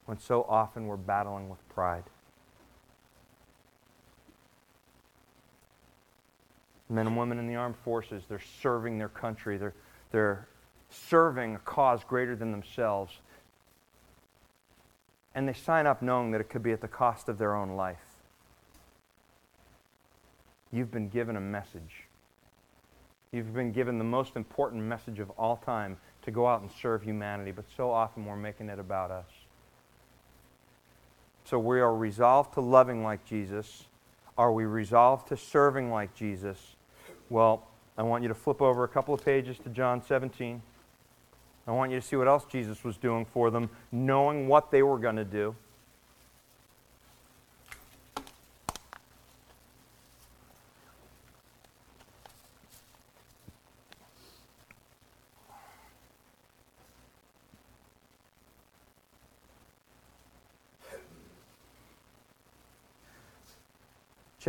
When 0.05 0.19
so 0.19 0.45
often 0.49 0.87
we're 0.87 0.97
battling 0.97 1.49
with 1.49 1.59
pride. 1.69 2.05
Men 6.89 7.07
and 7.07 7.17
women 7.17 7.37
in 7.37 7.47
the 7.47 7.55
armed 7.55 7.77
forces, 7.77 8.23
they're 8.27 8.41
serving 8.61 8.97
their 8.97 9.09
country. 9.09 9.57
They're, 9.57 9.75
they're 10.11 10.47
serving 10.89 11.55
a 11.55 11.59
cause 11.59 12.03
greater 12.03 12.35
than 12.35 12.51
themselves. 12.51 13.13
And 15.35 15.47
they 15.47 15.53
sign 15.53 15.85
up 15.85 16.01
knowing 16.01 16.31
that 16.31 16.41
it 16.41 16.49
could 16.49 16.63
be 16.63 16.71
at 16.71 16.81
the 16.81 16.87
cost 16.87 17.29
of 17.29 17.37
their 17.37 17.55
own 17.55 17.75
life. 17.75 17.97
You've 20.71 20.91
been 20.91 21.09
given 21.09 21.35
a 21.35 21.41
message. 21.41 22.05
You've 23.31 23.53
been 23.53 23.71
given 23.71 23.99
the 23.99 24.03
most 24.03 24.35
important 24.35 24.83
message 24.83 25.19
of 25.19 25.29
all 25.31 25.57
time 25.57 25.97
to 26.23 26.31
go 26.31 26.47
out 26.47 26.61
and 26.61 26.69
serve 26.81 27.03
humanity, 27.03 27.51
but 27.51 27.65
so 27.77 27.91
often 27.91 28.25
we're 28.25 28.35
making 28.35 28.69
it 28.69 28.79
about 28.79 29.11
us. 29.11 29.29
So 31.45 31.57
we 31.59 31.79
are 31.79 31.95
resolved 31.95 32.53
to 32.55 32.61
loving 32.61 33.03
like 33.03 33.25
Jesus. 33.25 33.85
Are 34.37 34.51
we 34.51 34.65
resolved 34.65 35.27
to 35.29 35.37
serving 35.37 35.91
like 35.91 36.15
Jesus? 36.15 36.75
Well, 37.29 37.67
I 37.97 38.03
want 38.03 38.23
you 38.23 38.29
to 38.29 38.35
flip 38.35 38.61
over 38.61 38.83
a 38.83 38.87
couple 38.87 39.13
of 39.13 39.23
pages 39.23 39.57
to 39.59 39.69
John 39.69 40.03
17. 40.03 40.61
I 41.67 41.71
want 41.71 41.91
you 41.91 41.99
to 41.99 42.05
see 42.05 42.15
what 42.15 42.27
else 42.27 42.45
Jesus 42.45 42.83
was 42.83 42.97
doing 42.97 43.25
for 43.25 43.51
them, 43.51 43.69
knowing 43.91 44.47
what 44.47 44.71
they 44.71 44.81
were 44.81 44.97
going 44.97 45.17
to 45.17 45.25
do. 45.25 45.55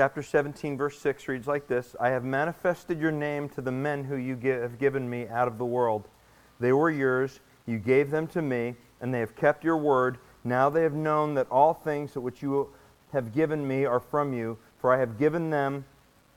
Chapter 0.01 0.23
17, 0.23 0.79
verse 0.79 0.99
6 0.99 1.29
reads 1.29 1.47
like 1.47 1.69
this 1.69 1.95
I 2.01 2.09
have 2.09 2.25
manifested 2.25 2.99
your 2.99 3.13
name 3.13 3.51
to 3.51 3.61
the 3.61 3.71
men 3.71 4.05
who 4.05 4.17
you 4.17 4.35
have 4.35 4.79
given 4.79 5.11
me 5.11 5.29
out 5.29 5.47
of 5.47 5.59
the 5.59 5.67
world. 5.67 6.09
They 6.59 6.73
were 6.73 6.91
yours, 6.91 7.41
you 7.67 7.77
gave 7.77 8.11
them 8.11 8.27
to 8.29 8.41
me, 8.41 8.77
and 9.03 9.13
they 9.13 9.21
have 9.21 9.37
kept 9.37 9.63
your 9.63 9.77
word. 9.77 10.17
Now 10.43 10.71
they 10.71 10.85
have 10.85 10.95
known 10.95 11.35
that 11.35 11.51
all 11.51 11.75
things 11.75 12.15
which 12.15 12.41
you 12.41 12.71
have 13.13 13.35
given 13.35 13.69
me 13.69 13.85
are 13.85 14.01
from 14.01 14.33
you, 14.33 14.57
for 14.79 14.91
I 14.91 14.99
have 15.01 15.19
given 15.19 15.51
them 15.51 15.85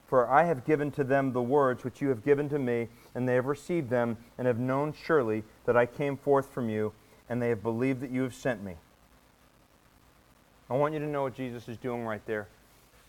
For 0.07 0.29
I 0.29 0.43
have 0.43 0.65
given 0.65 0.91
to 0.91 1.05
them 1.05 1.31
the 1.31 1.41
words 1.41 1.85
which 1.85 2.01
you 2.01 2.09
have 2.09 2.25
given 2.25 2.49
to 2.49 2.59
me, 2.59 2.89
and 3.15 3.29
they 3.29 3.35
have 3.35 3.45
received 3.45 3.89
them, 3.89 4.17
and 4.37 4.45
have 4.45 4.59
known 4.59 4.93
surely 5.05 5.45
that 5.63 5.77
I 5.77 5.85
came 5.85 6.17
forth 6.17 6.49
from 6.49 6.69
you, 6.69 6.91
and 7.29 7.41
they 7.41 7.47
have 7.47 7.63
believed 7.63 8.01
that 8.01 8.11
you 8.11 8.23
have 8.23 8.35
sent 8.35 8.61
me. 8.61 8.75
I 10.69 10.73
want 10.73 10.93
you 10.93 10.99
to 10.99 11.07
know 11.07 11.21
what 11.21 11.33
Jesus 11.33 11.69
is 11.69 11.77
doing 11.77 12.03
right 12.03 12.25
there. 12.25 12.49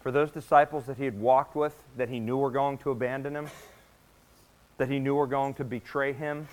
For 0.05 0.13
those 0.13 0.31
disciples 0.31 0.85
that 0.85 0.99
he 0.99 1.07
had 1.07 1.19
walked 1.19 1.57
with, 1.57 1.75
that 1.97 2.11
he 2.11 2.21
knew 2.21 2.37
were 2.37 2.51
going 2.51 2.77
to 2.79 2.91
abandon 2.91 3.35
him, 3.35 3.49
that 4.77 4.91
he 4.91 4.99
knew 4.99 5.15
were 5.15 5.27
going 5.27 5.55
to 5.55 5.65
betray 5.65 6.13
him, 6.13 6.47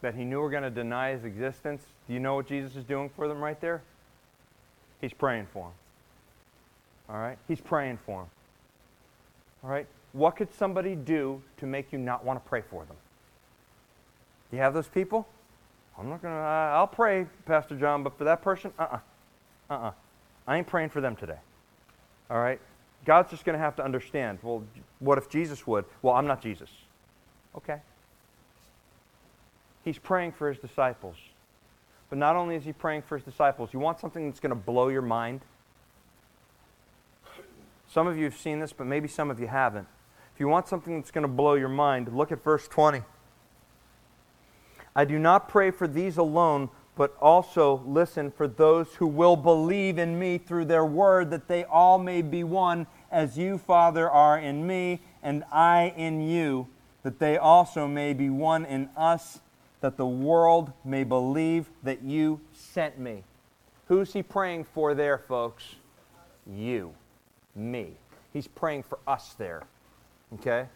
that 0.00 0.16
he 0.16 0.24
knew 0.24 0.40
were 0.40 0.50
going 0.50 0.64
to 0.64 0.70
deny 0.70 1.12
his 1.12 1.24
existence, 1.24 1.82
do 2.08 2.12
you 2.12 2.18
know 2.18 2.34
what 2.34 2.48
Jesus 2.48 2.74
is 2.74 2.82
doing 2.82 3.08
for 3.08 3.28
them 3.28 3.40
right 3.40 3.60
there? 3.60 3.82
He's 5.00 5.12
praying 5.12 5.46
for 5.52 5.68
them. 5.68 7.14
All 7.14 7.20
right? 7.20 7.38
He's 7.46 7.60
praying 7.60 8.00
for 8.04 8.22
them. 8.22 8.30
All 9.62 9.70
right? 9.70 9.86
What 10.12 10.34
could 10.34 10.52
somebody 10.52 10.96
do 10.96 11.40
to 11.58 11.66
make 11.66 11.92
you 11.92 12.00
not 12.00 12.24
want 12.24 12.42
to 12.42 12.48
pray 12.48 12.62
for 12.68 12.84
them? 12.84 12.96
Do 14.50 14.56
you 14.56 14.62
have 14.64 14.74
those 14.74 14.88
people? 14.88 15.28
I'm 15.96 16.08
not 16.10 16.20
going 16.20 16.34
to, 16.34 16.40
I'll 16.40 16.88
pray, 16.88 17.26
Pastor 17.46 17.76
John, 17.76 18.02
but 18.02 18.18
for 18.18 18.24
that 18.24 18.42
person, 18.42 18.72
uh 18.76 18.82
uh-uh. 18.82 18.96
uh. 19.70 19.74
Uh-uh. 19.74 19.92
I 20.48 20.56
ain't 20.56 20.66
praying 20.66 20.88
for 20.88 21.02
them 21.02 21.14
today. 21.14 21.38
All 22.30 22.40
right? 22.40 22.58
God's 23.04 23.30
just 23.30 23.44
going 23.44 23.56
to 23.56 23.62
have 23.62 23.76
to 23.76 23.84
understand. 23.84 24.38
Well, 24.42 24.64
what 24.98 25.18
if 25.18 25.28
Jesus 25.28 25.66
would? 25.66 25.84
Well, 26.02 26.14
I'm 26.14 26.26
not 26.26 26.42
Jesus. 26.42 26.70
Okay. 27.54 27.80
He's 29.84 29.98
praying 29.98 30.32
for 30.32 30.48
his 30.48 30.58
disciples. 30.58 31.16
But 32.08 32.18
not 32.18 32.34
only 32.34 32.56
is 32.56 32.64
he 32.64 32.72
praying 32.72 33.02
for 33.02 33.18
his 33.18 33.24
disciples, 33.24 33.70
you 33.74 33.78
want 33.78 34.00
something 34.00 34.26
that's 34.26 34.40
going 34.40 34.50
to 34.50 34.56
blow 34.56 34.88
your 34.88 35.02
mind? 35.02 35.42
Some 37.86 38.06
of 38.06 38.16
you 38.16 38.24
have 38.24 38.36
seen 38.36 38.58
this, 38.58 38.72
but 38.72 38.86
maybe 38.86 39.06
some 39.06 39.30
of 39.30 39.38
you 39.38 39.46
haven't. 39.46 39.86
If 40.34 40.40
you 40.40 40.48
want 40.48 40.66
something 40.66 40.98
that's 40.98 41.10
going 41.10 41.22
to 41.22 41.28
blow 41.28 41.54
your 41.54 41.68
mind, 41.68 42.08
look 42.14 42.32
at 42.32 42.42
verse 42.42 42.66
20. 42.68 43.02
I 44.96 45.04
do 45.04 45.18
not 45.18 45.48
pray 45.48 45.70
for 45.70 45.86
these 45.86 46.16
alone, 46.16 46.70
but 46.98 47.16
also 47.20 47.80
listen 47.86 48.28
for 48.28 48.48
those 48.48 48.88
who 48.96 49.06
will 49.06 49.36
believe 49.36 49.98
in 49.98 50.18
me 50.18 50.36
through 50.36 50.64
their 50.64 50.84
word, 50.84 51.30
that 51.30 51.46
they 51.46 51.62
all 51.62 51.96
may 51.96 52.20
be 52.20 52.42
one, 52.42 52.88
as 53.12 53.38
you, 53.38 53.56
Father, 53.56 54.10
are 54.10 54.36
in 54.36 54.66
me, 54.66 55.00
and 55.22 55.44
I 55.52 55.94
in 55.96 56.20
you, 56.20 56.66
that 57.04 57.20
they 57.20 57.36
also 57.36 57.86
may 57.86 58.14
be 58.14 58.28
one 58.28 58.64
in 58.64 58.90
us, 58.96 59.38
that 59.80 59.96
the 59.96 60.06
world 60.06 60.72
may 60.84 61.04
believe 61.04 61.70
that 61.84 62.02
you 62.02 62.40
sent 62.52 62.98
me. 62.98 63.22
Who's 63.86 64.12
he 64.12 64.24
praying 64.24 64.64
for 64.64 64.92
there, 64.92 65.18
folks? 65.18 65.76
You 66.52 66.92
me. 67.54 67.92
He's 68.32 68.48
praying 68.48 68.82
for 68.82 68.98
us 69.06 69.34
there. 69.38 69.62
Okay? 70.34 70.66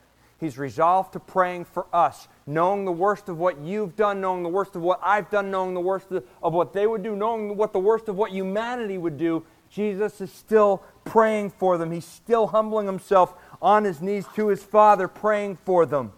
He's 0.43 0.59
resolved 0.59 1.13
to 1.13 1.21
praying 1.21 1.67
for 1.67 1.87
us, 1.93 2.27
knowing 2.49 2.85
the 2.85 2.91
worst 2.91 3.29
of 3.29 3.39
what 3.39 3.61
you've 3.61 3.95
done, 3.95 4.21
knowing 4.21 4.43
the 4.43 4.49
worst 4.49 4.75
of 4.75 4.83
what 4.83 4.99
I've 5.01 5.31
done, 5.31 5.53
knowing 5.53 5.73
the 5.73 5.81
worst 5.81 6.09
of 6.11 6.53
what 6.53 6.73
they 6.73 6.85
would 6.85 7.05
do, 7.05 7.15
knowing 7.15 7.57
what 7.57 7.73
the 7.73 7.79
worst 7.79 8.09
of 8.09 8.17
what 8.17 8.33
humanity 8.33 8.99
would 8.99 9.17
do. 9.17 9.45
Jesus 9.71 10.21
is 10.21 10.33
still 10.33 10.83
praying 11.05 11.51
for 11.51 11.79
them. 11.79 11.93
He's 11.93 12.05
still 12.05 12.49
humbling 12.49 12.87
himself 12.87 13.37
on 13.63 13.85
his 13.85 14.03
knees 14.03 14.27
to 14.35 14.49
his 14.49 14.65
Father, 14.65 15.07
praying 15.07 15.59
for 15.65 15.87
them. 15.87 16.13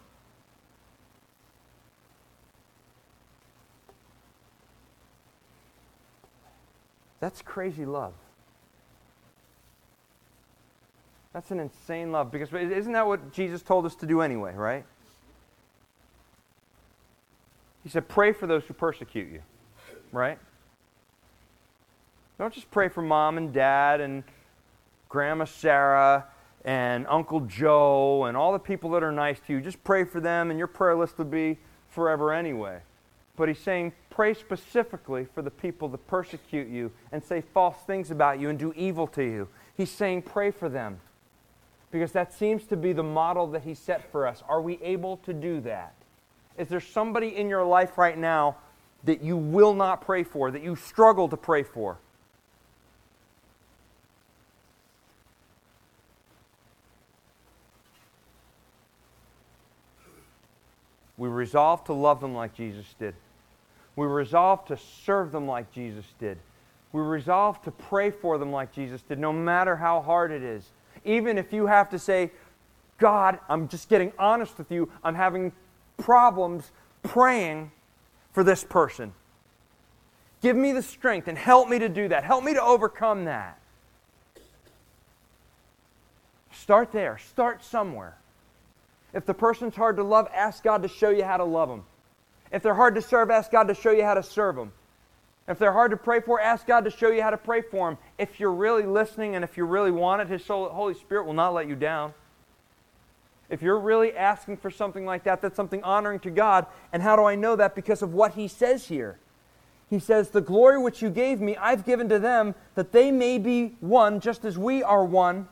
That's 7.21 7.43
crazy 7.43 7.85
love. 7.85 8.15
That's 11.35 11.51
an 11.51 11.59
insane 11.59 12.13
love 12.13 12.31
because 12.31 12.55
isn't 12.55 12.93
that 12.93 13.07
what 13.07 13.33
Jesus 13.33 13.61
told 13.61 13.85
us 13.85 13.97
to 13.97 14.07
do 14.07 14.21
anyway, 14.21 14.55
right? 14.55 14.85
He 17.83 17.89
said, 17.91 18.09
pray 18.09 18.33
for 18.33 18.47
those 18.47 18.65
who 18.65 18.73
persecute 18.73 19.31
you, 19.31 19.43
right? 20.13 20.39
Don't 22.39 22.55
just 22.55 22.71
pray 22.71 22.89
for 22.89 23.03
mom 23.03 23.37
and 23.37 23.53
dad 23.53 24.01
and 24.01 24.23
grandma 25.09 25.45
Sarah 25.45 26.25
and 26.65 27.05
Uncle 27.09 27.41
Joe 27.41 28.25
and 28.25 28.37
all 28.37 28.53
the 28.53 28.59
people 28.59 28.91
that 28.91 29.03
are 29.03 29.13
nice 29.13 29.39
to 29.47 29.53
you. 29.53 29.61
Just 29.61 29.83
pray 29.85 30.05
for 30.05 30.21
them, 30.21 30.51
and 30.51 30.59
your 30.59 30.69
prayer 30.69 30.95
list 30.95 31.19
would 31.19 31.31
be 31.31 31.59
forever 31.91 32.33
anyway. 32.33 32.79
But 33.37 33.49
he's 33.49 33.59
saying, 33.59 33.93
pray 34.09 34.35
specifically 34.35 35.27
for 35.35 35.43
the 35.43 35.51
people 35.51 35.89
that 35.89 36.07
persecute 36.07 36.69
you 36.69 36.93
and 37.13 37.23
say 37.23 37.43
false 37.53 37.77
things 37.87 38.11
about 38.13 38.39
you 38.41 38.49
and 38.49 38.59
do 38.59 38.73
evil 38.77 39.09
to 39.09 39.23
you. 39.23 39.49
He's 39.77 39.91
saying, 39.91 40.23
pray 40.23 40.53
for 40.53 40.69
them 40.69 41.01
because 41.95 42.11
that 42.11 42.33
seems 42.33 42.65
to 42.65 42.77
be 42.77 42.93
the 42.93 43.05
model 43.05 43.47
that 43.47 43.63
He 43.63 43.73
set 43.73 44.11
for 44.11 44.27
us. 44.27 44.43
Are 44.49 44.61
we 44.61 44.81
able 44.83 45.19
to 45.19 45.33
do 45.33 45.61
that? 45.61 45.95
Is 46.59 46.67
there 46.67 46.81
somebody 46.81 47.37
in 47.37 47.49
your 47.49 47.65
life 47.65 47.97
right 47.97 48.19
now 48.19 48.57
that 49.05 49.23
you 49.23 49.37
will 49.37 49.75
not 49.75 50.01
pray 50.01 50.25
for, 50.25 50.51
that 50.51 50.61
you 50.61 50.75
struggle 50.75 51.29
to 51.29 51.37
pray 51.37 51.63
for? 51.63 51.99
We 61.17 61.29
resolve 61.29 61.85
to 61.85 61.93
love 61.93 62.21
them 62.21 62.35
like 62.35 62.55
Jesus 62.55 62.93
did. 62.99 63.15
We 63.95 64.09
resolve 64.09 64.65
to 64.65 64.77
serve 64.77 65.31
them 65.31 65.47
like 65.47 65.71
Jesus 65.71 66.07
did. 66.19 66.39
We 66.91 67.03
resolve 67.03 67.63
to 67.63 67.71
pray 67.71 68.11
for 68.11 68.37
them 68.37 68.51
like 68.51 68.73
Jesus 68.73 69.01
did, 69.03 69.21
no 69.21 69.33
matter 69.33 69.77
how 69.77 70.03
hard 70.03 70.33
it 70.33 70.43
is 70.43 70.73
even 71.05 71.39
if 71.39 71.53
you 71.53 71.67
have 71.67 71.91
to 71.91 71.99
say, 71.99 72.31
God, 72.99 73.39
I'm 73.49 73.69
just 73.69 73.89
getting 73.89 74.13
honest 74.19 74.57
with 74.59 74.71
you, 74.71 74.91
I'm 75.03 75.15
having 75.15 75.53
problems 75.99 76.71
praying 77.03 77.71
for 78.33 78.45
this 78.45 78.65
person. 78.65 79.13
Give 80.41 80.57
me 80.57 80.73
the 80.73 80.83
strength 80.83 81.29
and 81.29 81.39
help 81.39 81.69
me 81.69 81.79
to 81.79 81.89
do 81.89 82.09
that. 82.09 82.25
Help 82.25 82.45
me 82.45 82.55
to 82.55 82.63
overcome 82.63 83.25
that. 83.25 83.59
Start 86.53 86.93
there. 86.93 87.19
Start 87.19 87.65
somewhere. 87.65 88.17
If 89.13 89.27
the 89.27 89.35
person's 89.35 89.77
hard 89.77 89.97
to 89.97 90.03
love, 90.03 90.29
ask 90.35 90.63
God 90.63 90.83
to 90.83 90.89
show 90.89 91.11
you 91.11 91.25
how 91.25 91.37
to 91.37 91.45
love 91.45 91.69
them. 91.69 91.85
If 92.53 92.63
they're 92.63 92.75
hard 92.75 92.95
to 92.97 93.03
serve, 93.03 93.31
ask 93.31 93.51
God 93.51 93.69
to 93.69 93.75
show 93.75 93.91
you 93.91 94.05
how 94.05 94.15
to 94.15 94.23
serve 94.23 94.57
them. 94.57 94.73
If 95.47 95.59
they're 95.59 95.73
hard 95.73 95.91
to 95.91 95.97
pray 95.97 96.21
for, 96.21 96.41
ask 96.41 96.67
God 96.67 96.85
to 96.85 96.91
show 96.91 97.11
you 97.11 97.23
how 97.23 97.31
to 97.31 97.37
pray 97.37 97.61
for 97.61 97.91
them. 97.91 97.99
If 98.17 98.41
you're 98.41 98.53
really 98.53 98.85
listening 98.85 99.35
and 99.35 99.45
if 99.45 99.57
you 99.57 99.65
really 99.65 99.91
want 99.91 100.23
it, 100.23 100.29
His 100.29 100.47
Holy 100.47 100.95
Spirit 100.95 101.27
will 101.27 101.35
not 101.35 101.53
let 101.53 101.69
you 101.69 101.77
down. 101.77 102.15
If 103.51 103.61
you're 103.61 103.79
really 103.79 104.17
asking 104.17 104.57
for 104.57 104.71
something 104.71 105.05
like 105.05 105.25
that, 105.25 105.43
that's 105.43 105.55
something 105.55 105.83
honoring 105.83 106.21
to 106.21 106.31
God. 106.31 106.67
And 106.93 107.03
how 107.03 107.15
do 107.15 107.25
I 107.25 107.35
know 107.35 107.57
that? 107.57 107.75
Because 107.75 108.01
of 108.01 108.15
what 108.15 108.35
He 108.35 108.49
says 108.49 108.89
here. 108.89 109.19
He 109.91 109.99
says, 109.99 110.31
The 110.31 110.41
glory 110.41 110.79
which 110.79 111.03
you 111.03 111.11
gave 111.11 111.41
me, 111.41 111.57
I've 111.57 111.85
given 111.85 112.09
to 112.09 112.19
them, 112.19 112.55
that 112.75 112.93
they 112.93 113.11
may 113.11 113.39
be 113.39 113.77
one, 113.81 114.21
just 114.21 114.47
as 114.47 114.57
we 114.57 114.83
are 114.83 115.05
one. 115.05 115.49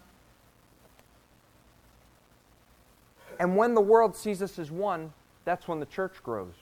And 3.38 3.57
when 3.57 3.74
the 3.74 3.80
world 3.80 4.16
sees 4.16 4.40
us 4.40 4.59
as 4.59 4.70
one, 4.70 5.12
that's 5.45 5.68
when 5.68 5.80
the 5.80 5.86
church 5.86 6.22
grows. 6.22 6.55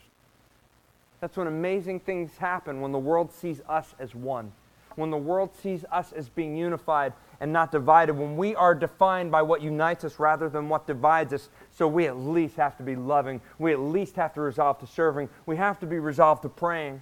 That's 1.20 1.36
when 1.36 1.46
amazing 1.46 2.00
things 2.00 2.36
happen 2.38 2.80
when 2.80 2.92
the 2.92 2.98
world 2.98 3.32
sees 3.32 3.60
us 3.68 3.94
as 3.98 4.14
one. 4.14 4.52
When 4.96 5.10
the 5.10 5.16
world 5.16 5.54
sees 5.54 5.84
us 5.92 6.12
as 6.12 6.28
being 6.28 6.56
unified 6.56 7.12
and 7.40 7.52
not 7.52 7.72
divided. 7.72 8.14
When 8.14 8.36
we 8.36 8.54
are 8.54 8.74
defined 8.74 9.30
by 9.30 9.42
what 9.42 9.62
unites 9.62 10.04
us 10.04 10.18
rather 10.18 10.48
than 10.48 10.68
what 10.68 10.86
divides 10.86 11.32
us. 11.32 11.48
So 11.70 11.86
we 11.86 12.06
at 12.06 12.16
least 12.16 12.56
have 12.56 12.76
to 12.78 12.82
be 12.82 12.96
loving. 12.96 13.40
We 13.58 13.72
at 13.72 13.80
least 13.80 14.16
have 14.16 14.34
to 14.34 14.40
resolve 14.40 14.78
to 14.80 14.86
serving. 14.86 15.28
We 15.46 15.56
have 15.56 15.78
to 15.80 15.86
be 15.86 15.98
resolved 15.98 16.42
to 16.42 16.48
praying. 16.48 17.00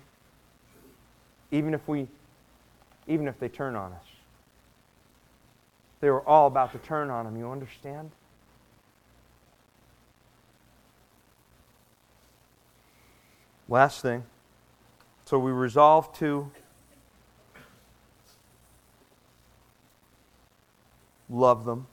Even 1.50 1.74
if 1.74 1.86
we 1.88 2.08
even 3.06 3.26
if 3.26 3.40
they 3.40 3.48
turn 3.48 3.74
on 3.74 3.92
us. 3.92 4.04
They 6.00 6.10
were 6.10 6.26
all 6.28 6.46
about 6.46 6.72
to 6.72 6.78
turn 6.78 7.10
on 7.10 7.26
him, 7.26 7.36
you 7.36 7.50
understand? 7.50 8.10
Last 13.68 14.00
thing. 14.00 14.24
So 15.26 15.38
we 15.38 15.52
resolve 15.52 16.16
to 16.20 16.50
love 21.28 21.66
them. 21.66 21.86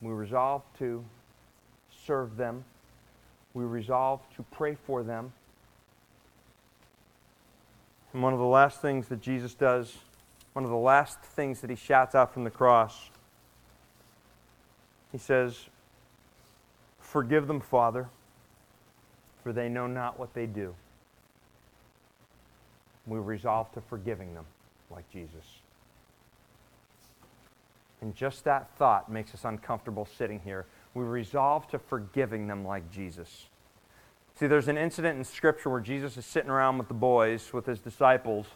We 0.00 0.12
resolve 0.12 0.62
to 0.78 1.04
serve 2.06 2.36
them. 2.36 2.64
We 3.54 3.64
resolve 3.64 4.20
to 4.36 4.44
pray 4.52 4.76
for 4.76 5.02
them. 5.02 5.32
And 8.12 8.22
one 8.22 8.32
of 8.32 8.38
the 8.38 8.44
last 8.44 8.80
things 8.80 9.08
that 9.08 9.20
Jesus 9.20 9.54
does, 9.54 9.96
one 10.52 10.64
of 10.64 10.70
the 10.70 10.76
last 10.76 11.20
things 11.22 11.60
that 11.60 11.70
he 11.70 11.76
shouts 11.76 12.14
out 12.14 12.32
from 12.32 12.44
the 12.44 12.50
cross, 12.50 13.10
he 15.10 15.18
says, 15.18 15.58
Forgive 17.00 17.48
them, 17.48 17.60
Father 17.60 18.08
for 19.44 19.52
they 19.52 19.68
know 19.68 19.86
not 19.86 20.18
what 20.18 20.34
they 20.34 20.46
do. 20.46 20.74
We 23.06 23.18
resolve 23.18 23.70
to 23.74 23.82
forgiving 23.82 24.34
them 24.34 24.46
like 24.90 25.08
Jesus. 25.12 25.44
And 28.00 28.14
just 28.14 28.44
that 28.44 28.70
thought 28.76 29.12
makes 29.12 29.34
us 29.34 29.44
uncomfortable 29.44 30.08
sitting 30.18 30.40
here. 30.40 30.64
We 30.94 31.04
resolve 31.04 31.68
to 31.68 31.78
forgiving 31.78 32.46
them 32.46 32.64
like 32.64 32.90
Jesus. 32.90 33.46
See, 34.38 34.46
there's 34.46 34.68
an 34.68 34.78
incident 34.78 35.18
in 35.18 35.24
Scripture 35.24 35.70
where 35.70 35.80
Jesus 35.80 36.16
is 36.16 36.26
sitting 36.26 36.50
around 36.50 36.78
with 36.78 36.88
the 36.88 36.94
boys, 36.94 37.52
with 37.52 37.66
his 37.66 37.80
disciples. 37.80 38.46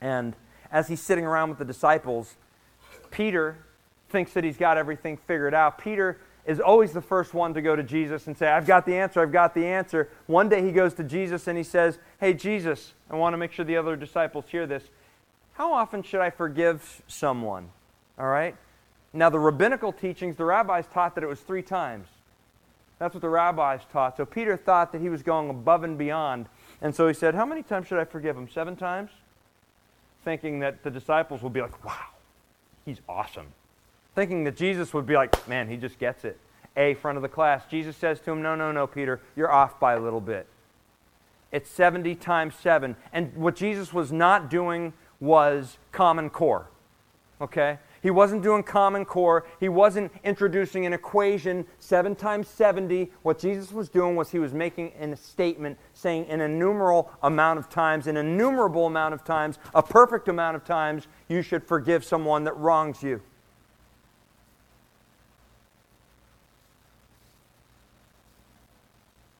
And 0.00 0.34
as 0.70 0.88
he's 0.88 1.02
sitting 1.02 1.24
around 1.24 1.50
with 1.50 1.58
the 1.58 1.64
disciples, 1.64 2.36
Peter 3.10 3.58
thinks 4.08 4.32
that 4.32 4.44
he's 4.44 4.56
got 4.56 4.78
everything 4.78 5.16
figured 5.16 5.54
out. 5.54 5.78
Peter 5.78 6.20
is 6.48 6.60
always 6.60 6.92
the 6.92 7.02
first 7.02 7.34
one 7.34 7.52
to 7.52 7.60
go 7.60 7.76
to 7.76 7.82
Jesus 7.82 8.26
and 8.26 8.36
say, 8.36 8.48
I've 8.48 8.66
got 8.66 8.86
the 8.86 8.96
answer, 8.96 9.20
I've 9.20 9.30
got 9.30 9.54
the 9.54 9.66
answer. 9.66 10.08
One 10.26 10.48
day 10.48 10.62
he 10.62 10.72
goes 10.72 10.94
to 10.94 11.04
Jesus 11.04 11.46
and 11.46 11.58
he 11.58 11.62
says, 11.62 11.98
Hey, 12.18 12.32
Jesus, 12.32 12.94
I 13.10 13.16
want 13.16 13.34
to 13.34 13.36
make 13.36 13.52
sure 13.52 13.66
the 13.66 13.76
other 13.76 13.96
disciples 13.96 14.46
hear 14.48 14.66
this. 14.66 14.82
How 15.52 15.74
often 15.74 16.02
should 16.02 16.22
I 16.22 16.30
forgive 16.30 17.02
someone? 17.06 17.68
All 18.18 18.28
right? 18.28 18.56
Now, 19.12 19.28
the 19.28 19.38
rabbinical 19.38 19.92
teachings, 19.92 20.36
the 20.36 20.46
rabbis 20.46 20.86
taught 20.86 21.14
that 21.16 21.24
it 21.24 21.26
was 21.26 21.40
three 21.40 21.62
times. 21.62 22.08
That's 22.98 23.14
what 23.14 23.20
the 23.20 23.28
rabbis 23.28 23.82
taught. 23.92 24.16
So 24.16 24.24
Peter 24.24 24.56
thought 24.56 24.90
that 24.92 25.02
he 25.02 25.10
was 25.10 25.22
going 25.22 25.50
above 25.50 25.84
and 25.84 25.98
beyond. 25.98 26.46
And 26.80 26.94
so 26.94 27.06
he 27.08 27.14
said, 27.14 27.34
How 27.34 27.44
many 27.44 27.62
times 27.62 27.88
should 27.88 27.98
I 27.98 28.04
forgive 28.04 28.38
him? 28.38 28.48
Seven 28.48 28.74
times? 28.74 29.10
Thinking 30.24 30.60
that 30.60 30.82
the 30.82 30.90
disciples 30.90 31.42
will 31.42 31.50
be 31.50 31.60
like, 31.60 31.84
Wow, 31.84 32.06
he's 32.86 33.02
awesome. 33.06 33.48
Thinking 34.18 34.42
that 34.42 34.56
Jesus 34.56 34.92
would 34.94 35.06
be 35.06 35.14
like, 35.14 35.46
Man, 35.46 35.68
he 35.68 35.76
just 35.76 35.96
gets 36.00 36.24
it. 36.24 36.40
A, 36.76 36.94
front 36.94 37.14
of 37.14 37.22
the 37.22 37.28
class. 37.28 37.62
Jesus 37.70 37.96
says 37.96 38.18
to 38.22 38.32
him, 38.32 38.42
No, 38.42 38.56
no, 38.56 38.72
no, 38.72 38.84
Peter, 38.84 39.20
you're 39.36 39.48
off 39.48 39.78
by 39.78 39.92
a 39.92 40.00
little 40.00 40.20
bit. 40.20 40.48
It's 41.52 41.70
70 41.70 42.16
times 42.16 42.56
7. 42.56 42.96
And 43.12 43.32
what 43.36 43.54
Jesus 43.54 43.92
was 43.92 44.10
not 44.10 44.50
doing 44.50 44.92
was 45.20 45.78
common 45.92 46.30
core. 46.30 46.68
Okay? 47.40 47.78
He 48.02 48.10
wasn't 48.10 48.42
doing 48.42 48.64
Common 48.64 49.04
Core. 49.04 49.46
He 49.60 49.68
wasn't 49.68 50.10
introducing 50.24 50.84
an 50.84 50.92
equation 50.92 51.64
7 51.78 52.16
times 52.16 52.48
70. 52.48 53.12
What 53.22 53.38
Jesus 53.38 53.70
was 53.70 53.88
doing 53.88 54.16
was 54.16 54.30
he 54.30 54.40
was 54.40 54.52
making 54.52 54.94
a 55.00 55.16
statement 55.16 55.78
saying 55.92 56.26
an 56.28 56.40
innumerable 56.40 57.12
amount 57.22 57.60
of 57.60 57.68
times, 57.68 58.08
an 58.08 58.16
innumerable 58.16 58.86
amount 58.86 59.14
of 59.14 59.22
times, 59.22 59.60
a 59.74 59.82
perfect 59.82 60.26
amount 60.26 60.56
of 60.56 60.64
times, 60.64 61.06
you 61.28 61.40
should 61.40 61.62
forgive 61.62 62.04
someone 62.04 62.42
that 62.42 62.56
wrongs 62.56 63.00
you. 63.00 63.22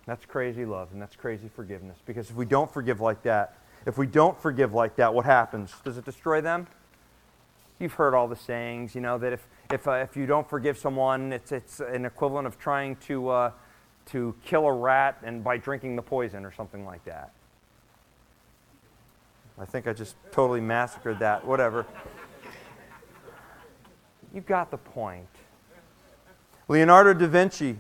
That's 0.09 0.25
crazy 0.25 0.65
love 0.65 0.89
and 0.93 1.03
that's 1.03 1.17
crazy 1.17 1.51
forgiveness. 1.55 1.99
Because 2.07 2.31
if 2.31 2.35
we 2.35 2.47
don't 2.47 2.73
forgive 2.73 2.99
like 3.03 3.23
that, 3.25 3.59
if 3.85 3.99
we 3.99 4.07
don't 4.07 4.41
forgive 4.41 4.73
like 4.73 4.97
that, 4.97 5.13
what 5.13 5.27
happens? 5.27 5.75
Does 5.85 5.99
it 5.99 6.07
destroy 6.07 6.41
them? 6.41 6.67
You've 7.79 7.93
heard 7.93 8.15
all 8.15 8.27
the 8.27 8.35
sayings, 8.35 8.95
you 8.95 9.03
know, 9.03 9.19
that 9.19 9.35
if, 9.35 9.47
if, 9.71 9.87
uh, 9.87 9.93
if 9.93 10.17
you 10.17 10.25
don't 10.25 10.49
forgive 10.49 10.79
someone, 10.79 11.31
it's, 11.35 11.53
it's 11.53 11.81
an 11.81 12.07
equivalent 12.07 12.47
of 12.47 12.59
trying 12.59 12.97
to, 13.07 13.29
uh, 13.29 13.51
to 14.07 14.35
kill 14.43 14.65
a 14.65 14.73
rat 14.73 15.19
and 15.23 15.45
by 15.45 15.59
drinking 15.59 15.95
the 15.95 16.03
poison 16.03 16.47
or 16.47 16.53
something 16.53 16.87
like 16.87 17.05
that. 17.05 17.35
I 19.59 19.67
think 19.67 19.87
I 19.87 19.93
just 19.93 20.17
totally 20.33 20.63
massacred 20.63 21.19
that. 21.19 21.47
Whatever. 21.47 21.85
You 24.33 24.41
got 24.41 24.71
the 24.71 24.79
point. 24.79 25.29
Leonardo 26.67 27.13
da 27.13 27.27
Vinci 27.27 27.77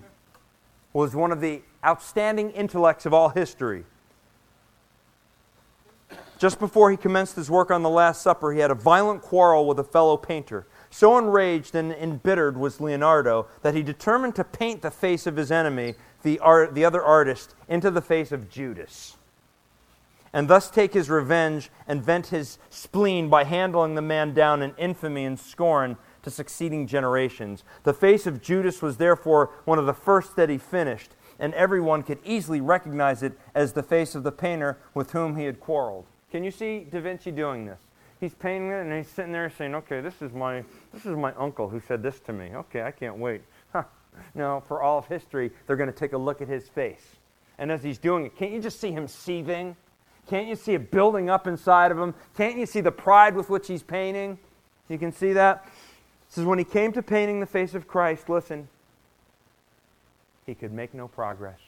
was 0.92 1.16
one 1.16 1.32
of 1.32 1.40
the 1.40 1.62
outstanding 1.84 2.50
intellects 2.50 3.06
of 3.06 3.14
all 3.14 3.30
history. 3.30 3.84
Just 6.38 6.60
before 6.60 6.90
he 6.90 6.96
commenced 6.96 7.34
his 7.34 7.50
work 7.50 7.70
on 7.70 7.82
the 7.82 7.90
Last 7.90 8.22
Supper, 8.22 8.52
he 8.52 8.60
had 8.60 8.70
a 8.70 8.74
violent 8.74 9.22
quarrel 9.22 9.66
with 9.66 9.78
a 9.80 9.84
fellow 9.84 10.16
painter. 10.16 10.66
So 10.90 11.18
enraged 11.18 11.74
and 11.74 11.92
embittered 11.92 12.56
was 12.56 12.80
Leonardo 12.80 13.46
that 13.62 13.74
he 13.74 13.82
determined 13.82 14.36
to 14.36 14.44
paint 14.44 14.80
the 14.80 14.90
face 14.90 15.26
of 15.26 15.36
his 15.36 15.50
enemy, 15.50 15.96
the, 16.22 16.38
art, 16.38 16.74
the 16.74 16.84
other 16.84 17.02
artist, 17.02 17.54
into 17.68 17.90
the 17.90 18.00
face 18.00 18.30
of 18.30 18.48
Judas. 18.48 19.16
And 20.32 20.46
thus 20.46 20.70
take 20.70 20.94
his 20.94 21.10
revenge 21.10 21.70
and 21.88 22.02
vent 22.02 22.28
his 22.28 22.58
spleen 22.70 23.28
by 23.28 23.44
handling 23.44 23.96
the 23.96 24.02
man 24.02 24.32
down 24.32 24.62
in 24.62 24.74
infamy 24.76 25.24
and 25.24 25.38
scorn 25.38 25.96
to 26.22 26.30
succeeding 26.30 26.86
generations. 26.86 27.64
The 27.82 27.94
face 27.94 28.26
of 28.26 28.42
Judas 28.42 28.80
was 28.80 28.98
therefore 28.98 29.50
one 29.64 29.78
of 29.78 29.86
the 29.86 29.94
first 29.94 30.36
that 30.36 30.50
he 30.50 30.58
finished, 30.58 31.10
and 31.38 31.54
everyone 31.54 32.02
could 32.02 32.18
easily 32.24 32.60
recognize 32.60 33.22
it 33.22 33.38
as 33.54 33.72
the 33.72 33.82
face 33.82 34.14
of 34.14 34.22
the 34.22 34.32
painter 34.32 34.78
with 34.94 35.12
whom 35.12 35.36
he 35.36 35.44
had 35.44 35.60
quarreled. 35.60 36.06
Can 36.30 36.44
you 36.44 36.50
see 36.50 36.80
Da 36.90 37.00
Vinci 37.00 37.30
doing 37.30 37.66
this? 37.66 37.80
He's 38.20 38.34
painting 38.34 38.70
it 38.70 38.80
and 38.80 38.92
he's 38.92 39.08
sitting 39.08 39.32
there 39.32 39.48
saying, 39.50 39.74
okay, 39.76 40.00
this 40.00 40.20
is 40.20 40.32
my, 40.32 40.64
this 40.92 41.06
is 41.06 41.16
my 41.16 41.32
uncle 41.34 41.68
who 41.68 41.80
said 41.80 42.02
this 42.02 42.18
to 42.20 42.32
me. 42.32 42.50
Okay, 42.54 42.82
I 42.82 42.90
can't 42.90 43.16
wait. 43.16 43.42
Huh. 43.72 43.84
Now, 44.34 44.60
for 44.60 44.82
all 44.82 44.98
of 44.98 45.06
history, 45.06 45.52
they're 45.66 45.76
going 45.76 45.90
to 45.90 45.96
take 45.96 46.12
a 46.12 46.18
look 46.18 46.42
at 46.42 46.48
his 46.48 46.68
face. 46.68 47.16
And 47.58 47.70
as 47.70 47.82
he's 47.82 47.98
doing 47.98 48.26
it, 48.26 48.36
can't 48.36 48.52
you 48.52 48.60
just 48.60 48.80
see 48.80 48.90
him 48.90 49.06
seething? 49.06 49.76
Can't 50.28 50.48
you 50.48 50.56
see 50.56 50.74
it 50.74 50.90
building 50.90 51.30
up 51.30 51.46
inside 51.46 51.92
of 51.92 51.98
him? 51.98 52.14
Can't 52.36 52.58
you 52.58 52.66
see 52.66 52.80
the 52.80 52.92
pride 52.92 53.34
with 53.34 53.48
which 53.48 53.68
he's 53.68 53.82
painting? 53.82 54.38
You 54.88 54.98
can 54.98 55.12
see 55.12 55.32
that? 55.34 55.64
It 55.66 56.34
says, 56.34 56.44
when 56.44 56.58
he 56.58 56.64
came 56.64 56.92
to 56.92 57.02
painting 57.02 57.40
the 57.40 57.46
face 57.46 57.74
of 57.74 57.86
Christ, 57.86 58.28
listen, 58.28 58.68
he 60.48 60.54
could 60.56 60.72
make 60.72 60.94
no 60.94 61.06
progress. 61.06 61.60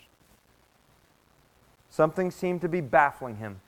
Something 1.91 2.33
seemed 2.33 2.62
to 2.62 2.68
be 2.68 2.81
baffling 2.81 3.37
him 3.37 3.61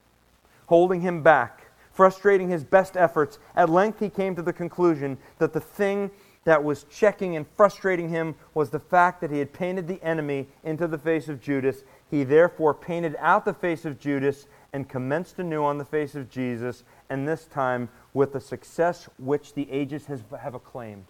holding 0.72 1.02
him 1.02 1.22
back, 1.22 1.70
frustrating 1.92 2.48
his 2.48 2.64
best 2.64 2.96
efforts. 2.96 3.38
At 3.54 3.68
length, 3.68 4.00
he 4.00 4.08
came 4.08 4.34
to 4.36 4.40
the 4.40 4.54
conclusion 4.54 5.18
that 5.36 5.52
the 5.52 5.60
thing 5.60 6.10
that 6.44 6.64
was 6.64 6.84
checking 6.84 7.36
and 7.36 7.46
frustrating 7.58 8.08
him 8.08 8.34
was 8.54 8.70
the 8.70 8.80
fact 8.80 9.20
that 9.20 9.30
he 9.30 9.38
had 9.38 9.52
painted 9.52 9.86
the 9.86 10.02
enemy 10.02 10.48
into 10.64 10.88
the 10.88 10.96
face 10.96 11.28
of 11.28 11.42
Judas. 11.42 11.84
He 12.10 12.24
therefore 12.24 12.72
painted 12.72 13.16
out 13.18 13.44
the 13.44 13.52
face 13.52 13.84
of 13.84 14.00
Judas 14.00 14.46
and 14.72 14.88
commenced 14.88 15.38
anew 15.38 15.62
on 15.62 15.76
the 15.76 15.84
face 15.84 16.14
of 16.14 16.30
Jesus, 16.30 16.84
and 17.10 17.28
this 17.28 17.44
time 17.44 17.90
with 18.14 18.32
the 18.32 18.40
success 18.40 19.10
which 19.18 19.52
the 19.52 19.70
ages 19.70 20.06
has, 20.06 20.24
have 20.40 20.54
acclaimed. 20.54 21.04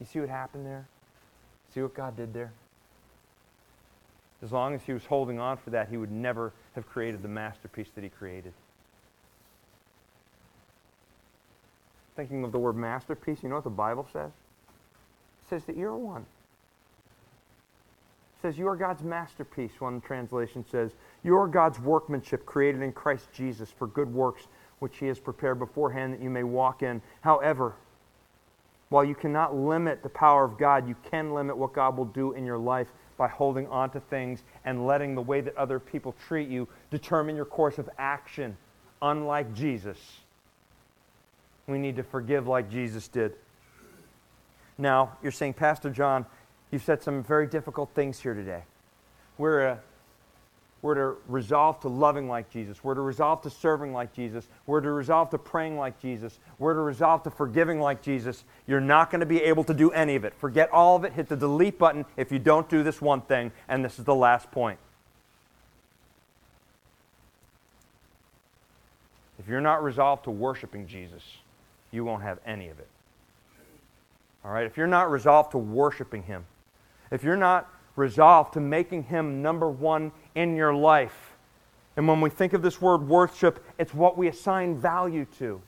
You 0.00 0.06
see 0.06 0.20
what 0.20 0.30
happened 0.30 0.64
there? 0.64 0.88
See 1.74 1.82
what 1.82 1.94
God 1.94 2.16
did 2.16 2.32
there? 2.32 2.52
As 4.42 4.52
long 4.52 4.74
as 4.74 4.82
he 4.82 4.92
was 4.92 5.04
holding 5.06 5.40
on 5.40 5.56
for 5.56 5.70
that, 5.70 5.88
he 5.88 5.96
would 5.96 6.12
never 6.12 6.52
have 6.74 6.86
created 6.86 7.22
the 7.22 7.28
masterpiece 7.28 7.88
that 7.94 8.04
he 8.04 8.10
created. 8.10 8.52
Thinking 12.14 12.44
of 12.44 12.52
the 12.52 12.58
word 12.58 12.76
masterpiece, 12.76 13.38
you 13.42 13.48
know 13.48 13.56
what 13.56 13.64
the 13.64 13.70
Bible 13.70 14.06
says? 14.12 14.30
It 14.30 15.48
says 15.48 15.64
that 15.64 15.76
you're 15.76 15.96
one. 15.96 16.22
It 18.36 18.42
says 18.42 18.58
you 18.58 18.68
are 18.68 18.76
God's 18.76 19.02
masterpiece, 19.02 19.72
one 19.80 20.00
translation 20.00 20.64
says. 20.70 20.92
You 21.24 21.36
are 21.36 21.48
God's 21.48 21.80
workmanship 21.80 22.46
created 22.46 22.82
in 22.82 22.92
Christ 22.92 23.28
Jesus 23.32 23.70
for 23.70 23.88
good 23.88 24.12
works 24.12 24.46
which 24.78 24.98
he 24.98 25.06
has 25.06 25.18
prepared 25.18 25.58
beforehand 25.58 26.12
that 26.12 26.22
you 26.22 26.30
may 26.30 26.44
walk 26.44 26.82
in. 26.82 27.00
However, 27.22 27.74
while 28.94 29.04
you 29.04 29.16
cannot 29.16 29.56
limit 29.56 30.04
the 30.04 30.08
power 30.08 30.44
of 30.44 30.56
God, 30.56 30.86
you 30.86 30.94
can 31.10 31.34
limit 31.34 31.56
what 31.56 31.72
God 31.72 31.96
will 31.96 32.04
do 32.04 32.30
in 32.30 32.46
your 32.46 32.58
life 32.58 32.86
by 33.16 33.26
holding 33.26 33.66
on 33.66 33.90
to 33.90 33.98
things 33.98 34.44
and 34.64 34.86
letting 34.86 35.16
the 35.16 35.20
way 35.20 35.40
that 35.40 35.56
other 35.56 35.80
people 35.80 36.14
treat 36.28 36.48
you 36.48 36.68
determine 36.92 37.34
your 37.34 37.44
course 37.44 37.78
of 37.78 37.90
action, 37.98 38.56
unlike 39.02 39.52
Jesus. 39.52 39.98
We 41.66 41.76
need 41.78 41.96
to 41.96 42.04
forgive 42.04 42.46
like 42.46 42.70
Jesus 42.70 43.08
did. 43.08 43.34
Now, 44.78 45.18
you're 45.24 45.32
saying, 45.32 45.54
Pastor 45.54 45.90
John, 45.90 46.24
you've 46.70 46.84
said 46.84 47.02
some 47.02 47.24
very 47.24 47.48
difficult 47.48 47.90
things 47.96 48.20
here 48.20 48.34
today. 48.34 48.62
We're 49.38 49.66
a 49.66 49.80
we're 50.84 50.94
to 50.96 51.16
resolve 51.28 51.80
to 51.80 51.88
loving 51.88 52.28
like 52.28 52.50
Jesus. 52.50 52.84
We're 52.84 52.92
to 52.92 53.00
resolve 53.00 53.40
to 53.44 53.48
serving 53.48 53.94
like 53.94 54.12
Jesus. 54.12 54.46
We're 54.66 54.82
to 54.82 54.90
resolve 54.90 55.30
to 55.30 55.38
praying 55.38 55.78
like 55.78 55.98
Jesus. 55.98 56.38
We're 56.58 56.74
to 56.74 56.80
resolve 56.80 57.22
to 57.22 57.30
forgiving 57.30 57.80
like 57.80 58.02
Jesus. 58.02 58.44
You're 58.66 58.82
not 58.82 59.10
going 59.10 59.20
to 59.20 59.26
be 59.26 59.40
able 59.40 59.64
to 59.64 59.72
do 59.72 59.90
any 59.92 60.14
of 60.14 60.26
it. 60.26 60.34
Forget 60.34 60.70
all 60.72 60.94
of 60.94 61.04
it. 61.04 61.14
Hit 61.14 61.30
the 61.30 61.36
delete 61.36 61.78
button 61.78 62.04
if 62.18 62.30
you 62.30 62.38
don't 62.38 62.68
do 62.68 62.82
this 62.82 63.00
one 63.00 63.22
thing. 63.22 63.50
And 63.66 63.82
this 63.82 63.98
is 63.98 64.04
the 64.04 64.14
last 64.14 64.50
point. 64.50 64.78
If 69.38 69.48
you're 69.48 69.62
not 69.62 69.82
resolved 69.82 70.24
to 70.24 70.30
worshiping 70.30 70.86
Jesus, 70.86 71.22
you 71.92 72.04
won't 72.04 72.24
have 72.24 72.40
any 72.44 72.68
of 72.68 72.78
it. 72.78 72.88
All 74.44 74.50
right? 74.50 74.66
If 74.66 74.76
you're 74.76 74.86
not 74.86 75.10
resolved 75.10 75.52
to 75.52 75.58
worshiping 75.58 76.24
Him, 76.24 76.44
if 77.10 77.24
you're 77.24 77.38
not 77.38 77.70
resolved 77.96 78.54
to 78.54 78.60
making 78.60 79.04
Him 79.04 79.42
number 79.42 79.68
one 79.68 80.12
in 80.34 80.56
your 80.56 80.74
life. 80.74 81.32
And 81.96 82.08
when 82.08 82.20
we 82.20 82.30
think 82.30 82.52
of 82.52 82.62
this 82.62 82.80
word 82.80 83.06
worship, 83.06 83.64
it's 83.78 83.94
what 83.94 84.18
we 84.18 84.28
assign 84.28 84.76
value 84.76 85.26
to. 85.38 85.60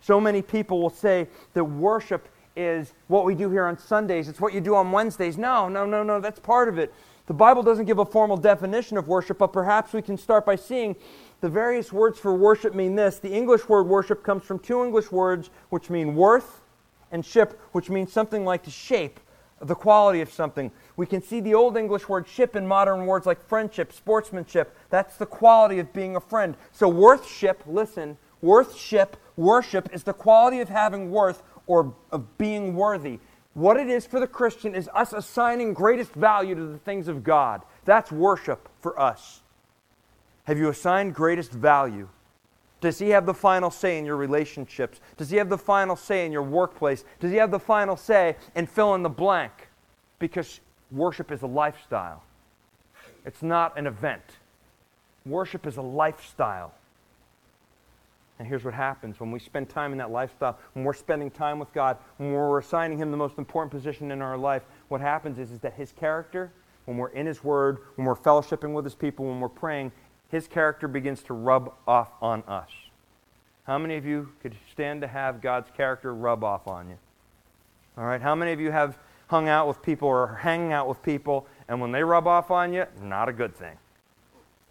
So 0.00 0.20
many 0.20 0.42
people 0.42 0.82
will 0.82 0.90
say 0.90 1.28
that 1.54 1.64
worship 1.64 2.28
is 2.56 2.92
what 3.08 3.24
we 3.24 3.34
do 3.34 3.50
here 3.50 3.64
on 3.64 3.78
Sundays, 3.78 4.28
it's 4.28 4.40
what 4.40 4.52
you 4.52 4.60
do 4.60 4.74
on 4.74 4.92
Wednesdays. 4.92 5.38
No, 5.38 5.68
no, 5.68 5.86
no, 5.86 6.02
no, 6.02 6.20
that's 6.20 6.38
part 6.38 6.68
of 6.68 6.78
it. 6.78 6.92
The 7.26 7.34
Bible 7.34 7.62
doesn't 7.62 7.86
give 7.86 7.98
a 7.98 8.04
formal 8.04 8.36
definition 8.36 8.98
of 8.98 9.08
worship, 9.08 9.38
but 9.38 9.52
perhaps 9.52 9.94
we 9.94 10.02
can 10.02 10.18
start 10.18 10.44
by 10.44 10.56
seeing 10.56 10.94
the 11.40 11.48
various 11.48 11.90
words 11.90 12.18
for 12.18 12.34
worship 12.34 12.74
mean 12.74 12.94
this. 12.94 13.18
The 13.18 13.32
English 13.32 13.66
word 13.66 13.84
worship 13.84 14.22
comes 14.22 14.44
from 14.44 14.58
two 14.58 14.84
English 14.84 15.10
words 15.10 15.48
which 15.70 15.88
mean 15.88 16.14
worth 16.14 16.60
and 17.10 17.24
ship, 17.24 17.58
which 17.72 17.88
means 17.88 18.12
something 18.12 18.44
like 18.44 18.62
to 18.64 18.70
shape, 18.70 19.20
the 19.60 19.74
quality 19.74 20.20
of 20.20 20.30
something. 20.30 20.70
We 20.96 21.06
can 21.06 21.22
see 21.22 21.40
the 21.40 21.54
Old 21.54 21.76
English 21.76 22.08
word 22.08 22.28
ship 22.28 22.54
in 22.54 22.66
modern 22.66 23.06
words 23.06 23.26
like 23.26 23.44
friendship, 23.46 23.92
sportsmanship. 23.92 24.76
That's 24.90 25.16
the 25.16 25.26
quality 25.26 25.78
of 25.80 25.92
being 25.92 26.14
a 26.14 26.20
friend. 26.20 26.56
So, 26.72 26.88
worthship, 26.88 27.62
listen, 27.66 28.16
worthship, 28.40 29.16
worship 29.36 29.88
is 29.92 30.04
the 30.04 30.12
quality 30.12 30.60
of 30.60 30.68
having 30.68 31.10
worth 31.10 31.42
or 31.66 31.94
of 32.12 32.38
being 32.38 32.76
worthy. 32.76 33.18
What 33.54 33.76
it 33.76 33.88
is 33.88 34.06
for 34.06 34.20
the 34.20 34.26
Christian 34.26 34.74
is 34.74 34.88
us 34.94 35.12
assigning 35.12 35.74
greatest 35.74 36.12
value 36.12 36.54
to 36.54 36.66
the 36.66 36.78
things 36.78 37.08
of 37.08 37.24
God. 37.24 37.62
That's 37.84 38.12
worship 38.12 38.68
for 38.80 38.98
us. 38.98 39.42
Have 40.44 40.58
you 40.58 40.68
assigned 40.68 41.14
greatest 41.14 41.52
value? 41.52 42.08
Does 42.80 42.98
he 42.98 43.10
have 43.10 43.24
the 43.24 43.34
final 43.34 43.70
say 43.70 43.96
in 43.96 44.04
your 44.04 44.16
relationships? 44.16 45.00
Does 45.16 45.30
he 45.30 45.38
have 45.38 45.48
the 45.48 45.56
final 45.56 45.96
say 45.96 46.26
in 46.26 46.32
your 46.32 46.42
workplace? 46.42 47.04
Does 47.18 47.30
he 47.30 47.38
have 47.38 47.50
the 47.50 47.58
final 47.58 47.96
say 47.96 48.36
in 48.54 48.66
fill 48.66 48.94
in 48.94 49.02
the 49.02 49.08
blank? 49.08 49.52
Because 50.18 50.60
worship 50.90 51.30
is 51.32 51.42
a 51.42 51.46
lifestyle, 51.46 52.22
it's 53.24 53.42
not 53.42 53.78
an 53.78 53.86
event. 53.86 54.22
Worship 55.26 55.66
is 55.66 55.76
a 55.76 55.82
lifestyle. 55.82 56.74
And 58.38 58.48
here's 58.48 58.64
what 58.64 58.74
happens 58.74 59.20
when 59.20 59.30
we 59.30 59.38
spend 59.38 59.68
time 59.68 59.92
in 59.92 59.98
that 59.98 60.10
lifestyle, 60.10 60.58
when 60.72 60.84
we're 60.84 60.92
spending 60.92 61.30
time 61.30 61.58
with 61.58 61.72
God, 61.72 61.96
when 62.16 62.32
we're 62.32 62.58
assigning 62.58 62.98
Him 62.98 63.10
the 63.10 63.16
most 63.16 63.38
important 63.38 63.70
position 63.70 64.10
in 64.10 64.20
our 64.20 64.36
life, 64.36 64.62
what 64.88 65.00
happens 65.00 65.38
is, 65.38 65.52
is 65.52 65.60
that 65.60 65.74
His 65.74 65.92
character, 65.92 66.50
when 66.84 66.96
we're 66.96 67.10
in 67.10 67.26
His 67.26 67.44
Word, 67.44 67.78
when 67.94 68.06
we're 68.06 68.16
fellowshipping 68.16 68.74
with 68.74 68.84
His 68.84 68.94
people, 68.94 69.26
when 69.26 69.40
we're 69.40 69.48
praying, 69.48 69.92
His 70.30 70.48
character 70.48 70.88
begins 70.88 71.22
to 71.22 71.34
rub 71.34 71.72
off 71.86 72.10
on 72.20 72.42
us. 72.48 72.70
How 73.66 73.78
many 73.78 73.96
of 73.96 74.04
you 74.04 74.28
could 74.42 74.54
stand 74.72 75.00
to 75.02 75.06
have 75.06 75.40
God's 75.40 75.70
character 75.70 76.12
rub 76.12 76.42
off 76.44 76.66
on 76.66 76.88
you? 76.88 76.98
All 77.96 78.04
right, 78.04 78.20
how 78.20 78.34
many 78.34 78.52
of 78.52 78.60
you 78.60 78.72
have 78.72 78.98
hung 79.26 79.48
out 79.48 79.68
with 79.68 79.82
people 79.82 80.08
or 80.08 80.36
hanging 80.36 80.72
out 80.72 80.88
with 80.88 81.02
people, 81.02 81.46
and 81.68 81.80
when 81.80 81.92
they 81.92 82.02
rub 82.02 82.26
off 82.26 82.50
on 82.50 82.72
you, 82.72 82.86
not 83.00 83.28
a 83.28 83.32
good 83.32 83.54
thing? 83.54 83.76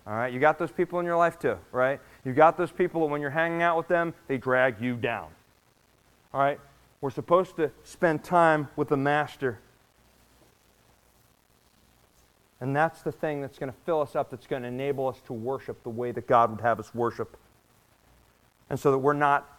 All 0.06 0.14
right, 0.14 0.34
you 0.34 0.40
got 0.40 0.60
those 0.60 0.72
people 0.72 1.00
in 1.00 1.06
your 1.06 1.16
life 1.16 1.40
too, 1.40 1.58
right? 1.72 2.00
You 2.26 2.34
got 2.34 2.58
those 2.58 2.72
people 2.72 3.02
that 3.02 3.08
when 3.08 3.22
you're 3.22 3.30
hanging 3.30 3.62
out 3.62 3.78
with 3.78 3.88
them, 3.88 4.14
they 4.28 4.38
drag 4.38 4.82
you 4.82 4.96
down. 4.96 5.30
All 6.34 6.42
right, 6.42 6.60
we're 7.00 7.10
supposed 7.10 7.56
to 7.56 7.72
spend 7.84 8.24
time 8.24 8.68
with 8.76 8.90
the 8.90 8.98
Master. 8.98 9.60
And 12.60 12.76
that's 12.76 13.02
the 13.02 13.12
thing 13.12 13.42
that's 13.42 13.60
going 13.60 13.72
to 13.72 13.78
fill 13.86 14.02
us 14.02 14.16
up, 14.16 14.30
that's 14.32 14.48
going 14.48 14.62
to 14.62 14.68
enable 14.68 15.08
us 15.08 15.20
to 15.28 15.34
worship 15.34 15.84
the 15.84 15.90
way 15.90 16.12
that 16.12 16.28
God 16.28 16.52
would 16.52 16.62
have 16.62 16.80
us 16.80 16.94
worship. 16.94 17.38
And 18.70 18.80
so 18.80 18.92
that 18.92 19.00
we're 19.00 19.14
not 19.14 19.50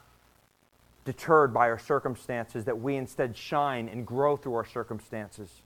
deterred 1.04 1.52
by 1.52 1.68
our 1.68 1.78
circumstances, 1.78 2.64
that 2.64 2.80
we 2.80 2.96
instead 2.96 3.36
shine 3.36 3.88
and 3.88 4.06
grow 4.06 4.36
through 4.36 4.54
our 4.54 4.64
circumstances. 4.64 5.62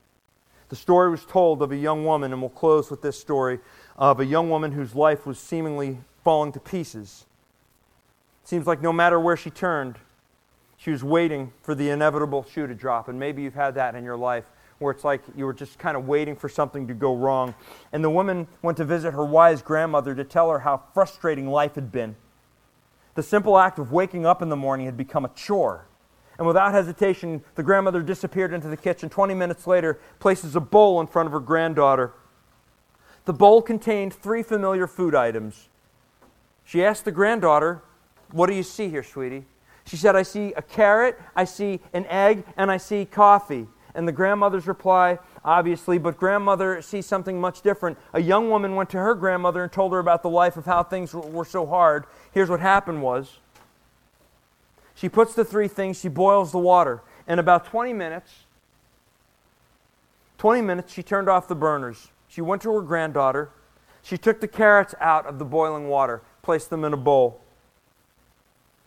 The 0.68 0.76
story 0.76 1.11
was 1.11 1.24
told 1.24 1.62
of 1.62 1.72
a 1.72 1.76
young 1.76 2.05
woman, 2.05 2.32
and 2.32 2.43
we'll 2.43 2.51
close 2.51 2.91
with 2.91 3.01
this 3.01 3.18
story 3.18 3.59
of 3.97 4.20
a 4.20 4.24
young 4.24 4.51
woman 4.51 4.72
whose 4.72 4.95
life 4.95 5.26
was 5.26 5.39
seemingly 5.39 5.99
falling 6.24 6.53
to 6.53 6.61
pieces. 6.61 7.24
It 8.43 8.49
seems 8.49 8.66
like 8.66 8.82
no 8.82 8.93
matter 8.93 9.18
where 9.18 9.36
she 9.36 9.51
turned, 9.51 9.97
she 10.76 10.91
was 10.91 11.03
waiting 11.03 11.53
for 11.62 11.74
the 11.74 11.91
inevitable 11.91 12.45
shoe 12.53 12.66
to 12.66 12.74
drop. 12.74 13.09
And 13.09 13.18
maybe 13.18 13.43
you've 13.43 13.55
had 13.55 13.74
that 13.74 13.95
in 13.95 14.05
your 14.05 14.16
life 14.16 14.45
where 14.78 14.93
it's 14.93 15.05
like 15.05 15.22
you 15.36 15.45
were 15.45 15.53
just 15.53 15.78
kind 15.78 15.97
of 15.97 16.07
waiting 16.07 16.36
for 16.36 16.49
something 16.49 16.86
to 16.86 16.95
go 16.95 17.14
wrong. 17.16 17.55
And 17.93 18.05
the 18.05 18.11
woman 18.11 18.47
went 18.62 18.76
to 18.78 18.84
visit 18.84 19.12
her 19.12 19.24
wise 19.24 19.61
grandmother 19.61 20.14
to 20.14 20.24
tell 20.24 20.51
her 20.51 20.61
how 20.61 20.82
frustrating 20.95 21.49
life 21.49 21.74
had 21.74 21.91
been. 21.91 22.14
The 23.19 23.25
simple 23.25 23.59
act 23.59 23.81
of 23.81 23.91
waking 23.91 24.27
up 24.27 24.43
in 24.43 24.49
the 24.49 24.55
morning 24.55 24.87
had 24.87 24.97
become 24.97 25.25
a 25.25 25.29
chore. 25.31 25.89
And 26.39 26.47
without 26.47 26.73
hesitation, 26.73 27.43
the 27.57 27.64
grandmother 27.64 28.01
disappeared 28.01 28.53
into 28.53 28.69
the 28.69 28.77
kitchen. 28.77 29.11
20 29.11 29.35
minutes 29.35 29.66
later, 29.66 29.99
places 30.21 30.55
a 30.55 30.61
bowl 30.61 31.01
in 31.01 31.09
front 31.09 31.27
of 31.27 31.33
her 31.33 31.41
granddaughter. 31.41 32.12
The 33.25 33.33
bowl 33.33 33.61
contained 33.61 34.14
three 34.14 34.45
familiar 34.45 34.87
food 34.87 35.16
items. 35.16 35.69
She 36.62 36.85
asked 36.85 37.05
the 37.05 37.11
granddaughter, 37.11 37.83
What 38.31 38.47
do 38.47 38.55
you 38.55 38.62
see 38.62 38.89
here, 38.89 39.03
sweetie? 39.03 39.47
She 39.85 39.97
said, 39.97 40.14
I 40.14 40.23
see 40.23 40.53
a 40.53 40.62
carrot, 40.62 41.19
I 41.35 41.43
see 41.43 41.81
an 41.93 42.07
egg, 42.07 42.45
and 42.57 42.71
I 42.71 42.77
see 42.77 43.05
coffee. 43.05 43.66
And 43.97 44.07
the 44.07 44.12
grandmother's 44.12 44.69
reply, 44.69 45.19
obviously, 45.49 45.97
but 45.97 46.19
grandmother 46.19 46.83
sees 46.83 47.07
something 47.07 47.41
much 47.41 47.63
different. 47.63 47.97
A 48.13 48.21
young 48.21 48.51
woman 48.51 48.75
went 48.75 48.91
to 48.91 48.99
her 48.99 49.15
grandmother 49.15 49.63
and 49.63 49.73
told 49.73 49.93
her 49.93 49.99
about 49.99 50.23
the 50.23 50.29
life 50.29 50.59
of 50.59 50.67
how 50.67 50.83
things 50.83 51.15
were 51.15 51.47
so 51.47 51.65
hard. 51.65 52.05
Here's 52.33 52.51
what 52.51 52.61
happened 52.61 53.03
was 53.03 53.39
she 54.95 55.09
puts 55.09 55.35
the 55.35 55.47
three 55.47 55.67
things, 55.67 55.99
she 55.99 56.09
boils 56.09 56.53
the 56.53 56.59
water. 56.59 57.01
In 57.27 57.39
about 57.39 57.65
20 57.65 57.95
minutes, 57.95 58.45
20 60.37 60.61
minutes, 60.61 60.93
she 60.93 61.03
turned 61.03 61.31
off 61.31 61.49
the 61.49 61.55
burners. 61.55 62.09
She 62.29 62.43
went 62.43 62.61
to 62.63 62.73
her 62.75 62.83
granddaughter. 62.83 63.49
She 64.03 64.19
took 64.19 64.41
the 64.41 64.49
carrots 64.49 64.95
out 65.01 65.25
of 65.25 65.39
the 65.39 65.47
boiling 65.47 65.89
water, 65.89 66.21
placed 66.43 66.69
them 66.69 66.85
in 66.85 66.93
a 66.93 66.99
bowl. 66.99 67.41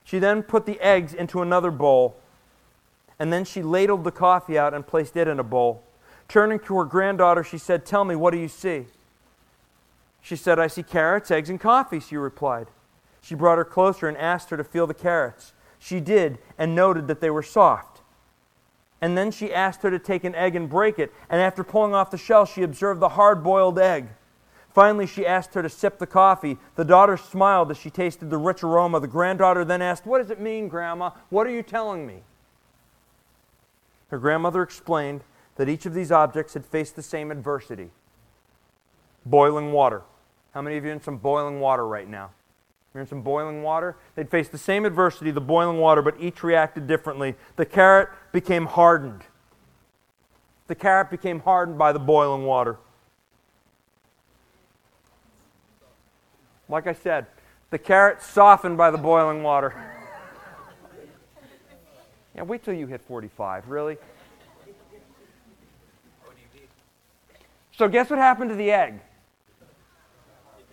She 0.03 0.19
then 0.19 0.43
put 0.43 0.67
the 0.67 0.79
eggs 0.79 1.13
into 1.13 1.41
another 1.41 1.71
bowl. 1.71 2.17
And 3.17 3.33
then 3.33 3.45
she 3.45 3.63
ladled 3.63 4.03
the 4.03 4.11
coffee 4.11 4.59
out 4.59 4.75
and 4.75 4.85
placed 4.85 5.17
it 5.17 5.27
in 5.27 5.39
a 5.39 5.43
bowl. 5.43 5.83
Turning 6.31 6.59
to 6.59 6.77
her 6.77 6.85
granddaughter, 6.85 7.43
she 7.43 7.57
said, 7.57 7.85
Tell 7.85 8.05
me, 8.05 8.15
what 8.15 8.31
do 8.31 8.37
you 8.37 8.47
see? 8.47 8.85
She 10.21 10.37
said, 10.37 10.59
I 10.59 10.67
see 10.67 10.81
carrots, 10.81 11.29
eggs, 11.29 11.49
and 11.49 11.59
coffee, 11.59 11.99
she 11.99 12.15
replied. 12.15 12.67
She 13.21 13.35
brought 13.35 13.57
her 13.57 13.65
closer 13.65 14.07
and 14.07 14.17
asked 14.17 14.49
her 14.49 14.55
to 14.55 14.63
feel 14.63 14.87
the 14.87 14.93
carrots. 14.93 15.51
She 15.77 15.99
did 15.99 16.37
and 16.57 16.73
noted 16.73 17.09
that 17.09 17.19
they 17.19 17.29
were 17.29 17.43
soft. 17.43 17.99
And 19.01 19.17
then 19.17 19.29
she 19.29 19.53
asked 19.53 19.81
her 19.81 19.91
to 19.91 19.99
take 19.99 20.23
an 20.23 20.33
egg 20.33 20.55
and 20.55 20.69
break 20.69 20.99
it, 20.99 21.11
and 21.29 21.41
after 21.41 21.65
pulling 21.65 21.93
off 21.93 22.11
the 22.11 22.17
shell, 22.17 22.45
she 22.45 22.63
observed 22.63 23.01
the 23.01 23.09
hard 23.09 23.43
boiled 23.43 23.77
egg. 23.77 24.07
Finally, 24.73 25.07
she 25.07 25.25
asked 25.25 25.53
her 25.53 25.61
to 25.61 25.67
sip 25.67 25.99
the 25.99 26.07
coffee. 26.07 26.57
The 26.77 26.85
daughter 26.85 27.17
smiled 27.17 27.71
as 27.71 27.77
she 27.77 27.89
tasted 27.89 28.29
the 28.29 28.37
rich 28.37 28.63
aroma. 28.63 29.01
The 29.01 29.07
granddaughter 29.09 29.65
then 29.65 29.81
asked, 29.81 30.05
What 30.05 30.19
does 30.19 30.31
it 30.31 30.39
mean, 30.39 30.69
Grandma? 30.69 31.09
What 31.29 31.45
are 31.45 31.51
you 31.51 31.61
telling 31.61 32.07
me? 32.07 32.23
Her 34.11 34.17
grandmother 34.17 34.61
explained 34.61 35.25
that 35.61 35.69
each 35.69 35.85
of 35.85 35.93
these 35.93 36.11
objects 36.11 36.55
had 36.55 36.65
faced 36.65 36.95
the 36.95 37.03
same 37.03 37.29
adversity 37.29 37.91
boiling 39.27 39.71
water. 39.71 40.01
How 40.55 40.61
many 40.63 40.75
of 40.75 40.83
you 40.83 40.89
in 40.89 40.99
some 40.99 41.17
boiling 41.17 41.59
water 41.59 41.87
right 41.87 42.09
now? 42.09 42.31
You're 42.91 43.01
in 43.01 43.07
some 43.07 43.21
boiling 43.21 43.61
water. 43.61 43.95
They'd 44.15 44.27
face 44.27 44.49
the 44.49 44.57
same 44.57 44.85
adversity, 44.85 45.29
the 45.29 45.39
boiling 45.39 45.77
water, 45.77 46.01
but 46.01 46.15
each 46.19 46.41
reacted 46.41 46.87
differently. 46.87 47.35
The 47.57 47.67
carrot 47.67 48.09
became 48.31 48.65
hardened. 48.65 49.21
The 50.65 50.73
carrot 50.73 51.11
became 51.11 51.41
hardened 51.41 51.77
by 51.77 51.91
the 51.91 51.99
boiling 51.99 52.43
water. 52.43 52.77
Like 56.67 56.87
I 56.87 56.93
said, 56.93 57.27
the 57.69 57.77
carrot 57.77 58.23
softened 58.23 58.77
by 58.77 58.89
the 58.89 58.97
boiling 58.97 59.43
water. 59.43 59.75
yeah, 62.35 62.41
wait 62.41 62.63
till 62.63 62.73
you 62.73 62.87
hit 62.87 63.01
45, 63.01 63.69
really? 63.69 63.99
So, 67.81 67.87
guess 67.87 68.11
what 68.11 68.19
happened 68.19 68.51
to 68.51 68.55
the 68.55 68.69
egg? 68.69 68.99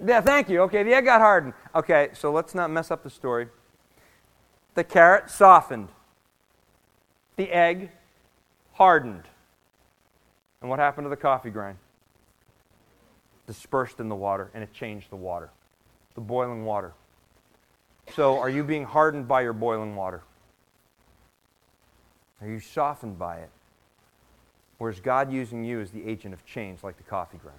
Yeah, 0.07 0.21
thank 0.21 0.51
you. 0.51 0.61
Okay, 0.65 0.83
the 0.83 0.93
egg 0.93 1.07
got 1.07 1.23
hardened. 1.23 1.55
Okay, 1.75 2.11
so 2.13 2.31
let's 2.31 2.55
not 2.55 2.71
mess 2.71 2.91
up 2.91 3.03
the 3.03 3.09
story. 3.09 3.49
The 4.75 4.85
carrot 4.85 5.31
softened. 5.31 5.89
The 7.37 7.51
egg 7.51 7.91
hardened. 8.73 9.23
And 10.61 10.69
what 10.69 10.79
happened 10.81 11.07
to 11.07 11.09
the 11.09 11.17
coffee 11.17 11.49
grind? 11.49 11.79
Dispersed 13.47 14.01
in 14.01 14.11
the 14.11 14.15
water, 14.15 14.51
and 14.53 14.63
it 14.63 14.75
changed 14.75 15.09
the 15.09 15.17
water. 15.17 15.49
The 16.15 16.21
boiling 16.21 16.67
water. 16.67 16.93
So, 18.15 18.39
are 18.39 18.51
you 18.51 18.63
being 18.63 18.85
hardened 18.85 19.27
by 19.27 19.41
your 19.41 19.55
boiling 19.55 19.97
water? 19.97 20.25
Are 22.43 22.49
you 22.49 22.61
softened 22.61 23.19
by 23.19 23.39
it? 23.39 23.51
Is 24.81 25.01
God 25.01 25.33
using 25.33 25.65
you 25.65 25.81
as 25.81 25.91
the 25.91 26.09
agent 26.09 26.33
of 26.33 26.45
change, 26.47 26.83
like 26.83 26.97
the 26.97 27.03
coffee 27.03 27.39
grind? 27.39 27.59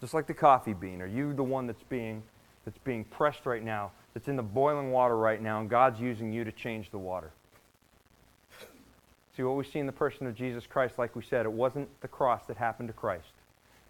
Just 0.00 0.14
like 0.14 0.26
the 0.26 0.34
coffee 0.34 0.72
bean, 0.72 1.02
are 1.02 1.06
you 1.06 1.32
the 1.32 1.42
one 1.42 1.66
that's 1.66 1.82
being, 1.82 2.22
that's 2.64 2.78
being 2.78 3.04
pressed 3.04 3.44
right 3.44 3.64
now, 3.64 3.90
that's 4.14 4.28
in 4.28 4.36
the 4.36 4.42
boiling 4.42 4.92
water 4.92 5.16
right 5.16 5.42
now, 5.42 5.60
and 5.60 5.68
God's 5.68 6.00
using 6.00 6.32
you 6.32 6.44
to 6.44 6.52
change 6.52 6.90
the 6.90 6.98
water? 6.98 7.32
See, 9.36 9.42
what 9.42 9.56
we 9.56 9.64
see 9.64 9.78
in 9.80 9.86
the 9.86 9.92
person 9.92 10.26
of 10.26 10.34
Jesus 10.34 10.66
Christ, 10.66 10.98
like 10.98 11.16
we 11.16 11.22
said, 11.22 11.44
it 11.44 11.52
wasn't 11.52 11.88
the 12.00 12.08
cross 12.08 12.46
that 12.46 12.56
happened 12.56 12.88
to 12.88 12.94
Christ. 12.94 13.32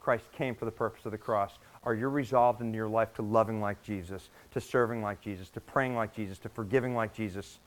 Christ 0.01 0.25
came 0.33 0.55
for 0.55 0.65
the 0.65 0.73
purpose 0.73 1.05
of 1.05 1.13
the 1.13 1.19
cross. 1.19 1.53
Are 1.85 1.95
you 1.95 2.09
resolved 2.09 2.61
in 2.61 2.73
your 2.73 2.89
life 2.89 3.15
to 3.15 3.23
loving 3.23 3.61
like 3.61 3.83
Jesus, 3.83 4.31
to 4.53 4.61
serving 4.61 5.03
like 5.03 5.21
Jesus, 5.21 5.49
to 5.51 5.61
praying 5.61 5.95
like 5.95 6.15
Jesus, 6.15 6.39
to 6.39 6.49
forgiving 6.49 6.95
like 6.95 7.15
Jesus? 7.15 7.59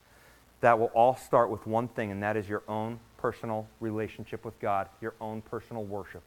That 0.61 0.79
will 0.79 0.87
all 0.87 1.15
start 1.15 1.49
with 1.49 1.67
one 1.67 1.87
thing, 1.87 2.11
and 2.11 2.23
that 2.23 2.35
is 2.35 2.49
your 2.49 2.63
own 2.67 2.99
personal 3.21 3.67
relationship 3.79 4.45
with 4.45 4.59
God, 4.59 4.87
your 5.01 5.13
own 5.19 5.41
personal 5.41 5.83
worship. 5.83 6.23